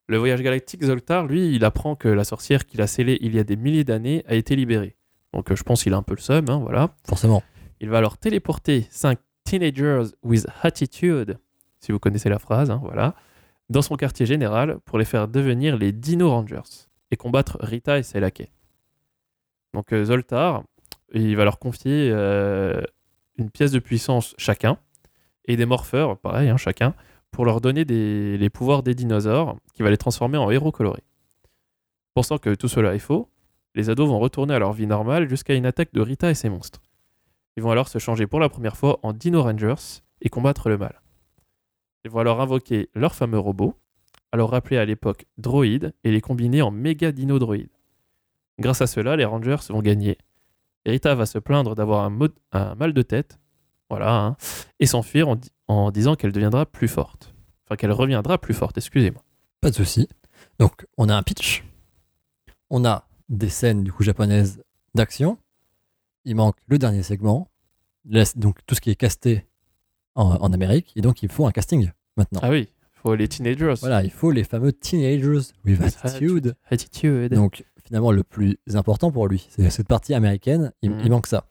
Le 0.07 0.19
voyage 0.19 0.43
galactique 0.43 0.85
Zoltar, 0.85 1.27
lui, 1.27 1.55
il 1.55 1.65
apprend 1.65 1.97
que 1.97 2.09
la 2.09 2.25
sorcière 2.25 2.67
qu'il 2.67 2.83
a 2.83 2.87
scellée 2.87 3.17
il 3.23 3.35
y 3.35 3.39
a 3.39 3.45
des 3.45 3.57
milliers 3.57 3.85
d'années 3.85 4.23
a 4.29 4.35
été 4.35 4.55
libérée. 4.55 4.97
Donc 5.33 5.51
euh, 5.51 5.57
je 5.57 5.63
pense 5.63 5.83
qu'il 5.83 5.95
a 5.95 5.97
un 5.97 6.03
peu 6.03 6.15
le 6.15 6.21
seum, 6.21 6.45
hein, 6.49 6.59
voilà. 6.59 6.95
Forcément. 7.07 7.43
Il 7.81 7.89
va 7.89 7.99
alors 7.99 8.19
téléporter 8.19 8.87
5 8.91 9.19
teenagers 9.45 10.05
with 10.23 10.47
attitude, 10.63 11.39
si 11.81 11.93
vous 11.93 11.99
connaissez 11.99 12.29
la 12.29 12.39
phrase, 12.39 12.71
hein, 12.71 12.81
voilà, 12.83 13.15
dans 13.69 13.83
son 13.83 13.97
quartier 13.97 14.27
général 14.27 14.79
pour 14.85 14.99
les 14.99 15.05
faire 15.05 15.29
devenir 15.29 15.77
les 15.77 15.93
Dino 15.93 16.31
Rangers 16.31 16.89
et 17.11 17.17
combattre 17.17 17.57
Rita 17.61 17.99
et 17.99 18.03
ses 18.03 18.21
laquais. 18.21 18.51
Donc 19.73 19.93
euh, 19.93 20.05
Zoltar, 20.05 20.65
il 21.13 21.37
va 21.37 21.45
leur 21.45 21.59
confier 21.59 22.11
euh, 22.13 22.81
une 23.37 23.51
pièce 23.51 23.73
de 23.73 23.79
puissance 23.79 24.35
chacun 24.39 24.79
et 25.47 25.57
des 25.57 25.67
morpheurs, 25.67 26.19
pareil, 26.19 26.49
hein, 26.49 26.57
chacun, 26.57 26.95
pour 27.31 27.45
leur 27.45 27.61
donner 27.61 27.85
les 27.85 28.51
pouvoirs 28.51 28.83
des 28.83 28.95
dinosaures 28.95 29.57
qui 29.75 29.83
va 29.83 29.91
les 29.91 29.97
transformer 29.97 30.39
en 30.39 30.51
héros 30.51 30.71
colorés. 30.71 31.03
Pensant 32.15 32.39
que 32.39 32.55
tout 32.55 32.69
cela 32.69 32.95
est 32.95 33.01
faux, 33.01 33.29
les 33.75 33.91
ados 33.91 34.09
vont 34.09 34.21
retourner 34.21 34.55
à 34.55 34.61
leur 34.61 34.73
vie 34.73 34.87
normale 34.87 35.29
jusqu'à 35.29 35.55
une 35.55 35.67
attaque 35.67 35.93
de 35.93 36.01
Rita 36.01 36.31
et 36.31 36.35
ses 36.35 36.49
monstres. 36.49 36.81
Ils 37.57 37.63
vont 37.63 37.73
alors 37.73 37.89
se 37.89 37.99
changer 37.99 38.27
pour 38.27 38.41
la 38.41 38.49
première 38.49 38.77
fois 38.77 39.01
en 39.03 39.13
Dino 39.13 39.43
Rangers 39.43 40.01
et 40.23 40.29
combattre 40.29 40.69
le 40.69 40.79
mal. 40.79 41.01
Ils 42.05 42.11
vont 42.11 42.19
alors 42.21 42.41
invoquer 42.41 42.91
leur 42.95 43.15
fameux 43.15 43.39
robot, 43.39 43.75
alors 44.33 44.51
rappelé 44.51 44.77
à 44.77 44.85
l'époque 44.85 45.27
droïdes, 45.39 45.95
et 46.05 46.11
les 46.11 46.21
combiner 46.21 46.63
en 46.63 46.71
méga 46.71 47.13
dino 47.13 47.39
droïdes. 47.39 47.71
Grâce 48.59 48.83
à 48.83 48.87
cela, 48.87 49.17
les 49.17 49.25
Rangers 49.25 49.57
vont 49.71 49.81
gagner. 49.83 50.19
Et 50.85 50.91
Rita 50.91 51.15
va 51.15 51.27
se 51.27 51.39
plaindre 51.39 51.75
d'avoir 51.75 52.05
un, 52.05 52.75
mal 52.75 52.93
de 52.93 53.03
tête. 53.03 53.39
voilà, 53.89 54.15
hein, 54.17 54.37
et 54.81 54.87
s'enfuir 54.87 55.29
en, 55.29 55.37
di- 55.37 55.51
en 55.67 55.91
disant 55.91 56.15
qu'elle 56.15 56.33
deviendra 56.33 56.67
plus 56.67 56.89
forte. 56.89 57.35
Enfin, 57.65 57.77
qu'elle 57.77 57.93
reviendra 57.93 58.39
plus 58.39 58.55
forte, 58.55 58.77
excusez-moi. 58.77 59.23
Pas 59.61 59.71
de 59.71 59.75
souci. 59.75 60.09
Donc, 60.59 60.87
on 60.99 61.09
a 61.09 61.17
un 61.17 61.23
pitch. 61.23 61.65
On 62.71 62.85
a 62.85 63.09
des 63.31 63.49
scènes, 63.49 63.83
du 63.83 63.93
coup, 63.93 64.03
japonaises 64.03 64.63
d'action. 64.95 65.39
Il 66.27 66.37
manque 66.37 66.57
le 66.67 66.77
dernier 66.79 67.03
segment. 67.03 67.49
Donc, 68.37 68.59
tout 68.67 68.75
ce 68.75 68.81
qui 68.83 68.91
est 68.91 68.95
casté 68.97 69.47
en, 70.15 70.37
en 70.37 70.53
Amérique. 70.53 70.93
Et 70.97 71.01
donc, 71.01 71.23
il 71.23 71.29
faut 71.29 71.47
un 71.47 71.51
casting 71.53 71.91
maintenant. 72.17 72.41
Ah 72.43 72.51
oui, 72.51 72.69
faut 72.93 73.15
les 73.15 73.29
teenagers. 73.29 73.75
Voilà, 73.81 74.03
il 74.03 74.11
faut 74.11 74.31
les 74.31 74.45
fameux 74.45 74.73
Teenagers 74.73 75.53
with 75.65 75.81
Attitude. 76.03 76.55
Attitude. 76.71 77.35
Donc, 77.35 77.65
finalement, 77.85 78.13
le 78.13 78.23
plus 78.23 78.59
important 78.75 79.11
pour 79.11 79.29
lui, 79.29 79.47
c'est 79.51 79.69
cette 79.71 79.89
partie 79.89 80.15
américaine. 80.15 80.73
Il, 80.83 80.93
il 81.05 81.11
manque 81.11 81.27
ça. 81.27 81.47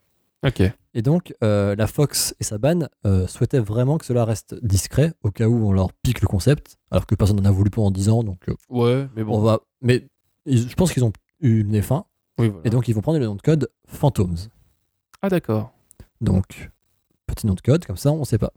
Ok. 0.46 0.62
Et 0.96 1.02
donc, 1.02 1.34
euh, 1.42 1.74
la 1.76 1.86
Fox 1.86 2.34
et 2.38 2.44
Saban 2.44 2.80
euh, 3.06 3.26
souhaitaient 3.26 3.58
vraiment 3.60 3.98
que 3.98 4.04
cela 4.04 4.24
reste 4.24 4.54
discret 4.64 5.12
au 5.22 5.30
cas 5.30 5.46
où 5.48 5.66
on 5.66 5.72
leur 5.72 5.92
pique 5.92 6.20
le 6.20 6.26
concept, 6.28 6.76
alors 6.90 7.06
que 7.06 7.14
personne 7.14 7.36
n'en 7.40 7.48
a 7.48 7.50
voulu 7.50 7.70
pendant 7.70 7.90
10 7.90 8.08
ans. 8.10 8.22
Donc, 8.22 8.48
euh, 8.48 8.54
Ouais, 8.68 9.08
mais 9.16 9.22
on 9.22 9.26
bon. 9.26 9.40
va. 9.40 9.60
Mais 9.80 10.06
ils- 10.46 10.68
je 10.68 10.74
pense 10.74 10.92
qu'ils 10.92 11.02
ont 11.04 11.12
eu 11.40 11.60
une 11.62 11.82
fin, 11.82 12.04
Oui, 12.38 12.48
voilà. 12.48 12.62
et 12.64 12.70
donc 12.70 12.86
ils 12.88 12.94
vont 12.94 13.00
prendre 13.00 13.18
le 13.18 13.24
nom 13.26 13.34
de 13.34 13.40
code 13.42 13.68
Phantoms. 13.88 14.36
Ah 15.22 15.28
d'accord. 15.30 15.72
Donc, 16.20 16.70
petit 17.26 17.46
nom 17.46 17.54
de 17.54 17.60
code, 17.60 17.84
comme 17.84 17.96
ça, 17.96 18.12
on 18.12 18.24
sait 18.24 18.38
pas. 18.38 18.52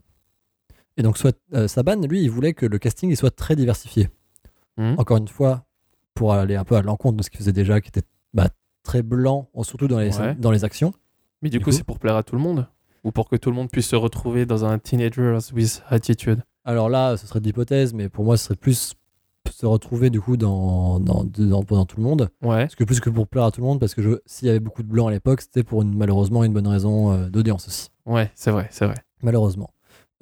Et 0.96 1.02
donc, 1.02 1.16
soit, 1.18 1.36
euh, 1.54 1.68
Saban, 1.68 1.96
lui, 2.06 2.22
il 2.22 2.30
voulait 2.30 2.54
que 2.54 2.66
le 2.66 2.78
casting 2.78 3.10
il 3.10 3.16
soit 3.16 3.30
très 3.34 3.54
diversifié. 3.56 4.08
Mhm. 4.76 4.96
Encore 4.98 5.16
une 5.18 5.28
fois, 5.28 5.64
pour 6.14 6.32
aller 6.32 6.56
un 6.56 6.64
peu 6.64 6.74
à 6.76 6.82
l'encontre 6.82 7.16
de 7.16 7.22
ce 7.22 7.30
qu'il 7.30 7.38
faisait 7.38 7.52
déjà, 7.52 7.80
qui 7.80 7.88
était 7.88 8.02
bah, 8.34 8.48
très 8.82 9.02
blanc, 9.02 9.48
surtout 9.62 9.88
dans 9.88 9.98
les, 10.00 10.16
Ouais. 10.18 10.34
dans 10.34 10.50
les 10.50 10.64
actions. 10.64 10.92
Mais 11.42 11.50
du, 11.50 11.58
Du 11.58 11.64
coup, 11.64 11.70
coup- 11.70 11.76
c'est 11.76 11.84
pour 11.84 11.98
plaire 11.98 12.16
à 12.16 12.22
tout 12.24 12.34
le 12.34 12.42
monde? 12.42 12.66
Ou 13.04 13.12
pour 13.12 13.28
que 13.28 13.36
tout 13.36 13.50
le 13.50 13.54
monde 13.56 13.70
puisse 13.70 13.86
se 13.86 13.96
retrouver 13.96 14.44
dans 14.44 14.64
un 14.64 14.78
Teenagers 14.78 15.38
with 15.54 15.82
Attitude? 15.88 16.42
Alors 16.64 16.88
là, 16.88 17.16
ce 17.16 17.26
serait 17.28 17.38
de 17.40 17.44
l'hypothèse, 17.44 17.94
mais 17.94 18.08
pour 18.08 18.24
moi, 18.24 18.36
ce 18.36 18.46
serait 18.46 18.56
plus 18.56 18.94
se 19.50 19.64
retrouver 19.66 20.10
du 20.10 20.20
coup 20.20 20.36
dans, 20.36 21.00
dans, 21.00 21.24
dans, 21.24 21.62
dans 21.62 21.86
tout 21.86 21.96
le 21.96 22.02
monde. 22.02 22.28
Ouais. 22.42 22.64
Parce 22.64 22.74
que 22.74 22.84
plus 22.84 23.00
que 23.00 23.08
pour 23.08 23.26
plaire 23.28 23.44
à 23.44 23.50
tout 23.52 23.60
le 23.60 23.66
monde, 23.66 23.80
parce 23.80 23.94
que 23.94 24.20
s'il 24.26 24.46
y 24.46 24.50
avait 24.50 24.60
beaucoup 24.60 24.82
de 24.82 24.88
blancs 24.88 25.08
à 25.08 25.12
l'époque, 25.12 25.40
c'était 25.40 25.62
pour 25.62 25.80
une, 25.82 25.96
malheureusement 25.96 26.42
une 26.44 26.52
bonne 26.52 26.66
raison 26.66 27.12
euh, 27.12 27.30
d'audience 27.30 27.66
aussi. 27.68 27.88
Ouais, 28.08 28.30
c'est 28.34 28.50
vrai, 28.50 28.66
c'est 28.70 28.86
vrai. 28.86 28.96
Malheureusement. 29.22 29.70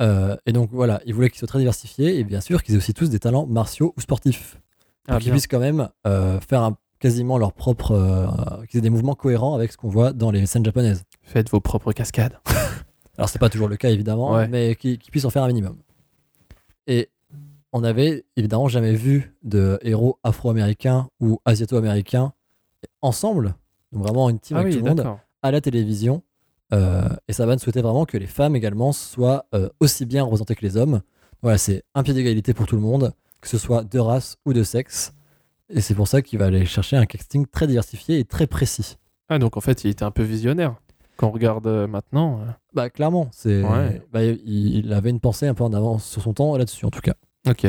Euh, 0.03 0.37
et 0.45 0.53
donc 0.53 0.71
voilà, 0.73 1.01
ils 1.07 1.15
voulaient 1.15 1.31
qu'ils 1.31 1.39
soient 1.39 1.49
très 1.49 1.59
diversifiés 1.61 2.19
et 2.19 2.25
bien 2.25 2.41
sûr 2.43 2.63
qu'ils 2.63 2.75
aient 2.75 2.79
aussi 2.79 2.93
tous 2.93 3.09
des 3.09 3.19
talents 3.19 3.47
martiaux 3.47 3.95
ou 3.97 4.01
sportifs. 4.01 4.59
Pour 5.05 5.15
Ah, 5.17 5.19
qu'ils 5.21 5.31
puissent 5.31 5.47
quand 5.47 5.61
même 5.61 5.89
euh, 6.07 6.39
faire 6.41 6.63
un- 6.63 6.77
quasiment 6.99 7.39
leur 7.39 7.53
propre. 7.53 7.93
euh, 7.93 8.27
qu'ils 8.67 8.79
aient 8.79 8.83
des 8.83 8.91
mouvements 8.91 9.15
cohérents 9.15 9.55
avec 9.55 9.73
ce 9.73 9.77
qu'on 9.77 9.89
voit 9.89 10.13
dans 10.13 10.31
les 10.31 10.45
scènes 10.47 10.65
japonaises. 10.65 11.05
Faites 11.23 11.49
vos 11.51 11.61
propres 11.61 11.93
cascades. 11.93 12.39
Alors, 13.17 13.29
c'est 13.31 13.39
pas 13.39 13.49
toujours 13.49 13.69
le 13.69 13.77
cas, 13.77 13.89
évidemment, 13.89 14.33
Ouais. 14.33 14.49
mais 14.49 14.75
qu'ils 14.75 14.99
puissent 14.99 15.25
en 15.25 15.31
faire 15.31 15.45
un 15.45 15.47
minimum. 15.49 15.79
Et 16.87 17.09
on 17.73 17.85
avait 17.85 18.25
évidemment 18.37 18.69
jamais 18.69 18.93
vu 18.95 19.35
de 19.43 19.79
héros 19.83 20.19
afro-américains 20.25 21.09
ou 21.21 21.39
asiato-américains 21.45 22.33
ensemble, 23.03 23.55
donc 23.93 24.03
vraiment 24.03 24.29
une 24.31 24.39
team 24.39 24.57
ah 24.57 24.61
avec 24.61 24.73
oui, 24.75 24.79
tout 24.81 24.85
le 24.85 24.95
monde, 24.95 25.17
à 25.43 25.51
la 25.51 25.61
télévision. 25.61 26.23
Euh, 26.73 27.09
et 27.29 27.33
Saban 27.33 27.59
souhaitait 27.59 27.83
vraiment 27.83 28.05
que 28.07 28.17
les 28.19 28.27
femmes 28.27 28.57
également 28.57 28.93
soient 28.93 29.47
euh, 29.55 29.69
aussi 29.81 30.05
bien 30.07 30.25
représentées 30.25 30.55
que 30.57 30.63
les 30.67 30.77
hommes. 30.77 31.01
Voilà, 31.43 31.59
c'est 31.59 31.85
un 31.95 32.03
pied 32.03 32.15
d'égalité 32.15 32.55
pour 32.55 32.67
tout 32.67 32.77
le 32.77 32.83
monde, 32.83 33.13
que 33.41 33.49
ce 33.49 33.59
soit 33.59 33.85
de 33.85 33.99
race 33.99 34.37
ou 34.47 34.53
de 34.53 34.63
sexe. 34.63 35.13
Et 35.69 35.81
c'est 35.81 35.95
pour 35.95 36.09
ça 36.09 36.23
qu'il 36.23 36.39
va 36.39 36.47
aller 36.47 36.65
chercher 36.67 36.97
un 36.97 37.07
casting 37.07 37.47
très 37.47 37.67
diversifié 37.67 38.19
et 38.19 38.25
très 38.25 38.47
précis. 38.47 38.97
Ah, 39.29 39.39
donc 39.39 39.57
en 39.57 39.61
fait, 39.61 39.85
il 39.85 39.91
était 39.91 40.05
un 40.05 40.11
peu 40.11 40.23
visionnaire. 40.23 40.77
Quand 41.17 41.29
on 41.29 41.31
regarde 41.33 41.67
euh, 41.67 41.87
maintenant. 41.87 42.41
Bah 42.75 42.91
clairement, 42.91 43.29
c'est 43.33 43.63
Ouais. 43.63 44.03
bah, 44.13 44.23
il, 44.25 44.77
il 44.77 44.93
avait 44.93 45.11
une 45.11 45.21
pensée 45.21 45.47
un 45.47 45.55
peu 45.55 45.65
en 45.65 45.73
avance 45.73 46.05
sur 46.05 46.23
son 46.23 46.35
temps 46.35 46.57
là-dessus 46.57 46.85
en 46.85 46.91
tout 46.91 47.01
cas. 47.01 47.15
Ok. 47.49 47.67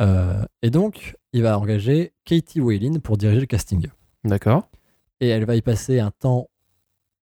Euh, 0.00 0.44
et 0.62 0.70
donc, 0.70 1.16
il 1.32 1.42
va 1.42 1.58
engager 1.58 2.12
Katie 2.24 2.60
Whalen 2.60 3.00
pour 3.00 3.16
diriger 3.16 3.40
le 3.40 3.46
casting. 3.46 3.86
D'accord. 4.24 4.68
Et 5.20 5.28
elle 5.28 5.44
va 5.46 5.56
y 5.56 5.62
passer 5.62 6.00
un 6.00 6.10
temps 6.10 6.48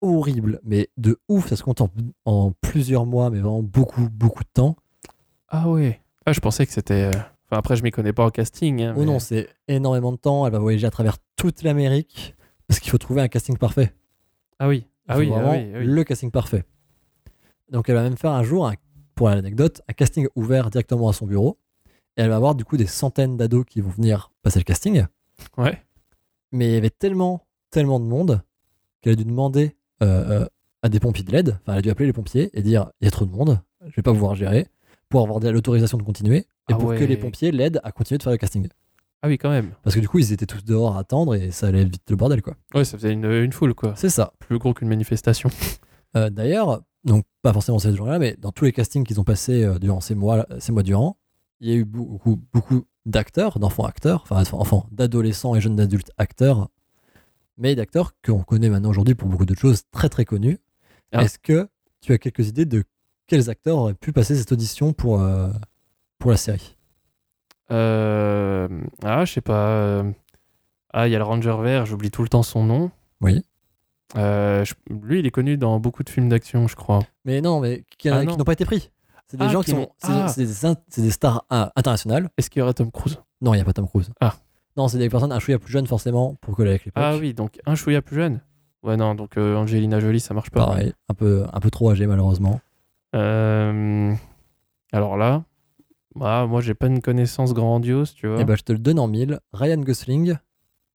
horrible, 0.09 0.61
mais 0.65 0.89
de 0.97 1.19
ouf, 1.29 1.49
ça 1.49 1.57
se 1.57 1.63
compte 1.63 1.81
en, 1.81 1.91
en 2.25 2.53
plusieurs 2.61 3.07
mois, 3.07 3.31
mais 3.31 3.41
vraiment 3.41 3.63
beaucoup, 3.63 4.09
beaucoup 4.11 4.43
de 4.45 4.49
temps. 4.53 4.77
Ah 5.49 5.69
ouais. 5.69 6.01
Ah, 6.27 6.33
je 6.33 6.41
pensais 6.41 6.67
que 6.67 6.73
c'était. 6.73 7.05
euh, 7.15 7.19
Enfin, 7.49 7.59
après, 7.59 7.77
je 7.77 7.83
m'y 7.85 7.93
connais 7.93 8.13
pas 8.13 8.25
en 8.25 8.31
casting. 8.31 8.83
hein, 8.83 8.95
Oh 8.97 9.01
mais- 9.01 9.07
non, 9.07 9.19
c'est 9.21 9.49
énormément 9.69 10.11
de 10.11 10.17
temps. 10.17 10.47
Elle 10.47 10.53
va 10.53 10.59
voyager 10.59 10.87
à 10.87 10.91
travers 10.91 11.17
toute 11.37 11.63
l'Amérique 11.63 12.35
parce 12.67 12.81
qu'il 12.81 12.91
faut 12.91 12.99
trouver 12.99 13.23
un 13.23 13.29
casting 13.29 13.57
parfait. 13.57 13.95
Ah 14.59 14.67
oui. 14.67 14.87
Ah 15.07 15.17
oui, 15.19 15.31
ah 15.33 15.39
oui, 15.53 15.71
ah 15.75 15.79
oui. 15.79 15.87
le 15.87 16.03
casting 16.03 16.33
parfait. 16.33 16.65
Donc 17.71 17.89
elle 17.89 17.95
va 17.95 18.03
même 18.03 18.17
faire 18.17 18.33
un 18.33 18.43
jour, 18.43 18.67
un- 18.67 18.75
pour 19.15 19.29
l'anecdote, 19.29 19.81
un 19.89 19.93
casting 19.93 20.27
ouvert 20.35 20.71
directement 20.71 21.09
à 21.09 21.13
son 21.13 21.27
bureau. 21.27 21.59
Et 22.17 22.23
elle 22.23 22.31
va 22.31 22.37
avoir 22.37 22.55
du 22.57 22.65
coup 22.65 22.77
des 22.77 22.87
centaines 22.87 23.37
d'ados 23.37 23.65
qui 23.65 23.81
vont 23.81 23.91
venir 23.91 24.33
passer 24.43 24.59
le 24.59 24.65
casting. 24.65 25.05
Ouais. 25.57 25.81
Mais 26.51 26.67
il 26.69 26.73
y 26.73 26.77
avait 26.77 26.91
tellement, 26.91 27.47
tellement 27.71 28.01
de 28.01 28.07
monde 28.07 28.43
qu'elle 29.03 29.13
a 29.13 29.17
dû 29.17 29.25
demander 29.25 29.76
à 30.01 30.89
des 30.89 31.01
pompiers 31.01 31.25
de 31.25 31.33
l'aide. 31.33 31.59
Enfin, 31.63 31.73
elle 31.73 31.79
a 31.79 31.83
dû 31.83 31.91
appeler 31.91 32.07
les 32.07 32.13
pompiers 32.13 32.51
et 32.53 32.63
dire 32.63 32.91
il 33.01 33.05
y 33.05 33.09
a 33.09 33.11
trop 33.11 33.25
de 33.25 33.31
monde, 33.31 33.61
je 33.87 33.97
vais 33.97 34.03
pas 34.03 34.13
pouvoir 34.13 34.35
gérer, 34.35 34.67
pour 35.09 35.23
avoir 35.23 35.41
l'autorisation 35.41 35.99
de 35.99 36.03
continuer 36.03 36.39
et 36.69 36.73
Ah 36.73 36.77
pour 36.77 36.95
que 36.95 37.05
les 37.05 37.17
pompiers 37.17 37.53
l'aident 37.53 37.81
à 37.85 37.93
continuer 37.93 38.19
de 38.19 38.23
faire 38.23 38.33
le 38.33 38.39
casting. 38.39 38.69
Ah 39.23 39.29
oui, 39.29 39.39
quand 39.39 39.51
même. 39.51 39.73
Parce 39.83 39.97
que 39.97 40.01
du 40.01 40.09
coup, 40.09 40.19
ils 40.19 40.33
étaient 40.33 40.47
tous 40.47 40.65
dehors 40.65 40.97
à 40.97 41.01
attendre 41.01 41.35
et 41.35 41.51
ça 41.51 41.69
allait 41.69 41.85
vite 41.85 42.03
le 42.11 42.17
bordel, 42.17 42.43
quoi. 42.43 42.55
Ouais, 42.75 42.85
ça 42.85 42.99
faisait 42.99 43.13
une, 43.13 43.25
une 43.25 43.53
foule, 43.53 43.75
quoi. 43.75 43.95
C'est 43.97 44.11
ça. 44.11 44.33
Plus 44.39 44.59
gros 44.59 44.75
qu'une 44.75 44.89
manifestation. 44.89 45.51
Euh, 46.17 46.31
D'ailleurs, 46.31 46.83
donc 47.05 47.25
pas 47.43 47.53
forcément 47.53 47.79
ces 47.79 47.95
jours-là, 47.95 48.19
mais 48.19 48.37
dans 48.39 48.51
tous 48.51 48.65
les 48.65 48.73
castings 48.73 49.05
qu'ils 49.05 49.21
ont 49.21 49.25
passés 49.25 49.65
euh, 49.65 49.79
durant 49.79 50.01
ces 50.01 50.15
mois, 50.15 50.47
ces 50.61 50.73
mois 50.73 50.83
durant, 50.83 51.19
il 51.61 51.69
y 51.69 51.73
a 51.73 51.75
eu 51.75 51.85
beaucoup, 51.85 52.41
beaucoup 52.55 52.85
d'acteurs, 53.05 53.59
d'enfants 53.59 53.85
acteurs, 53.85 54.23
enfin 54.23 54.43
enfants, 54.57 54.87
d'adolescents 54.93 55.55
et 55.57 55.61
jeunes 55.61 55.79
adultes 55.79 56.13
acteurs, 56.17 56.71
mais 57.59 57.75
d'acteurs 57.75 58.13
qu'on 58.25 58.43
connaît 58.43 58.69
maintenant 58.69 58.91
aujourd'hui 58.91 59.15
pour 59.15 59.29
beaucoup 59.29 59.47
d'autres 59.47 59.61
choses 59.61 59.83
très 59.91 60.09
très 60.09 60.25
connus. 60.25 60.59
Ah. 61.13 61.23
Est-ce 61.23 61.39
que 61.39 61.69
tu 62.01 62.13
as 62.13 62.19
quelques 62.19 62.49
idées 62.49 62.65
de 62.67 62.85
quels 63.27 63.49
acteurs 63.51 63.79
auraient 63.79 63.95
pu 63.95 64.13
passer 64.13 64.37
cette 64.37 64.53
audition 64.53 64.93
pour, 64.93 65.21
euh, 65.23 65.51
pour 66.19 66.31
la 66.31 66.37
série? 66.37 66.77
Euh... 67.71 68.69
Ah, 69.03 69.25
je 69.25 69.33
sais 69.33 69.41
pas. 69.41 69.69
euh, 69.69 70.11
Ah, 70.93 71.09
il 71.09 71.13
y 71.13 71.15
a 71.15 71.19
le 71.19 71.25
Ranger 71.25 71.57
Vert, 71.61 71.85
j'oublie 71.87 72.11
tout 72.11 72.23
le 72.23 72.29
temps 72.29 72.43
son 72.43 72.65
nom. 72.65 72.91
Oui. 73.21 73.43
Euh, 74.17 74.65
je- 74.65 74.75
Lui, 74.89 75.19
il 75.19 75.27
est 75.27 75.31
connu 75.31 75.57
dans 75.59 75.79
beaucoup 75.81 76.03
de 76.05 76.09
films 76.11 76.29
d'action, 76.29 76.69
je 76.69 76.77
crois. 76.77 77.01
Mais 77.25 77.41
non, 77.41 77.61
mais 77.61 77.85
qui, 77.99 78.09
Ah 78.09 78.23
n'ont 78.25 78.37
pas 78.45 78.53
été 78.53 78.65
pris. 78.65 78.91
C'est 79.27 79.37
des 79.37 79.45
Ah, 79.45 79.49
gens 79.49 79.61
qui 79.61 79.67
qui 79.67 79.71
sont. 79.73 79.79
n'ont- 79.79 79.91
C'est 79.99 80.09
Ah. 80.13 80.29
c'est 80.89 81.03
des, 81.03 81.11
stars 81.11 81.45
internationales. 81.51 82.31
Est-ce 82.39 82.49
qu'il 82.49 82.61
y 82.61 82.63
aura 82.63 82.73
Tom 82.73 82.91
Cruise? 82.93 83.19
Non, 83.41 83.53
il 83.53 83.57
n'y 83.57 83.63
a 83.63 83.65
pas 83.65 83.73
Tom 83.73 83.89
Cruise. 83.89 84.11
Ah. 84.21 84.37
Non, 84.77 84.89
c'est 84.89 84.99
des 84.99 85.09
personnes 85.09 85.33
un 85.33 85.39
chouïa 85.39 85.59
plus 85.59 85.73
jeunes 85.73 85.87
forcément 85.87 86.35
pour 86.41 86.55
coller 86.55 86.71
avec 86.71 86.85
l'époque. 86.85 87.03
Ah 87.05 87.17
oui, 87.17 87.35
donc 87.35 87.59
un 87.65 87.75
chouïa 87.75 88.03
plus 88.03 88.17
jeune? 88.17 88.41
Ouais, 88.83 88.97
non, 88.97 89.15
donc 89.15 89.37
euh, 89.37 89.57
Angelina 89.57 90.01
Jolie, 90.01 90.21
ça 90.21 90.35
marche 90.35 90.51
pas. 90.51 90.67
Pareil, 90.67 90.93
un 91.09 91.15
peu, 91.15 91.45
un 91.53 91.61
peu 91.61 91.71
trop 91.71 91.91
âgé 91.91 92.07
malheureusement. 92.07 92.61
Euh, 93.15 94.15
Alors 94.93 95.17
là, 95.17 95.45
ah, 96.21 96.47
moi, 96.47 96.61
j'ai 96.61 96.75
pas 96.75 96.87
une 96.87 97.01
connaissance 97.01 97.53
grandiose, 97.53 98.15
tu 98.15 98.27
vois. 98.27 98.41
Et 98.41 98.45
bah 98.45 98.55
je 98.57 98.63
te 98.63 98.73
le 98.73 98.79
donne 98.79 98.99
en 98.99 99.09
mille. 99.09 99.41
Ryan 99.53 99.79
Gosling 99.79 100.37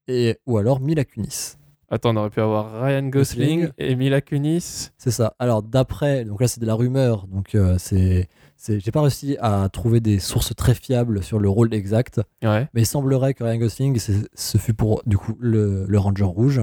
et 0.08 0.38
ou 0.46 0.58
alors 0.58 0.80
Mila 0.80 1.06
Kunis. 1.06 1.58
Attends, 1.90 2.12
on 2.12 2.18
aurait 2.18 2.30
pu 2.30 2.40
avoir 2.40 2.82
Ryan 2.82 3.08
Gosling, 3.10 3.60
Gosling. 3.62 3.74
et 3.78 3.96
Mila 3.96 4.22
Kunis. 4.22 4.92
C'est 4.98 5.12
ça. 5.12 5.36
Alors 5.40 5.62
d'après, 5.62 6.26
donc 6.26 6.42
là 6.42 6.48
c'est 6.48 6.62
de 6.62 6.66
la 6.66 6.76
rumeur, 6.76 7.28
donc 7.28 7.54
euh, 7.56 7.76
c'est, 7.78 8.30
j'ai 8.68 8.92
pas 8.92 9.02
réussi 9.02 9.38
à 9.42 9.68
trouver 9.72 10.00
des 10.00 10.20
sources 10.20 10.56
très 10.56 10.74
fiables 10.74 11.24
sur 11.24 11.40
le 11.40 11.50
rôle 11.50 11.74
exact, 11.74 12.22
Ouais. 12.44 12.68
mais 12.74 12.82
il 12.82 12.86
semblerait 12.86 13.34
que 13.34 13.44
Ryan 13.44 13.58
Gosling 13.58 13.98
ce 14.00 14.58
fut 14.58 14.74
pour 14.74 15.02
du 15.06 15.18
coup 15.18 15.36
le, 15.40 15.86
le 15.88 16.00
Ranger 16.00 16.24
rouge 16.26 16.62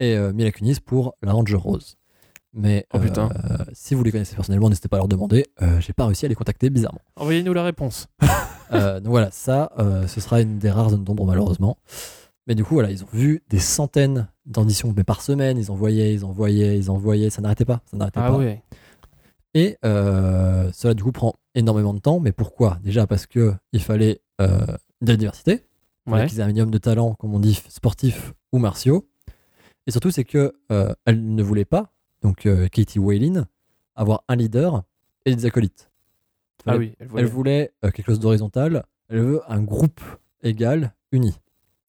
et 0.00 0.16
euh, 0.16 0.32
Mila 0.32 0.50
Kunis 0.52 0.78
pour 0.84 1.14
la 1.22 1.32
Ranger 1.32 1.56
rose. 1.56 1.96
Mais 2.52 2.84
Oh, 2.92 2.98
euh, 2.98 3.28
si 3.72 3.94
vous 3.94 4.02
les 4.02 4.10
connaissez 4.10 4.34
personnellement, 4.34 4.68
n'hésitez 4.68 4.88
pas 4.88 4.96
à 4.96 5.00
leur 5.00 5.08
demander. 5.08 5.46
Euh, 5.62 5.78
j'ai 5.80 5.92
pas 5.92 6.04
réussi 6.06 6.24
à 6.26 6.28
les 6.28 6.34
contacter 6.34 6.68
bizarrement. 6.68 7.00
Envoyez-nous 7.16 7.52
la 7.52 7.64
réponse. 7.64 8.06
Euh, 8.72 9.00
donc 9.00 9.10
voilà, 9.10 9.32
ça, 9.32 9.72
ce 10.06 10.20
sera 10.20 10.40
une 10.40 10.58
des 10.60 10.70
rares 10.70 10.90
zones 10.90 11.02
d'ombre 11.02 11.26
malheureusement. 11.26 11.76
Mais 12.46 12.54
du 12.54 12.62
coup, 12.62 12.74
voilà, 12.74 12.92
ils 12.92 13.02
ont 13.02 13.08
vu 13.12 13.42
des 13.50 13.58
centaines 13.58 14.28
d'auditions, 14.46 14.94
mais 14.96 15.02
par 15.02 15.22
semaine, 15.22 15.58
ils 15.58 15.72
envoyaient, 15.72 16.14
ils 16.14 16.24
envoyaient, 16.24 16.78
ils 16.78 16.88
envoyaient, 16.88 17.30
ça 17.30 17.42
n'arrêtait 17.42 17.64
pas, 17.64 17.80
ça 17.90 17.96
n'arrêtait 17.96 18.20
Ah 18.22 18.28
pas. 18.30 18.36
ouais. 18.38 18.62
Et 19.54 19.76
euh, 19.84 20.70
cela 20.72 20.94
du 20.94 21.02
coup 21.02 21.12
prend 21.12 21.34
énormément 21.54 21.92
de 21.94 21.98
temps, 21.98 22.20
mais 22.20 22.32
pourquoi? 22.32 22.78
Déjà 22.82 23.06
parce 23.06 23.26
que 23.26 23.52
il 23.72 23.82
fallait 23.82 24.20
euh, 24.40 24.58
de 25.00 25.12
la 25.12 25.16
diversité, 25.16 25.64
Ouais. 26.06 26.26
qu'ils 26.26 26.40
aient 26.40 26.42
un 26.42 26.46
minimum 26.48 26.70
de 26.70 26.78
talent, 26.78 27.14
comme 27.14 27.34
on 27.34 27.40
dit, 27.40 27.62
sportifs 27.68 28.32
ou 28.52 28.58
martiaux. 28.58 29.08
Et 29.86 29.90
surtout, 29.90 30.10
c'est 30.10 30.24
que 30.24 30.54
euh, 30.72 30.92
elle 31.04 31.34
ne 31.34 31.42
voulait 31.42 31.64
pas, 31.64 31.92
donc 32.22 32.46
euh, 32.46 32.68
Katie 32.68 32.98
Whalen, 32.98 33.46
avoir 33.96 34.24
un 34.28 34.36
leader 34.36 34.82
et 35.26 35.34
des 35.34 35.46
acolytes. 35.46 35.90
Ah 36.66 36.76
oui, 36.76 36.94
elle 36.98 37.06
voulait- 37.08 37.22
Elle 37.22 37.28
voulait 37.28 37.72
euh, 37.84 37.90
quelque 37.90 38.06
chose 38.06 38.20
d'horizontal. 38.20 38.84
Elle 39.08 39.20
veut 39.20 39.40
un 39.48 39.60
groupe 39.62 40.00
égal, 40.42 40.92
uni. 41.12 41.38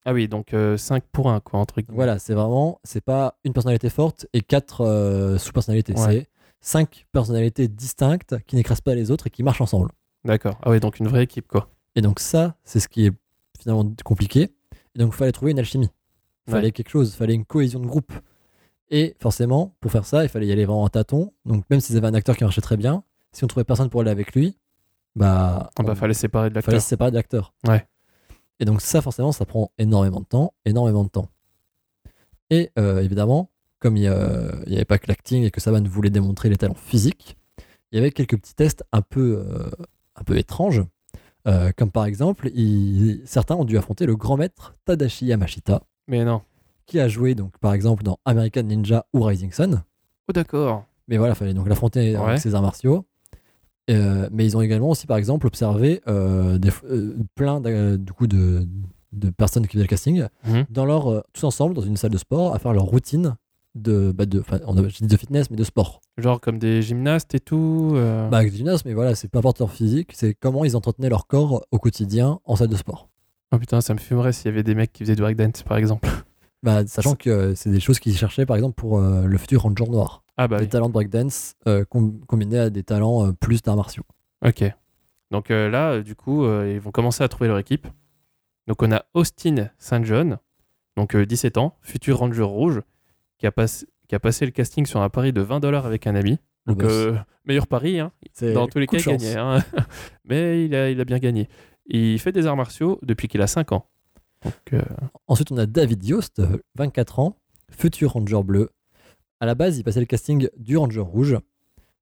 Ah 0.05 0.13
oui, 0.13 0.27
donc 0.27 0.55
5 0.77 1.03
pour 1.11 1.29
1, 1.29 1.39
quoi, 1.41 1.59
entre 1.59 1.79
guillemets. 1.81 1.95
Voilà, 1.95 2.17
c'est 2.19 2.33
vraiment, 2.33 2.79
c'est 2.83 3.01
pas 3.03 3.37
une 3.43 3.53
personnalité 3.53 3.89
forte 3.89 4.25
et 4.33 4.41
quatre 4.41 4.81
euh, 4.81 5.37
sous-personnalités. 5.37 5.93
Ouais. 5.93 5.99
C'est 6.05 6.27
cinq 6.61 7.05
personnalités 7.11 7.67
distinctes 7.67 8.37
qui 8.47 8.55
n'écrasent 8.55 8.81
pas 8.81 8.95
les 8.95 9.11
autres 9.11 9.27
et 9.27 9.29
qui 9.29 9.43
marchent 9.43 9.61
ensemble. 9.61 9.91
D'accord. 10.23 10.57
Ah 10.61 10.69
ouais, 10.69 10.79
donc 10.79 10.99
une 10.99 11.07
vraie 11.07 11.23
équipe, 11.23 11.47
quoi. 11.47 11.67
Et 11.95 12.01
donc 12.01 12.19
ça, 12.19 12.55
c'est 12.63 12.79
ce 12.79 12.87
qui 12.87 13.07
est 13.07 13.11
finalement 13.59 13.91
compliqué. 14.05 14.51
Et 14.95 14.99
donc 14.99 15.13
il 15.13 15.17
fallait 15.17 15.31
trouver 15.31 15.51
une 15.51 15.59
alchimie. 15.59 15.89
Il 16.47 16.51
fallait 16.51 16.67
Ouais. 16.67 16.71
quelque 16.71 16.89
chose, 16.89 17.09
il 17.13 17.17
fallait 17.17 17.33
une 17.33 17.45
cohésion 17.45 17.79
de 17.79 17.87
groupe. 17.87 18.13
Et 18.89 19.15
forcément, 19.19 19.73
pour 19.79 19.91
faire 19.91 20.05
ça, 20.05 20.23
il 20.23 20.29
fallait 20.29 20.47
y 20.47 20.51
aller 20.51 20.65
vraiment 20.65 20.83
en 20.83 20.89
tâton. 20.89 21.33
Donc 21.45 21.63
même 21.69 21.79
s'ils 21.79 21.97
avaient 21.97 22.07
un 22.07 22.13
acteur 22.13 22.35
qui 22.37 22.43
marchait 22.43 22.61
très 22.61 22.77
bien, 22.77 23.03
si 23.31 23.43
on 23.43 23.47
trouvait 23.47 23.63
personne 23.63 23.89
pour 23.89 24.01
aller 24.01 24.11
avec 24.11 24.33
lui, 24.35 24.57
bah, 25.15 25.69
Ah 25.77 25.83
bah, 25.83 25.93
on- 25.93 25.95
fallait 25.95 26.13
séparer 26.13 26.49
de 26.49 26.53
fallait 26.55 26.65
l'acteur. 26.75 26.81
se 26.81 26.87
séparer 26.89 27.11
de 27.11 27.15
l'acteur. 27.15 27.53
Ouais. 27.67 27.87
Et 28.59 28.65
donc 28.65 28.81
ça, 28.81 29.01
forcément, 29.01 29.31
ça 29.31 29.45
prend 29.45 29.71
énormément 29.77 30.19
de 30.19 30.25
temps, 30.25 30.53
énormément 30.65 31.03
de 31.03 31.09
temps. 31.09 31.29
Et 32.49 32.69
euh, 32.77 33.01
évidemment, 33.01 33.49
comme 33.81 33.97
il 33.97 34.03
n'y 34.67 34.75
avait 34.75 34.85
pas 34.85 34.97
que 34.97 35.07
l'acting 35.07 35.43
et 35.43 35.51
que 35.51 35.59
Saban 35.59 35.83
voulait 35.83 36.09
démontrer 36.09 36.47
les 36.49 36.55
talents 36.55 36.73
physiques, 36.75 37.35
il 37.91 37.95
y 37.97 37.99
avait 37.99 38.11
quelques 38.11 38.37
petits 38.37 38.55
tests 38.55 38.83
un 38.93 39.01
peu, 39.01 39.43
euh, 39.45 39.69
un 40.15 40.23
peu 40.23 40.37
étranges. 40.37 40.81
Euh, 41.47 41.71
comme 41.75 41.91
par 41.91 42.05
exemple, 42.05 42.49
il- 42.53 43.21
certains 43.25 43.55
ont 43.55 43.65
dû 43.65 43.77
affronter 43.77 44.05
le 44.05 44.15
grand 44.15 44.37
maître 44.37 44.75
Tadashi 44.85 45.25
Yamashita, 45.25 45.81
Mais 46.07 46.23
non. 46.23 46.41
qui 46.85 46.99
a 46.99 47.07
joué 47.09 47.33
donc 47.35 47.57
par 47.57 47.73
exemple 47.73 48.03
dans 48.03 48.17
American 48.23 48.63
Ninja 48.63 49.05
ou 49.13 49.21
Rising 49.23 49.51
Sun. 49.51 49.83
Oh, 50.29 50.31
d'accord. 50.33 50.85
Mais 51.07 51.17
voilà, 51.17 51.33
il 51.33 51.35
fallait 51.35 51.53
donc 51.55 51.67
l'affronter 51.67 52.15
Ouais. 52.15 52.23
avec 52.23 52.39
ses 52.39 52.53
arts 52.55 52.61
martiaux. 52.61 53.05
Euh, 53.89 54.29
mais 54.31 54.45
ils 54.45 54.55
ont 54.55 54.61
également 54.61 54.89
aussi, 54.91 55.07
par 55.07 55.17
exemple, 55.17 55.47
observé 55.47 56.01
euh, 56.07 56.57
des, 56.59 56.69
euh, 56.85 57.15
plein 57.35 57.59
d'a- 57.59 57.97
du 57.97 58.13
coup, 58.13 58.27
de, 58.27 58.65
de 59.11 59.29
personnes 59.31 59.65
qui 59.65 59.73
faisaient 59.73 59.83
le 59.85 59.89
casting 59.89 60.27
Mhm. 60.47 60.65
dans 60.69 60.85
leur, 60.85 61.23
tous 61.33 61.43
ensemble 61.43 61.73
dans 61.73 61.81
une 61.81 61.97
salle 61.97 62.11
de 62.11 62.17
sport 62.19 62.53
à 62.55 62.59
faire 62.59 62.71
leur 62.73 62.83
routine 62.85 63.35
de, 63.75 64.11
bah, 64.11 64.25
de, 64.25 64.39
enfin, 64.39 64.59
on 64.67 64.77
a- 64.77 64.87
je 64.87 64.97
dis 64.97 65.07
de 65.07 65.17
fitness, 65.17 65.49
mais 65.49 65.55
de 65.57 65.63
sport. 65.63 66.01
Genre 66.17 66.41
comme 66.41 66.59
des 66.59 66.81
gymnastes 66.81 67.33
et 67.35 67.39
tout. 67.39 67.91
euh, 67.95 68.27
Bah, 68.29 68.37
avec 68.39 68.51
du 68.51 68.57
gymnase, 68.57 68.83
mais 68.85 68.93
voilà, 68.93 69.15
c'est 69.15 69.27
peu 69.29 69.37
importe 69.39 69.59
leur 69.59 69.71
physique, 69.71 70.11
c'est 70.13 70.33
comment 70.33 70.65
ils 70.65 70.75
entretenaient 70.75 71.09
leur 71.09 71.27
corps 71.27 71.65
au 71.71 71.79
quotidien 71.79 72.39
en 72.45 72.55
salle 72.55 72.67
de 72.69 72.75
sport. 72.75 73.09
Oh 73.53 73.57
putain, 73.59 73.81
ça 73.81 73.93
me 73.93 73.99
fumerait 73.99 74.33
s'il 74.33 74.45
y 74.45 74.49
avait 74.49 74.63
des 74.63 74.75
mecs 74.75 74.91
qui 74.93 75.03
faisaient 75.03 75.15
du 75.15 75.21
breakdance, 75.21 75.63
par 75.63 75.77
exemple. 75.77 76.07
Bah, 76.63 76.85
sachant 76.85 77.15
que 77.15 77.55
c'est 77.55 77.71
des 77.71 77.79
choses 77.79 77.97
qu'ils 77.99 78.15
cherchaient, 78.15 78.45
par 78.45 78.55
exemple, 78.55 78.75
pour 78.75 78.99
euh, 78.99 79.25
le 79.25 79.37
futur 79.39 79.63
Ranger 79.63 79.85
Noir. 79.89 80.23
Ah 80.37 80.47
bah 80.47 80.57
des 80.57 80.65
oui. 80.65 80.69
talents 80.69 80.89
de 80.89 80.93
breakdance 80.93 81.55
euh, 81.67 81.85
com- 81.85 82.19
combinés 82.27 82.59
à 82.59 82.69
des 82.69 82.83
talents 82.83 83.25
euh, 83.25 83.31
plus 83.31 83.63
d'arts 83.63 83.77
martiaux. 83.77 84.03
Ok. 84.45 84.63
Donc 85.31 85.49
là, 85.49 86.01
du 86.01 86.13
coup, 86.13 86.45
ils 86.45 86.79
vont 86.79 86.91
commencer 86.91 87.23
à 87.23 87.27
trouver 87.29 87.47
leur 87.47 87.57
équipe. 87.57 87.87
Donc 88.67 88.83
on 88.83 88.91
a 88.91 89.05
Austin 89.15 89.69
St. 89.79 90.03
John, 90.03 90.37
donc 90.97 91.15
euh, 91.15 91.25
17 91.25 91.57
ans, 91.57 91.77
futur 91.81 92.19
ranger 92.19 92.43
rouge, 92.43 92.81
qui 93.41 93.47
a, 93.47 93.51
passé 93.51 93.87
qui 94.07 94.13
a 94.15 94.19
passé 94.19 94.45
le 94.45 94.51
casting 94.51 94.85
sur 94.85 95.01
un 95.01 95.09
pari 95.09 95.33
de 95.33 95.41
20 95.41 95.59
dollars 95.59 95.85
avec 95.87 96.05
un 96.07 96.13
ami. 96.15 96.37
Donc 96.67 96.83
euh, 96.83 97.17
meilleur 97.45 97.65
pari, 97.65 97.99
hein. 97.99 98.11
Dans 98.53 98.67
tous 98.67 98.77
les 98.77 98.85
cas, 98.85 98.97
il 98.97 99.03
gagnait. 99.03 99.35
hein. 99.35 99.63
Mais 100.25 100.63
il 100.65 100.75
a, 100.75 100.91
il 100.91 101.01
a 101.01 101.05
bien 101.05 101.17
gagné. 101.17 101.49
Il 101.87 102.19
fait 102.19 102.31
des 102.31 102.45
arts 102.45 102.55
martiaux 102.55 102.99
depuis 103.01 103.27
qu'il 103.27 103.41
a 103.41 103.47
5 103.47 103.71
ans. 103.71 103.87
Donc, 104.45 104.53
euh, 104.73 104.81
Ensuite, 105.27 105.51
on 105.51 105.57
a 105.57 105.65
David 105.65 106.03
Yost, 106.05 106.37
euh, 106.39 106.59
24 106.75 107.17
ans, 107.19 107.37
futur 107.71 108.11
Ranger 108.13 108.43
bleu. 108.43 108.69
À 109.39 109.47
la 109.47 109.55
base, 109.55 109.79
il 109.79 109.83
passait 109.83 109.99
le 109.99 110.05
casting 110.05 110.47
du 110.55 110.77
Ranger 110.77 110.99
rouge, 110.99 111.37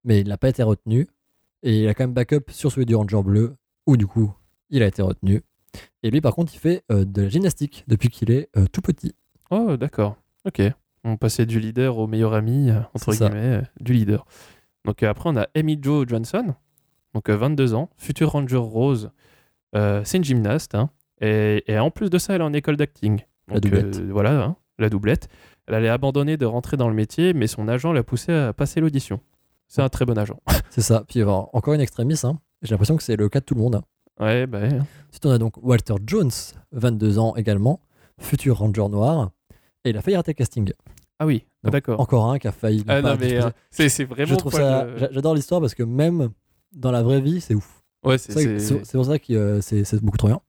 mais 0.03 0.19
il 0.19 0.27
n'a 0.27 0.37
pas 0.37 0.49
été 0.49 0.61
retenu. 0.61 1.07
Et 1.63 1.83
il 1.83 1.87
a 1.87 1.93
quand 1.93 2.03
même 2.03 2.13
backup 2.13 2.51
sur 2.51 2.69
celui 2.71 2.85
du 2.85 2.95
Ranger 2.95 3.23
bleu, 3.23 3.55
où 3.87 3.95
du 3.95 4.07
coup, 4.07 4.33
il 4.69 4.83
a 4.83 4.87
été 4.87 5.01
retenu. 5.01 5.41
Et 6.03 6.11
lui, 6.11 6.19
par 6.19 6.35
contre, 6.35 6.53
il 6.53 6.57
fait 6.59 6.83
euh, 6.91 7.05
de 7.05 7.21
la 7.23 7.29
gymnastique 7.29 7.85
depuis 7.87 8.09
qu'il 8.09 8.29
est 8.31 8.49
tout 8.73 8.81
petit. 8.81 9.13
Oh, 9.51 9.77
d'accord. 9.77 10.17
Ok. 10.45 10.61
On 11.03 11.17
passait 11.17 11.45
du 11.45 11.59
leader 11.59 11.97
au 11.97 12.07
meilleur 12.07 12.33
ami, 12.33 12.69
euh, 12.71 12.79
entre 12.93 13.11
guillemets, 13.29 13.57
euh, 13.57 13.61
du 13.79 13.93
leader. 13.93 14.25
Donc 14.85 15.01
euh, 15.03 15.09
après, 15.09 15.29
on 15.29 15.37
a 15.37 15.47
Amy 15.55 15.79
Jo 15.81 16.05
Johnson, 16.07 16.53
donc 17.13 17.29
euh, 17.29 17.35
22 17.37 17.73
ans, 17.73 17.89
future 17.97 18.31
ranger 18.31 18.57
rose. 18.57 19.11
Euh, 19.75 20.01
c'est 20.03 20.17
une 20.17 20.23
gymnaste. 20.23 20.75
hein. 20.75 20.89
et, 21.21 21.63
et 21.71 21.77
en 21.79 21.91
plus 21.91 22.09
de 22.09 22.17
ça, 22.17 22.33
elle 22.35 22.41
est 22.41 22.45
en 22.45 22.53
école 22.53 22.75
d'acting. 22.77 23.21
La 23.47 23.57
euh, 23.57 23.59
doublette. 23.59 24.01
voilà, 24.09 24.43
hein, 24.43 24.55
la 24.77 24.89
doublette. 24.89 25.27
Elle 25.67 25.75
allait 25.75 25.89
abandonner 25.89 26.35
de 26.37 26.45
rentrer 26.45 26.77
dans 26.77 26.89
le 26.89 26.95
métier, 26.95 27.33
mais 27.33 27.47
son 27.47 27.67
agent 27.67 27.91
l'a 27.93 28.03
poussée 28.03 28.33
à 28.33 28.53
passer 28.53 28.79
l'audition. 28.81 29.19
C'est 29.67 29.81
un 29.83 29.89
très 29.89 30.05
bon 30.05 30.17
agent. 30.17 30.39
C'est 30.71 30.81
ça. 30.81 31.03
Puis 31.07 31.21
encore 31.23 31.73
une 31.75 31.81
extrémiste. 31.81 32.25
hein. 32.25 32.39
J'ai 32.63 32.71
l'impression 32.71 32.97
que 32.97 33.03
c'est 33.03 33.15
le 33.15 33.29
cas 33.29 33.39
de 33.39 33.45
tout 33.45 33.53
le 33.55 33.61
monde. 33.61 33.81
Ouais, 34.19 34.47
bah. 34.47 34.59
Ensuite, 35.09 35.25
on 35.25 35.29
a 35.31 35.37
donc 35.37 35.53
Walter 35.63 35.93
Jones, 36.05 36.31
22 36.71 37.19
ans 37.19 37.35
également, 37.35 37.79
futur 38.19 38.57
Ranger 38.57 38.89
noir. 38.89 39.29
Et 39.85 39.91
il 39.91 39.97
a 39.97 40.01
failli 40.01 40.17
rater 40.17 40.31
le 40.31 40.35
casting. 40.35 40.71
Ah 41.19 41.25
oui, 41.25 41.45
Donc, 41.63 41.73
d'accord. 41.73 41.99
Encore 41.99 42.29
un 42.31 42.39
qui 42.39 42.47
a 42.47 42.51
failli. 42.51 42.83
Ah 42.87 43.01
pas 43.01 43.13
non, 43.13 43.17
mais 43.19 43.41
euh, 43.43 43.49
c'est 43.71 43.89
c'est 43.89 44.05
vraiment 44.05 44.31
je 44.31 44.35
trouve 44.35 44.53
ça. 44.53 44.87
J'adore 45.11 45.35
l'histoire 45.35 45.59
parce 45.61 45.75
que 45.75 45.83
même 45.83 46.29
dans 46.73 46.91
la 46.91 47.01
vraie 47.03 47.21
vie, 47.21 47.41
c'est 47.41 47.55
ouf. 47.55 47.81
Ouais, 48.05 48.17
c'est- 48.17 48.31
C'est 48.31 48.59
c'est- 48.85 48.91
pour 48.97 49.05
ça 49.05 49.19
que 49.19 49.33
euh, 49.33 49.59
c'est 49.61 50.01
beaucoup 50.03 50.17
trop 50.17 50.27
bien. 50.29 50.39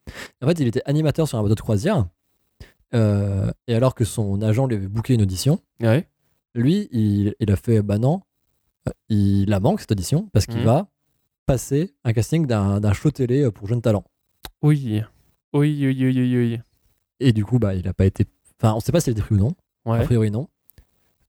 En 0.42 0.46
fait, 0.46 0.60
il 0.60 0.68
était 0.68 0.82
animateur 0.84 1.26
sur 1.26 1.38
un 1.38 1.42
bateau 1.42 1.54
de 1.56 1.60
croisière. 1.60 2.06
euh, 2.94 3.50
et 3.68 3.74
alors 3.74 3.94
que 3.94 4.04
son 4.04 4.42
agent 4.42 4.66
lui 4.66 4.76
avait 4.76 4.88
booké 4.88 5.14
une 5.14 5.22
audition, 5.22 5.60
Ouais. 5.80 6.08
lui, 6.54 6.88
il, 6.90 7.34
il 7.38 7.50
a 7.52 7.56
fait 7.56 7.82
bah 7.82 7.98
non, 7.98 8.20
euh, 8.88 8.92
il 9.08 9.48
la 9.48 9.60
manque 9.60 9.80
cette 9.80 9.92
audition 9.92 10.28
parce 10.32 10.46
qu'il 10.46 10.58
Mhm. 10.58 10.64
va 10.64 10.88
passer 11.46 11.94
un 12.04 12.12
casting 12.12 12.46
d'un 12.46 12.80
d'un 12.80 12.92
show 12.92 13.10
télé 13.12 13.48
pour 13.52 13.68
jeunes 13.68 13.82
talents. 13.82 14.04
Oui. 14.62 15.02
Oui, 15.52 15.76
oui, 15.86 15.96
oui, 16.00 16.12
oui, 16.16 16.36
oui. 16.36 16.58
Et 17.20 17.32
du 17.32 17.44
coup, 17.44 17.58
bah, 17.58 17.74
il 17.74 17.86
a 17.88 17.92
pas 17.92 18.06
été. 18.06 18.26
Enfin, 18.60 18.74
on 18.74 18.80
sait 18.80 18.92
pas 18.92 19.00
s'il 19.00 19.12
a 19.12 19.12
été 19.12 19.22
pris 19.22 19.34
ou 19.34 19.38
non. 19.38 19.54
A 19.86 20.00
priori, 20.04 20.30
non. 20.30 20.48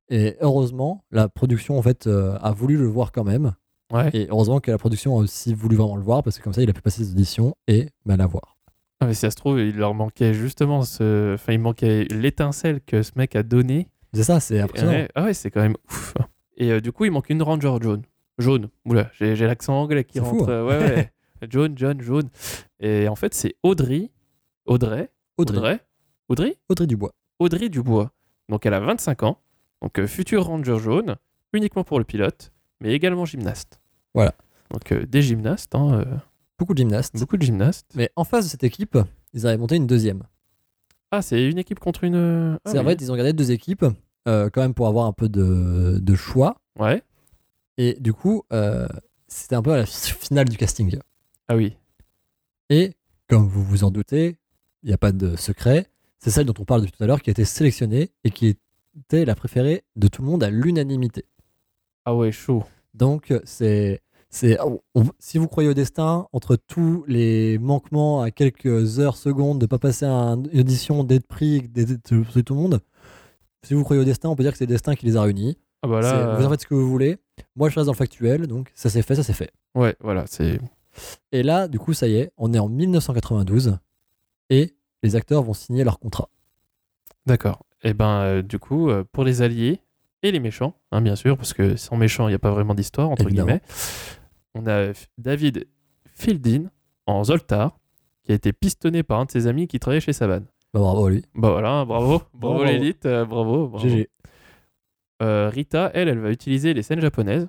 Et 0.09 0.35
heureusement, 0.41 1.05
la 1.11 1.29
production 1.29 1.77
en 1.77 1.81
fait 1.81 2.05
euh, 2.07 2.37
a 2.41 2.51
voulu 2.51 2.75
le 2.77 2.85
voir 2.85 3.11
quand 3.13 3.23
même. 3.23 3.53
Ouais. 3.93 4.09
Et 4.13 4.27
heureusement 4.29 4.59
que 4.59 4.71
la 4.71 4.77
production 4.77 5.17
a 5.17 5.21
aussi 5.21 5.53
voulu 5.53 5.75
vraiment 5.77 5.95
le 5.95 6.03
voir 6.03 6.23
parce 6.23 6.37
que 6.37 6.43
comme 6.43 6.53
ça, 6.53 6.61
il 6.61 6.69
a 6.69 6.73
pu 6.73 6.81
passer 6.81 7.03
ses 7.05 7.11
auditions 7.11 7.55
et 7.67 7.87
bah, 8.05 8.17
la 8.17 8.25
voir. 8.25 8.57
Ah, 8.99 9.05
mais 9.07 9.13
si 9.13 9.21
ça 9.21 9.31
se 9.31 9.35
trouve, 9.35 9.59
il 9.59 9.75
leur 9.77 9.93
manquait 9.93 10.33
justement 10.33 10.83
ce. 10.83 11.33
Enfin, 11.33 11.53
il 11.53 11.59
manquait 11.59 12.03
l'étincelle 12.11 12.81
que 12.81 13.01
ce 13.03 13.11
mec 13.15 13.35
a 13.35 13.43
donnée. 13.43 13.87
C'est 14.13 14.23
ça, 14.23 14.39
c'est 14.39 14.59
impressionnant. 14.59 15.07
Ah 15.15 15.23
ouais, 15.23 15.33
c'est 15.33 15.49
quand 15.49 15.61
même 15.61 15.77
ouf. 15.89 16.13
Et 16.57 16.71
euh, 16.71 16.81
du 16.81 16.91
coup, 16.91 17.05
il 17.05 17.11
manque 17.11 17.29
une 17.29 17.41
Ranger 17.41 17.77
jaune. 17.81 18.03
Jaune. 18.37 18.69
Oula, 18.85 19.09
j'ai 19.19 19.35
l'accent 19.47 19.75
anglais 19.81 20.03
qui 20.03 20.19
C'est 20.19 20.25
fou, 20.25 20.39
rentre. 20.39 20.51
hein. 20.51 20.65
Ouais, 20.65 20.77
ouais. 20.77 21.11
jaune, 21.49 21.77
jaune, 21.77 22.01
jaune. 22.01 22.29
Et 22.79 23.07
en 23.07 23.15
fait, 23.15 23.33
c'est. 23.33 23.55
Audrey. 23.63 24.11
Audrey. 24.65 25.09
Audrey. 25.37 25.79
Audrey? 26.27 26.55
Audrey 26.69 26.87
Dubois. 26.87 27.13
Audrey 27.41 27.69
Dubois. 27.69 28.11
Donc, 28.49 28.65
elle 28.65 28.73
a 28.73 28.79
25 28.79 29.23
ans. 29.23 29.37
Donc, 29.81 29.97
euh, 29.99 30.07
future 30.07 30.45
Ranger 30.45 30.77
jaune, 30.79 31.15
uniquement 31.53 31.83
pour 31.83 31.99
le 31.99 32.05
pilote, 32.05 32.51
mais 32.79 32.93
également 32.93 33.25
gymnaste. 33.25 33.79
Voilà. 34.13 34.33
Donc, 34.71 34.91
euh, 34.91 35.05
des 35.05 35.21
gymnastes, 35.21 35.73
hein, 35.75 35.93
euh, 35.99 36.05
Beaucoup 36.59 36.73
de 36.73 36.77
gymnastes. 36.79 37.17
beaucoup 37.17 37.37
de 37.37 37.41
gymnastes. 37.43 37.87
Mais 37.95 38.11
en 38.15 38.23
face 38.23 38.45
de 38.45 38.49
cette 38.49 38.63
équipe, 38.63 38.97
ils 39.33 39.47
avaient 39.47 39.57
monté 39.57 39.75
une 39.75 39.87
deuxième. 39.87 40.23
Ah, 41.09 41.21
c'est 41.21 41.43
une 41.49 41.57
équipe 41.57 41.79
contre 41.79 42.03
une. 42.03 42.57
ah 42.63 42.69
c'est 42.71 42.77
en 42.77 42.83
oui. 42.85 42.89
fait, 42.91 43.01
ils 43.01 43.11
ont 43.11 43.15
gardé 43.15 43.33
deux 43.33 43.51
équipes 43.51 43.85
euh, 44.27 44.49
quand 44.49 44.61
même 44.61 44.73
pour 44.75 44.87
avoir 44.87 45.07
un 45.07 45.11
peu 45.13 45.27
de, 45.27 45.97
de 45.99 46.15
choix. 46.15 46.61
Ouais. 46.79 47.01
Et 47.77 47.97
du 47.99 48.13
coup, 48.13 48.43
euh, 48.53 48.87
c'était 49.27 49.55
un 49.55 49.61
peu 49.63 49.71
à 49.73 49.77
la 49.77 49.85
fi- 49.85 50.13
finale 50.13 50.47
du 50.47 50.55
casting. 50.57 50.99
Ah 51.47 51.55
oui. 51.55 51.75
Et 52.69 52.93
comme 53.27 53.47
vous 53.47 53.63
vous 53.63 53.83
en 53.83 53.91
doutez, 53.91 54.37
il 54.83 54.87
n'y 54.87 54.93
a 54.93 54.97
pas 54.97 55.11
de 55.11 55.35
secret. 55.35 55.87
C'est 56.23 56.29
celle 56.29 56.45
dont 56.45 56.53
on 56.59 56.65
parle 56.65 56.81
depuis 56.81 56.91
tout 56.95 57.03
à 57.03 57.07
l'heure 57.07 57.21
qui 57.21 57.29
a 57.29 57.31
été 57.31 57.45
sélectionnée 57.45 58.11
et 58.23 58.29
qui 58.31 58.55
était 58.99 59.25
la 59.25 59.35
préférée 59.35 59.83
de 59.95 60.07
tout 60.07 60.21
le 60.21 60.27
monde 60.27 60.43
à 60.43 60.49
l'unanimité. 60.49 61.25
Ah 62.05 62.15
ouais, 62.15 62.31
chaud. 62.31 62.63
Donc, 62.93 63.33
c'est. 63.43 64.01
c'est 64.29 64.59
on- 64.61 64.81
on- 64.95 65.05
si 65.19 65.37
vous 65.39 65.47
croyez 65.47 65.67
au 65.69 65.73
destin, 65.73 66.27
entre 66.31 66.55
tous 66.55 67.03
les 67.07 67.57
manquements 67.57 68.21
à 68.21 68.31
quelques 68.31 68.99
heures, 68.99 69.17
secondes 69.17 69.57
de 69.59 69.63
ne 69.65 69.67
pas 69.67 69.79
passer 69.79 70.05
un- 70.05 70.41
une 70.53 70.59
audition, 70.59 71.03
d'être 71.03 71.25
pris, 71.27 71.61
d'être 71.67 71.89
de 72.13 72.41
tout 72.41 72.53
le 72.53 72.59
monde, 72.61 72.79
si 73.63 73.73
vous 73.73 73.83
croyez 73.83 74.01
au 74.01 74.05
destin, 74.05 74.29
on 74.29 74.35
peut 74.35 74.43
dire 74.43 74.51
que 74.51 74.57
c'est 74.57 74.65
le 74.65 74.73
destin 74.73 74.95
qui 74.95 75.05
les 75.05 75.17
a 75.17 75.21
réunis. 75.23 75.57
Ah 75.81 75.87
bah 75.87 76.01
là. 76.01 76.35
Vous 76.35 76.45
en 76.45 76.49
faites 76.49 76.61
ce 76.61 76.67
que 76.67 76.75
vous 76.75 76.87
voulez. 76.89 77.17
Moi, 77.55 77.69
je 77.69 77.75
reste 77.75 77.87
dans 77.87 77.93
le 77.93 77.97
factuel, 77.97 78.45
donc 78.47 78.71
ça 78.75 78.89
s'est 78.89 79.01
fait, 79.01 79.15
ça 79.15 79.23
s'est 79.23 79.33
fait. 79.33 79.51
Ouais, 79.75 79.95
voilà, 79.99 80.25
c'est. 80.27 80.59
Et 81.31 81.41
là, 81.43 81.67
du 81.67 81.79
coup, 81.79 81.93
ça 81.93 82.07
y 82.07 82.15
est, 82.15 82.31
on 82.37 82.53
est 82.53 82.59
en 82.59 82.69
1992 82.69 83.77
et 84.49 84.75
les 85.03 85.15
acteurs 85.15 85.43
vont 85.43 85.53
signer 85.53 85.83
leur 85.83 85.99
contrat. 85.99 86.29
D'accord. 87.25 87.63
Et 87.83 87.93
ben, 87.93 88.21
euh, 88.21 88.41
du 88.41 88.59
coup, 88.59 88.89
euh, 88.89 89.03
pour 89.11 89.23
les 89.23 89.41
alliés 89.41 89.79
et 90.23 90.31
les 90.31 90.39
méchants, 90.39 90.75
hein, 90.91 91.01
bien 91.01 91.15
sûr, 91.15 91.35
parce 91.37 91.53
que 91.53 91.75
sans 91.75 91.97
méchants, 91.97 92.27
il 92.27 92.31
n'y 92.31 92.35
a 92.35 92.39
pas 92.39 92.51
vraiment 92.51 92.75
d'histoire, 92.75 93.09
entre 93.09 93.23
Évidemment. 93.23 93.47
guillemets, 93.47 93.61
on 94.53 94.67
a 94.67 94.93
David 95.17 95.67
Fieldin 96.13 96.65
en 97.07 97.23
Zoltar, 97.23 97.79
qui 98.23 98.31
a 98.31 98.35
été 98.35 98.53
pistonné 98.53 99.01
par 99.03 99.19
un 99.19 99.25
de 99.25 99.31
ses 99.31 99.47
amis 99.47 99.67
qui 99.67 99.79
travaillait 99.79 100.01
chez 100.01 100.13
Saban. 100.13 100.41
Bah, 100.73 100.79
bravo 100.79 101.09
lui. 101.09 101.25
Bah 101.35 101.49
voilà, 101.51 101.83
bravo, 101.85 102.21
bravo, 102.33 102.59
Bravo. 102.59 102.63
l'élite, 102.65 103.05
euh, 103.05 103.25
bravo. 103.25 103.67
bravo. 103.67 103.87
GG. 103.87 104.09
Euh, 105.23 105.49
Rita, 105.49 105.91
elle, 105.93 106.07
elle 106.07 106.19
va 106.19 106.31
utiliser 106.31 106.73
les 106.73 106.81
scènes 106.83 107.01
japonaises, 107.01 107.47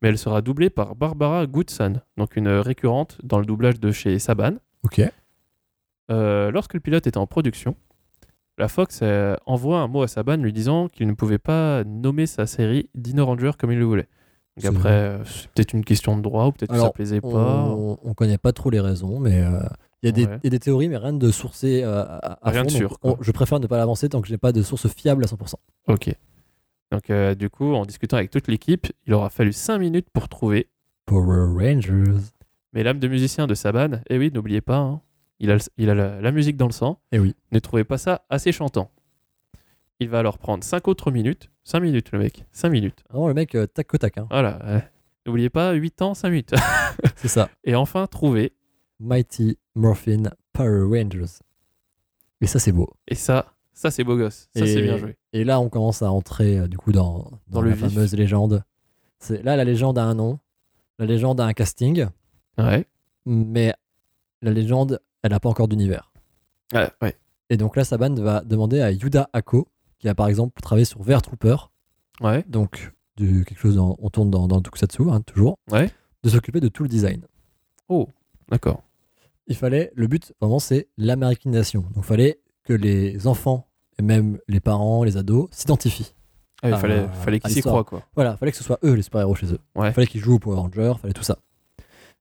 mais 0.00 0.08
elle 0.08 0.18
sera 0.18 0.42
doublée 0.42 0.70
par 0.70 0.94
Barbara 0.96 1.46
Goodson, 1.46 2.00
donc 2.16 2.36
une 2.36 2.48
récurrente 2.48 3.18
dans 3.22 3.38
le 3.38 3.46
doublage 3.46 3.80
de 3.80 3.90
chez 3.90 4.18
Saban. 4.18 4.54
Ok. 4.84 5.00
Euh, 6.10 6.50
lorsque 6.50 6.74
le 6.74 6.80
pilote 6.80 7.06
était 7.06 7.18
en 7.18 7.26
production, 7.26 7.76
la 8.58 8.68
Fox 8.68 9.00
euh, 9.02 9.36
envoie 9.46 9.80
un 9.80 9.88
mot 9.88 10.02
à 10.02 10.08
Saban 10.08 10.36
lui 10.36 10.52
disant 10.52 10.88
qu'il 10.88 11.06
ne 11.06 11.12
pouvait 11.14 11.38
pas 11.38 11.84
nommer 11.84 12.26
sa 12.26 12.46
série 12.46 12.90
Dino 12.94 13.24
Ranger 13.24 13.52
comme 13.58 13.72
il 13.72 13.78
le 13.78 13.84
voulait. 13.84 14.08
Donc 14.56 14.76
après, 14.76 14.90
euh, 14.90 15.24
c'est 15.24 15.48
peut-être 15.52 15.72
une 15.72 15.84
question 15.84 16.16
de 16.16 16.22
droit 16.22 16.46
ou 16.46 16.52
peut-être 16.52 16.70
que 16.72 16.78
ça 16.78 16.90
plaisait 16.90 17.20
pas. 17.22 17.28
On, 17.28 17.98
on 18.02 18.14
connaît 18.14 18.36
pas 18.38 18.52
trop 18.52 18.68
les 18.68 18.80
raisons, 18.80 19.18
mais 19.18 19.42
il 20.02 20.06
y, 20.06 20.08
a 20.08 20.12
des- 20.12 20.26
Ouais. 20.26 20.38
il 20.42 20.44
y 20.44 20.46
a 20.48 20.50
des 20.50 20.58
théories, 20.58 20.88
mais 20.88 20.98
rien 20.98 21.14
de 21.14 21.30
sourcé 21.30 21.82
à, 21.84 22.02
à 22.42 22.50
Rien 22.50 22.60
fond, 22.62 22.66
de 22.66 22.70
sûr, 22.72 22.98
on- 23.02 23.16
je 23.20 23.30
préfère 23.32 23.60
ne 23.60 23.66
pas 23.66 23.78
l'avancer 23.78 24.08
tant 24.10 24.20
que 24.20 24.28
j'ai 24.28 24.36
pas 24.36 24.52
de 24.52 24.62
source 24.62 24.86
fiable 24.88 25.24
à 25.24 25.26
100%. 25.28 25.54
Ok. 25.88 26.14
Donc 26.90 27.10
du 27.38 27.48
coup, 27.48 27.72
en 27.72 27.86
discutant 27.86 28.18
avec 28.18 28.30
toute 28.30 28.48
l'équipe, 28.48 28.86
il 29.06 29.14
aura 29.14 29.30
fallu 29.30 29.52
5 29.54 29.78
minutes 29.78 30.08
pour 30.12 30.28
trouver. 30.28 30.68
Power 31.06 31.46
Rangers. 31.58 32.12
Mais 32.74 32.82
l'âme 32.82 32.98
de 32.98 33.08
musicien 33.08 33.46
de 33.46 33.54
Saban, 33.54 34.00
eh 34.10 34.18
oui, 34.18 34.30
n'oubliez 34.34 34.60
pas, 34.60 34.76
hein, 34.76 35.00
il 35.42 35.50
a, 35.50 35.54
le- 35.56 35.60
il 35.76 35.90
a 35.90 35.94
la, 35.94 36.20
la 36.20 36.32
musique 36.32 36.56
dans 36.56 36.66
le 36.66 36.72
sang. 36.72 36.98
Eh 37.12 37.18
oui. 37.18 37.34
Ne 37.50 37.58
trouvez 37.58 37.84
pas 37.84 37.98
ça 37.98 38.24
assez 38.30 38.50
chantant. 38.52 38.90
Il 40.00 40.08
va 40.08 40.20
alors 40.20 40.38
prendre 40.38 40.64
5 40.64 40.88
autres 40.88 41.10
minutes. 41.10 41.50
5 41.64 41.80
minutes 41.80 42.10
le 42.12 42.18
mec, 42.20 42.44
5 42.52 42.70
minutes. 42.70 43.04
Vraiment 43.10 43.28
le 43.28 43.34
mec 43.34 43.54
euh, 43.54 43.66
tac 43.66 43.92
au 43.92 43.98
tac. 43.98 44.16
hein. 44.18 44.26
Voilà. 44.30 44.82
N'oubliez 45.26 45.50
pas, 45.50 45.72
8 45.72 46.00
ans, 46.02 46.14
5 46.14 46.28
minutes. 46.30 46.54
C'est 47.16 47.28
ça. 47.28 47.50
Et 47.64 47.74
enfin, 47.74 48.06
trouver. 48.06 48.52
Mighty 48.98 49.58
Morphin 49.74 50.30
Power 50.52 50.82
Rangers. 50.84 51.40
Et 52.40 52.46
ça, 52.46 52.58
c'est 52.60 52.70
beau. 52.72 52.88
Et 53.08 53.14
ça, 53.16 53.52
ça 53.72 53.90
c'est 53.90 54.04
beau 54.04 54.16
gosse. 54.16 54.48
Ça 54.54 54.64
et, 54.64 54.66
c'est 54.72 54.82
bien 54.82 54.96
joué. 54.96 55.16
Et 55.32 55.42
là, 55.44 55.58
on 55.60 55.68
commence 55.68 56.02
à 56.02 56.10
entrer 56.12 56.58
euh, 56.58 56.68
du 56.68 56.76
coup 56.78 56.92
dans, 56.92 57.18
dans, 57.18 57.40
Dans 57.48 57.62
le 57.62 57.70
la 57.70 57.74
vif. 57.76 57.88
fameuse 57.88 58.14
légende. 58.14 58.62
Là 59.30 59.54
la 59.56 59.64
légende 59.64 59.98
a 59.98 60.04
un 60.04 60.14
nom, 60.14 60.38
la 60.98 61.06
légende 61.06 61.40
a 61.40 61.44
un 61.46 61.52
casting, 61.52 62.06
Ouais. 62.58 62.84
mais 63.24 63.72
la 64.40 64.50
légende, 64.50 65.00
elle 65.22 65.30
n'a 65.32 65.40
pas 65.40 65.48
encore 65.48 65.68
d'univers. 65.68 66.12
Ouais, 66.74 66.88
ouais. 67.02 67.16
Et 67.50 67.56
donc 67.56 67.76
là, 67.76 67.84
Saban 67.84 68.14
va 68.14 68.40
demander 68.42 68.80
à 68.80 68.90
Yuda 68.92 69.28
Ako, 69.32 69.68
qui 69.98 70.08
a 70.08 70.14
par 70.14 70.28
exemple 70.28 70.60
travaillé 70.62 70.84
sur 70.84 71.02
Ver 71.02 71.20
Trooper, 71.22 71.56
Ouais. 72.20 72.44
donc 72.48 72.92
du, 73.16 73.44
quelque 73.44 73.58
chose 73.58 73.76
dans- 73.76 73.96
on 73.98 74.08
tourne 74.10 74.30
dans, 74.30 74.48
dans 74.48 74.56
le 74.56 74.62
Tokusatsu, 74.62 75.10
hein, 75.10 75.20
toujours, 75.22 75.58
Ouais. 75.70 75.90
de 76.22 76.28
s'occuper 76.30 76.60
de 76.60 76.68
tout 76.68 76.82
le 76.82 76.88
design. 76.88 77.22
Oh, 77.88 78.08
d'accord. 78.48 78.82
Il 79.48 79.56
fallait, 79.56 79.92
le 79.94 80.06
but 80.06 80.32
vraiment, 80.40 80.58
c'est 80.60 80.88
l'américanisation. 80.96 81.80
Donc 81.94 81.98
il 81.98 82.02
fallait 82.04 82.40
que 82.64 82.72
les 82.72 83.26
enfants 83.26 83.66
et 83.98 84.02
même 84.02 84.38
les 84.48 84.60
parents, 84.60 85.04
les 85.04 85.16
ados 85.16 85.48
s'identifient. 85.52 86.14
Ah, 86.62 86.70
il 86.70 86.76
fallait, 86.76 87.00
à 87.00 87.08
fallait 87.08 87.40
qu'ils 87.40 87.50
s'y 87.50 87.60
croient, 87.60 87.82
quoi. 87.84 88.02
Voilà, 88.14 88.36
fallait 88.36 88.52
que 88.52 88.56
ce 88.58 88.62
soit 88.64 88.78
eux 88.84 88.92
les 88.94 89.02
super-héros 89.02 89.34
chez 89.34 89.52
eux. 89.52 89.58
Ouais. 89.74 89.92
Fallait 89.92 90.06
qu'ils 90.06 90.20
jouent 90.20 90.36
au 90.36 90.38
Power 90.38 90.56
Rangers, 90.58 90.94
fallait 91.02 91.12
tout 91.12 91.24
ça. 91.24 91.38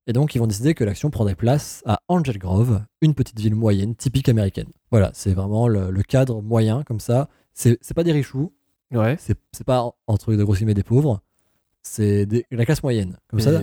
Et 0.08 0.14
donc, 0.14 0.34
ils 0.36 0.40
vont 0.40 0.48
décider 0.48 0.74
que 0.74 0.84
l'action 0.84 1.10
prendrait 1.12 1.36
place 1.36 1.84
à 1.86 2.00
Angel 2.08 2.38
Grove, 2.40 2.84
une 3.02 3.14
petite 3.14 3.40
ville 3.40 3.56
moyenne, 3.56 3.96
typique 3.96 4.30
américaine. 4.30 4.68
Voilà, 4.90 5.12
c'est 5.14 5.34
vraiment 5.34 5.68
le, 5.68 5.92
le 5.92 6.04
cadre 6.04 6.42
moyen, 6.42 6.84
comme 6.84 7.00
ça. 7.00 7.30
C'est 7.54 7.78
pas 7.96 8.04
des 8.04 8.12
richoux, 8.12 8.52
Ouais. 8.92 9.16
c'est 9.20 9.64
pas 9.66 9.90
entre 10.08 10.34
de 10.34 10.44
grosses 10.44 10.58
guillemets 10.58 10.74
des 10.74 10.84
pauvres, 10.84 11.22
c'est 11.82 12.28
la 12.52 12.66
classe 12.66 12.84
moyenne. 12.84 13.18
Comme 13.28 13.40
ça, 13.40 13.62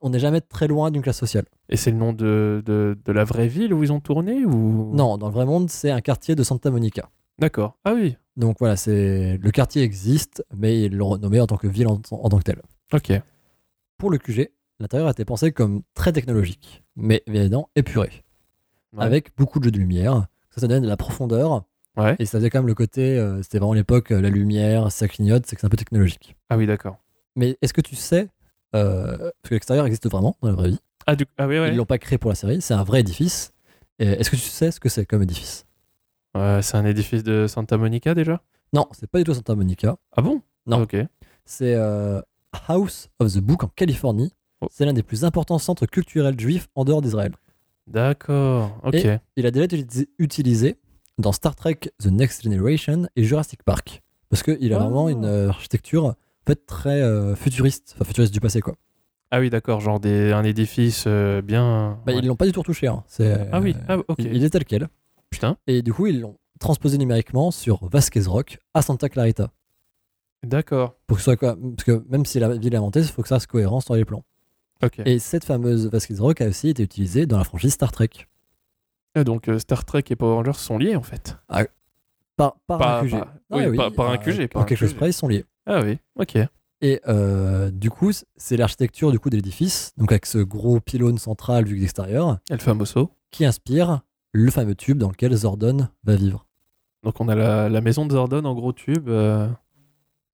on 0.00 0.10
n'est 0.10 0.18
jamais 0.18 0.40
très 0.40 0.66
loin 0.68 0.90
d'une 0.90 1.02
classe 1.02 1.18
sociale. 1.18 1.44
et 1.68 1.76
c'est 1.76 1.90
le 1.90 1.96
nom 1.96 2.12
de, 2.12 2.62
de, 2.66 2.98
de 3.04 3.12
la 3.12 3.24
vraie 3.24 3.48
ville 3.48 3.72
où 3.72 3.82
ils 3.82 3.92
ont 3.92 4.00
tourné 4.00 4.44
ou? 4.44 4.92
Non, 4.94 5.16
dans 5.18 5.28
le 5.28 5.32
vrai 5.32 5.46
monde, 5.46 5.70
c'est 5.70 5.90
un 5.90 6.00
quartier 6.00 6.34
de 6.34 6.42
Santa 6.42 6.70
Monica. 6.70 7.08
D'accord. 7.38 7.78
Ah 7.84 7.94
oui. 7.94 8.16
Donc 8.36 8.56
voilà, 8.58 8.76
c'est 8.76 9.36
le 9.38 9.50
quartier 9.50 9.82
existe, 9.82 10.44
mais 10.56 10.82
ils 10.82 10.94
l'ont 10.96 11.10
renommé 11.10 11.40
en 11.40 11.46
tant 11.46 11.56
que 11.56 11.66
ville 11.68 11.86
en, 11.88 12.00
en 12.10 12.28
tant 12.28 12.38
que 12.38 12.42
telle. 12.44 12.62
Ok. 12.92 13.12
Pour 13.98 14.10
le 14.10 14.18
QG, 14.18 14.50
l'intérieur 14.82 15.08
a 15.08 15.12
été 15.12 15.24
pensé 15.24 15.52
comme 15.52 15.82
très 15.94 16.12
technologique, 16.12 16.82
mais 16.96 17.22
évidemment 17.26 17.70
épuré, 17.76 18.24
Ouais. 18.92 19.04
avec 19.04 19.34
beaucoup 19.36 19.58
de 19.58 19.64
jeux 19.64 19.70
de 19.70 19.78
lumière. 19.78 20.26
Ça, 20.50 20.60
ça 20.60 20.66
donne 20.68 20.82
de 20.82 20.88
la 20.88 20.96
profondeur, 20.98 21.64
Ouais. 21.96 22.16
et 22.18 22.26
ça 22.26 22.38
faisait 22.38 22.50
quand 22.50 22.58
même 22.58 22.66
le 22.66 22.74
côté, 22.74 23.18
euh, 23.18 23.42
c'était 23.42 23.58
vraiment 23.58 23.72
l'époque, 23.74 24.10
euh, 24.12 24.20
la 24.20 24.28
lumière, 24.30 24.90
ça 24.92 25.08
clignote, 25.08 25.46
c'est 25.46 25.56
que 25.56 25.60
c'est 25.60 25.66
un 25.66 25.70
peu 25.70 25.76
technologique. 25.78 26.36
Ah 26.50 26.56
oui, 26.58 26.66
d'accord. 26.66 26.98
Mais 27.36 27.56
est-ce 27.62 27.72
que 27.72 27.80
tu 27.80 27.96
sais, 27.96 28.28
euh, 28.74 29.16
parce 29.18 29.48
que 29.48 29.54
l'extérieur 29.54 29.86
existe 29.86 30.08
vraiment 30.10 30.36
dans 30.42 30.48
la 30.48 30.54
vraie 30.54 30.68
vie, 30.70 30.80
Ah, 31.06 31.16
du... 31.16 31.24
ah 31.38 31.46
oui, 31.48 31.58
ouais. 31.58 31.70
ils 31.70 31.76
l'ont 31.76 31.86
pas 31.86 31.98
créé 31.98 32.18
pour 32.18 32.30
la 32.30 32.34
série, 32.34 32.60
c'est 32.60 32.74
un 32.74 32.84
vrai 32.84 33.00
édifice. 33.00 33.52
Est-ce 33.98 34.30
que 34.30 34.36
tu 34.36 34.42
sais 34.42 34.70
ce 34.72 34.80
que 34.80 34.88
c'est 34.88 35.06
comme 35.06 35.22
édifice? 35.22 35.64
C'est 36.34 36.74
un 36.76 36.84
édifice 36.86 37.22
de 37.22 37.46
Santa 37.46 37.76
Monica 37.78 38.14
déjà? 38.14 38.40
Non, 38.72 38.88
c'est 38.92 39.06
pas 39.08 39.18
du 39.18 39.24
tout 39.24 39.34
Santa 39.34 39.54
Monica. 39.54 39.96
Ah 40.16 40.22
bon? 40.22 40.40
Non. 40.66 40.82
Ok. 40.82 40.96
C'est 41.44 41.74
House 42.68 43.08
of 43.18 43.32
the 43.34 43.38
Book 43.40 43.64
en 43.64 43.68
Californie. 43.68 44.32
Oh. 44.62 44.68
C'est 44.70 44.84
l'un 44.86 44.92
des 44.92 45.02
plus 45.02 45.24
importants 45.24 45.58
centres 45.58 45.86
culturels 45.86 46.38
juifs 46.38 46.68
en 46.74 46.84
dehors 46.84 47.02
d'Israël. 47.02 47.32
D'accord. 47.88 48.78
Ok. 48.84 48.94
Et- 48.94 49.18
Il 49.36 49.44
a 49.46 49.50
déjà 49.50 49.64
été 49.64 49.84
utilisé- 50.18 50.76
dans 51.18 51.32
Star 51.32 51.54
Trek 51.54 51.78
The 51.98 52.06
Next 52.06 52.42
Generation 52.44 53.06
et 53.16 53.24
Jurassic 53.24 53.62
Park. 53.64 54.02
Parce 54.30 54.42
qu'il 54.42 54.72
a 54.72 54.76
Ah. 54.76 54.80
vraiment 54.84 55.08
une 55.10 55.24
euh, 55.26 55.48
architecture 55.50 56.06
en 56.06 56.14
fait, 56.46 56.64
très 56.66 57.02
euh, 57.02 57.34
futuriste, 57.36 57.92
enfin 57.96 58.04
futuriste 58.04 58.32
du 58.32 58.40
passé 58.40 58.60
quoi. 58.62 58.74
Ah 59.30 59.40
oui, 59.40 59.50
d'accord. 59.50 59.80
Genre 59.80 60.00
des... 60.00 60.32
un 60.32 60.42
édifice 60.44 61.04
euh, 61.06 61.42
bien. 61.42 61.98
Bah, 62.06 62.12
ouais. 62.12 62.18
Ils 62.20 62.26
l'ont 62.26 62.36
pas 62.36 62.46
du 62.46 62.52
tout 62.52 62.60
retouché. 62.60 62.86
hein. 62.86 63.02
C'est, 63.08 63.48
Ah 63.52 63.60
oui. 63.60 63.74
Ah, 63.88 63.98
ok. 63.98 64.16
il, 64.18 64.34
il 64.34 64.44
est 64.44 64.50
tel 64.50 64.64
quel. 64.64 64.88
Putain. 65.30 65.56
Et 65.66 65.82
du 65.82 65.92
coup, 65.92 66.06
ils 66.06 66.20
l'ont 66.20 66.38
transposé 66.60 66.96
numériquement 66.98 67.50
sur 67.50 67.86
Vasquez 67.88 68.22
Rock 68.26 68.58
à 68.74 68.82
Santa 68.82 69.08
Clarita. 69.08 69.50
D'accord. 70.44 70.96
Pour 71.06 71.16
que 71.16 71.20
ce 71.20 71.24
soit 71.24 71.36
quoi, 71.36 71.56
parce 71.56 71.84
que 71.84 72.04
même 72.08 72.24
si 72.26 72.38
la 72.40 72.48
ville 72.56 72.72
est 72.74 72.76
inventée, 72.76 73.00
il 73.00 73.06
faut 73.06 73.22
que 73.22 73.28
ça 73.28 73.36
reste 73.36 73.46
cohérent 73.46 73.80
sur 73.80 73.94
les 73.94 74.04
plans. 74.04 74.24
Et 75.04 75.18
cette 75.18 75.44
fameuse 75.44 75.86
Vasquez 75.88 76.16
Rock 76.18 76.40
a 76.40 76.48
aussi 76.48 76.68
été 76.68 76.82
utilisée 76.82 77.26
dans 77.26 77.38
la 77.38 77.44
franchise 77.44 77.72
Star 77.74 77.92
Trek. 77.92 78.10
Ah, 79.14 79.24
donc 79.24 79.48
euh, 79.48 79.58
Star 79.58 79.84
Trek 79.84 80.04
et 80.10 80.16
Power 80.16 80.34
Rangers 80.36 80.52
sont 80.58 80.78
liés 80.78 80.96
en 80.96 81.02
fait. 81.02 81.36
Par, 82.36 82.56
par 82.66 82.78
Pas- 82.78 82.98
un 83.00 83.02
QG. 83.04 83.10
pas- 83.10 83.28
oui, 83.50 83.76
par- 83.76 83.92
par 83.92 84.10
un 84.10 84.18
QG, 84.18 84.48
par 84.48 84.64
quelque 84.66 84.78
chose 84.78 84.94
près, 84.94 85.10
ils 85.10 85.12
sont 85.12 85.28
liés. 85.28 85.44
Ah 85.66 85.82
oui. 85.82 85.98
Ok. 86.18 86.36
Et 86.80 87.00
euh, 87.06 87.70
du 87.70 87.90
coup, 87.90 88.10
c'est 88.36 88.56
l'architecture 88.56 89.12
du 89.12 89.20
coup 89.20 89.30
de 89.30 89.36
l'édifice, 89.36 89.92
donc 89.98 90.10
avec 90.10 90.26
ce 90.26 90.38
gros 90.38 90.80
pylône 90.80 91.18
central 91.18 91.64
vu 91.66 91.76
de 91.76 91.80
l'extérieur, 91.80 92.38
El 92.50 92.58
Famoso. 92.60 93.10
qui 93.30 93.44
inspire 93.44 94.00
le 94.32 94.50
fameux 94.50 94.74
tube 94.74 94.98
dans 94.98 95.10
lequel 95.10 95.32
Zordon 95.36 95.88
va 96.04 96.16
vivre. 96.16 96.46
Donc 97.04 97.20
on 97.20 97.28
a 97.28 97.34
la, 97.36 97.68
la 97.68 97.80
maison 97.82 98.06
de 98.06 98.12
Zordon 98.12 98.44
en 98.46 98.54
gros 98.54 98.72
tube. 98.72 99.08
euh, 99.08 99.46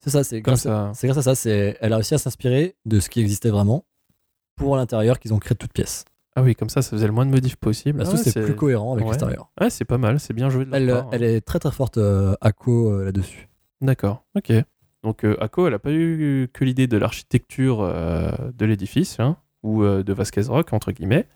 C'est 0.01 0.11
ça, 0.11 0.23
c'est 0.25 0.41
grâce, 0.41 0.63
ça. 0.63 0.93
c'est 0.95 1.09
grâce 1.09 1.19
à 1.19 1.23
ça. 1.23 1.35
C'est, 1.35 1.77
elle 1.81 1.93
a 1.93 1.97
réussi 1.97 2.15
à 2.15 2.19
s'inspirer 2.19 2.77
de 2.87 3.01
ce 3.01 3.11
qui 3.11 3.21
existait 3.21 3.51
vraiment 3.51 3.85
pour 4.59 4.77
l'intérieur 4.77 5.19
qu'ils 5.19 5.33
ont 5.33 5.39
créé 5.39 5.55
de 5.55 5.59
toutes 5.59 5.73
pièces. 5.73 6.05
Ah 6.37 6.43
oui, 6.43 6.55
comme 6.55 6.69
ça, 6.69 6.83
ça 6.83 6.91
faisait 6.91 7.07
le 7.07 7.13
moins 7.13 7.27
de 7.27 7.31
modifs 7.31 7.57
possible. 7.57 7.99
Parce 7.99 8.11
Ah 8.11 8.39
ouais, 8.39 8.45
plus 8.45 8.55
cohérent 8.55 8.93
avec 8.93 9.05
ouais. 9.05 9.11
l'extérieur. 9.11 9.51
Ouais, 9.61 9.71
c'est 9.71 9.85
pas 9.85 9.99
mal. 9.99 10.21
C'est 10.21 10.35
bien 10.35 10.51
joué 10.51 10.65
de 10.67 10.71
Elle, 10.73 10.87
part, 10.89 11.07
hein. 11.07 11.11
elle 11.13 11.25
est 11.25 11.41
très 11.41 11.59
très 11.59 11.73
forte 11.73 11.99
euh, 11.99 12.35
à 12.41 12.53
co 12.53 12.93
euh, 12.93 13.05
là-dessus. 13.05 13.49
D'accord, 13.81 14.25
ok. 14.37 14.53
Donc 15.03 15.25
euh, 15.25 15.37
Ako, 15.41 15.67
elle 15.67 15.73
n'a 15.73 15.79
pas 15.79 15.93
eu 15.93 16.49
que 16.53 16.65
l'idée 16.65 16.87
de 16.87 16.97
l'architecture 16.97 17.81
euh, 17.83 18.31
de 18.57 18.67
l'édifice, 18.67 19.19
hein, 19.21 19.37
ou 19.63 19.83
euh, 19.83 20.03
de 20.03 20.13
Vasquez 20.13 20.43
Rock, 20.43 20.73
entre 20.73 20.93
guillemets. 20.93 21.27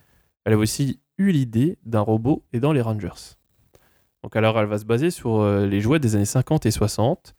Elle 0.44 0.54
a 0.54 0.58
aussi 0.58 1.00
eu 1.18 1.30
l'idée 1.30 1.78
d'un 1.84 2.00
robot 2.00 2.44
et 2.52 2.60
dans 2.60 2.72
les 2.72 2.80
Rangers. 2.80 3.36
Donc 4.22 4.36
alors, 4.36 4.58
elle 4.58 4.66
va 4.66 4.78
se 4.78 4.84
baser 4.84 5.10
sur 5.10 5.44
les 5.44 5.80
jouets 5.80 5.98
des 5.98 6.14
années 6.14 6.24
50 6.24 6.66
et 6.66 6.70
60 6.70 7.34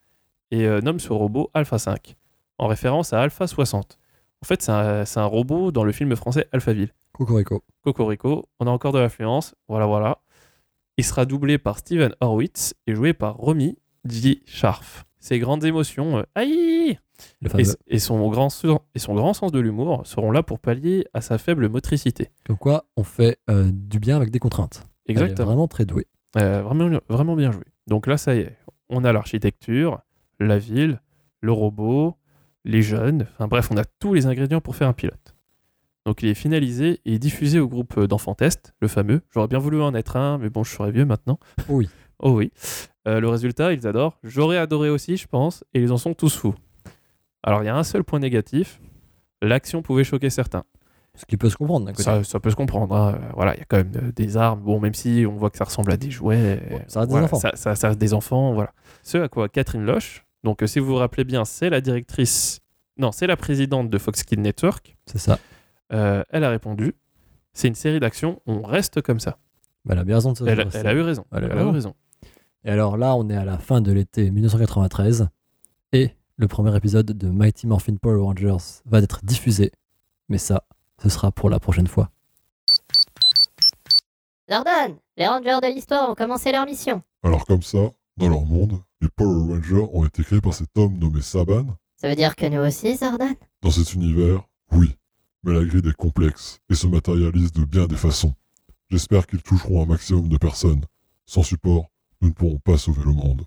et 0.52 0.68
nomme 0.82 1.00
ce 1.00 1.14
robot 1.14 1.50
Alpha 1.54 1.80
5, 1.80 2.16
en 2.58 2.68
référence 2.68 3.14
à 3.14 3.22
Alpha 3.22 3.48
60. 3.48 3.98
En 4.44 4.46
fait, 4.46 4.62
c'est 4.62 5.20
un, 5.20 5.26
robot 5.26 5.72
dans 5.72 5.86
le 5.86 5.94
film 5.94 6.14
français 6.18 6.50
Alphaville. 6.52 6.90
Cocorico. 7.14 7.64
Cocorico, 7.82 8.44
on 8.60 8.68
a 8.68 8.72
encore 8.72 8.92
de 8.92 9.00
l'influence, 9.00 9.56
voilà, 9.70 9.86
voilà. 9.86 10.20
Il 10.98 11.06
sera 11.06 11.24
doublé 11.24 11.58
par 11.58 11.78
Steven 11.78 12.14
Horwitz 12.20 12.74
et 12.86 12.94
joué 12.94 13.14
par 13.14 13.38
Romy 13.38 13.78
G. 14.04 14.44
Scharf. 14.46 15.06
Ses 15.22 15.40
grandes 15.40 15.64
émotions, 15.64 16.18
euh, 16.18 16.24
aïe 16.36 17.00
et, 17.88 18.00
son 18.00 18.30
grand, 18.30 18.50
et 18.94 19.00
son 19.00 19.14
grand 19.14 19.34
sens 19.34 19.54
de 19.54 19.62
l'humour 19.62 20.06
seront 20.06 20.32
là 20.32 20.44
pour 20.44 20.60
pallier 20.60 21.06
à 21.14 21.22
sa 21.22 21.38
faible 21.38 21.70
motricité. 21.70 22.30
Comme 22.46 22.58
quoi, 22.58 22.84
on 22.98 23.04
fait 23.04 23.38
euh, 23.50 23.72
du 23.72 24.02
bien 24.02 24.18
avec 24.18 24.30
des 24.30 24.40
contraintes. 24.40 24.84
Elle 25.06 25.16
est 25.16 25.22
Exactement. 25.22 25.46
vraiment 25.46 25.68
très 25.70 25.86
douée. 25.86 26.08
Euh, 26.36 26.64
vraiment, 26.64 27.00
vraiment 27.08 27.38
bien 27.38 27.54
joué. 27.54 27.64
Donc 27.88 28.08
là, 28.08 28.18
ça 28.18 28.36
y 28.36 28.40
est, 28.40 28.58
on 28.90 29.06
a 29.06 29.14
l'architecture, 29.14 30.02
la 30.42 30.60
ville, 30.60 31.00
le 31.40 31.54
robot, 31.54 32.18
les 32.66 32.82
jeunes, 32.82 33.28
enfin 33.34 33.48
bref, 33.48 33.70
on 33.72 33.78
a 33.78 33.84
tous 33.86 34.14
les 34.14 34.26
ingrédients 34.26 34.62
pour 34.62 34.76
faire 34.76 34.88
un 34.88 34.94
pilote. 34.94 35.36
Donc 36.06 36.22
il 36.22 36.30
est 36.30 36.34
finalisé 36.34 37.00
et 37.06 37.18
diffusé 37.20 37.60
au 37.60 37.68
groupe 37.68 38.00
d'enfants 38.06 38.36
test, 38.36 38.74
le 38.82 38.88
fameux. 38.88 39.22
J'aurais 39.34 39.48
bien 39.48 39.60
voulu 39.60 39.82
en 39.82 39.94
être 39.96 40.18
un, 40.18 40.38
mais 40.38 40.50
bon, 40.50 40.64
je 40.64 40.72
serais 40.72 40.92
vieux 40.92 41.06
maintenant. 41.06 41.40
Oui. 41.70 41.90
Oh 42.26 42.32
oui. 42.38 42.54
Euh, 43.06 43.20
le 43.20 43.28
résultat, 43.28 43.74
ils 43.74 43.86
adorent. 43.86 44.18
J'aurais 44.24 44.58
adoré 44.58 44.90
aussi, 44.90 45.18
je 45.18 45.28
pense, 45.28 45.66
et 45.74 45.82
ils 45.82 45.92
en 45.92 45.98
sont 45.98 46.14
tous 46.14 46.34
fous. 46.38 46.56
Alors 47.42 47.64
il 47.64 47.66
y 47.66 47.70
a 47.70 47.76
un 47.76 47.84
seul 47.84 48.06
point 48.06 48.20
négatif, 48.20 48.80
l'action 49.42 49.82
pouvait 49.82 50.06
choquer 50.06 50.30
certains. 50.30 50.64
Ce 51.16 51.26
qui 51.26 51.36
peut 51.36 51.50
se 51.50 51.58
comprendre 51.58 51.86
d'un. 51.86 51.94
Ça, 51.96 52.24
ça 52.24 52.40
peut 52.40 52.50
se 52.50 52.56
comprendre. 52.56 52.96
hein. 52.96 53.16
Euh, 53.22 53.32
Voilà, 53.36 53.56
il 53.56 53.60
y 53.60 53.62
a 53.62 53.66
quand 53.66 53.76
même 53.78 53.92
euh, 53.98 54.12
des 54.14 54.38
armes. 54.38 54.62
Bon, 54.62 54.80
même 54.80 54.94
si 54.94 55.26
on 55.28 55.36
voit 55.36 55.50
que 55.50 55.58
ça 55.58 55.66
ressemble 55.66 55.92
à 55.92 55.98
des 55.98 56.12
jouets. 56.12 56.62
euh, 56.72 56.80
ça 56.88 57.02
reste 57.02 57.10
des 57.10 57.12
voilà, 57.14 57.26
enfants. 57.26 57.40
Ça, 57.40 57.52
ça- 57.56 57.76
ça 57.76 57.88
reste 57.90 58.00
des 58.00 58.14
enfants, 58.14 58.54
voilà. 58.54 58.72
Ce 59.02 59.18
à 59.18 59.28
quoi 59.28 59.50
Catherine 59.50 59.84
Loche, 59.86 60.24
donc 60.44 60.62
euh, 60.64 60.68
si 60.68 60.80
vous 60.80 60.88
vous 60.88 60.96
rappelez 60.96 61.24
bien, 61.24 61.46
c'est 61.46 61.70
la 61.70 61.82
directrice, 61.82 62.60
non, 62.98 63.12
c'est 63.12 63.28
la 63.28 63.38
présidente 63.38 63.90
de 63.90 63.98
Fox 63.98 64.24
Kids 64.24 64.38
Network. 64.38 64.96
C'est 65.06 65.18
ça. 65.20 65.40
Euh, 65.92 66.24
elle 66.30 66.44
a 66.44 66.50
répondu 66.50 66.96
c'est 67.56 67.68
une 67.68 67.76
série 67.76 68.00
d'action, 68.00 68.42
on 68.48 68.64
reste 68.64 69.02
comme 69.02 69.20
ça. 69.20 69.38
Bah, 69.86 69.94
elle 69.94 70.00
a 70.00 70.04
bien 70.04 70.16
raison 70.16 70.32
de 70.32 70.38
se 70.40 70.44
Elle, 70.44 70.56
faire 70.56 70.66
elle 70.74 70.82
ça. 70.82 70.90
a 70.90 70.94
eu 70.94 71.02
raison. 71.02 71.24
Elle 71.32 71.44
a 71.44 71.48
Elle 71.48 71.60
a 71.60 71.64
eu 71.64 71.68
raison. 71.70 71.94
Et 72.66 72.70
alors 72.72 72.98
là, 72.98 73.16
on 73.16 73.30
est 73.30 73.36
à 73.36 73.46
la 73.46 73.60
fin 73.60 73.80
de 73.80 73.92
l'été 73.92 74.32
1993. 74.32 75.28
Et 75.92 76.10
le 76.38 76.48
premier 76.48 76.76
épisode 76.76 77.06
de 77.06 77.28
Mighty 77.30 77.68
Morphin 77.68 77.96
Power 78.02 78.22
Rangers 78.24 78.82
va 78.86 79.00
être 79.00 79.24
diffusé. 79.24 79.72
Mais 80.30 80.40
ça, 80.40 80.64
ce 81.02 81.10
sera 81.10 81.32
pour 81.32 81.50
la 81.52 81.60
prochaine 81.60 81.86
fois. 81.88 82.10
Jordan, 84.50 84.96
les 85.18 85.28
rangers 85.28 85.60
de 85.62 85.74
l'histoire 85.74 86.10
ont 86.10 86.16
commencé 86.16 86.52
leur 86.52 86.66
mission. 86.66 87.02
Alors 87.24 87.46
comme 87.46 87.62
ça, 87.62 87.92
dans 88.18 88.30
leur 88.30 88.46
monde, 88.46 88.82
les 89.04 89.10
Power 89.10 89.54
Rangers 89.54 89.90
ont 89.92 90.06
été 90.06 90.24
créés 90.24 90.40
par 90.40 90.54
cet 90.54 90.78
homme 90.78 90.98
nommé 90.98 91.22
Saban. 91.22 91.66
Ça 91.98 92.08
veut 92.08 92.16
dire 92.16 92.38
que 92.38 92.46
nous 92.46 92.62
aussi, 92.62 92.98
Jordan 92.98 93.36
Dans 93.62 93.70
cet 93.70 93.94
univers, 93.94 94.48
oui. 94.72 94.96
Mais 95.44 95.52
la 95.54 95.66
grille 95.66 95.86
est 95.86 95.96
complexe 95.96 96.60
et 96.70 96.76
se 96.76 96.88
matérialise 96.88 97.52
de 97.52 97.66
bien 97.66 97.86
des 97.86 97.98
façons. 97.98 98.34
J'espère 98.90 99.28
qu'ils 99.28 99.42
toucheront 99.42 99.84
un 99.84 99.86
maximum 99.86 100.30
de 100.30 100.38
personnes. 100.38 100.86
Sans 101.26 101.44
support, 101.44 101.90
nous 102.22 102.30
ne 102.30 102.34
pourrons 102.34 102.60
pas 102.60 102.78
sauver 102.78 103.04
le 103.04 103.12
monde. 103.12 103.46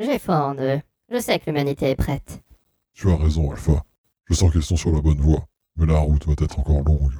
J'ai 0.00 0.18
foi 0.18 0.44
en 0.44 0.56
eux. 0.56 0.80
Je 1.08 1.20
sais 1.20 1.38
que 1.38 1.46
l'humanité 1.46 1.90
est 1.90 1.96
prête. 1.96 2.42
Tu 2.92 3.08
as 3.08 3.16
raison, 3.16 3.52
Alpha. 3.52 3.84
Je 4.24 4.34
sens 4.34 4.50
qu'ils 4.50 4.62
sont 4.62 4.76
sur 4.76 4.90
la 4.90 5.00
bonne 5.00 5.20
voie, 5.20 5.46
mais 5.76 5.86
la 5.86 5.98
route 5.98 6.26
va 6.26 6.32
être 6.32 6.58
encore 6.58 6.82
longue. 6.82 7.12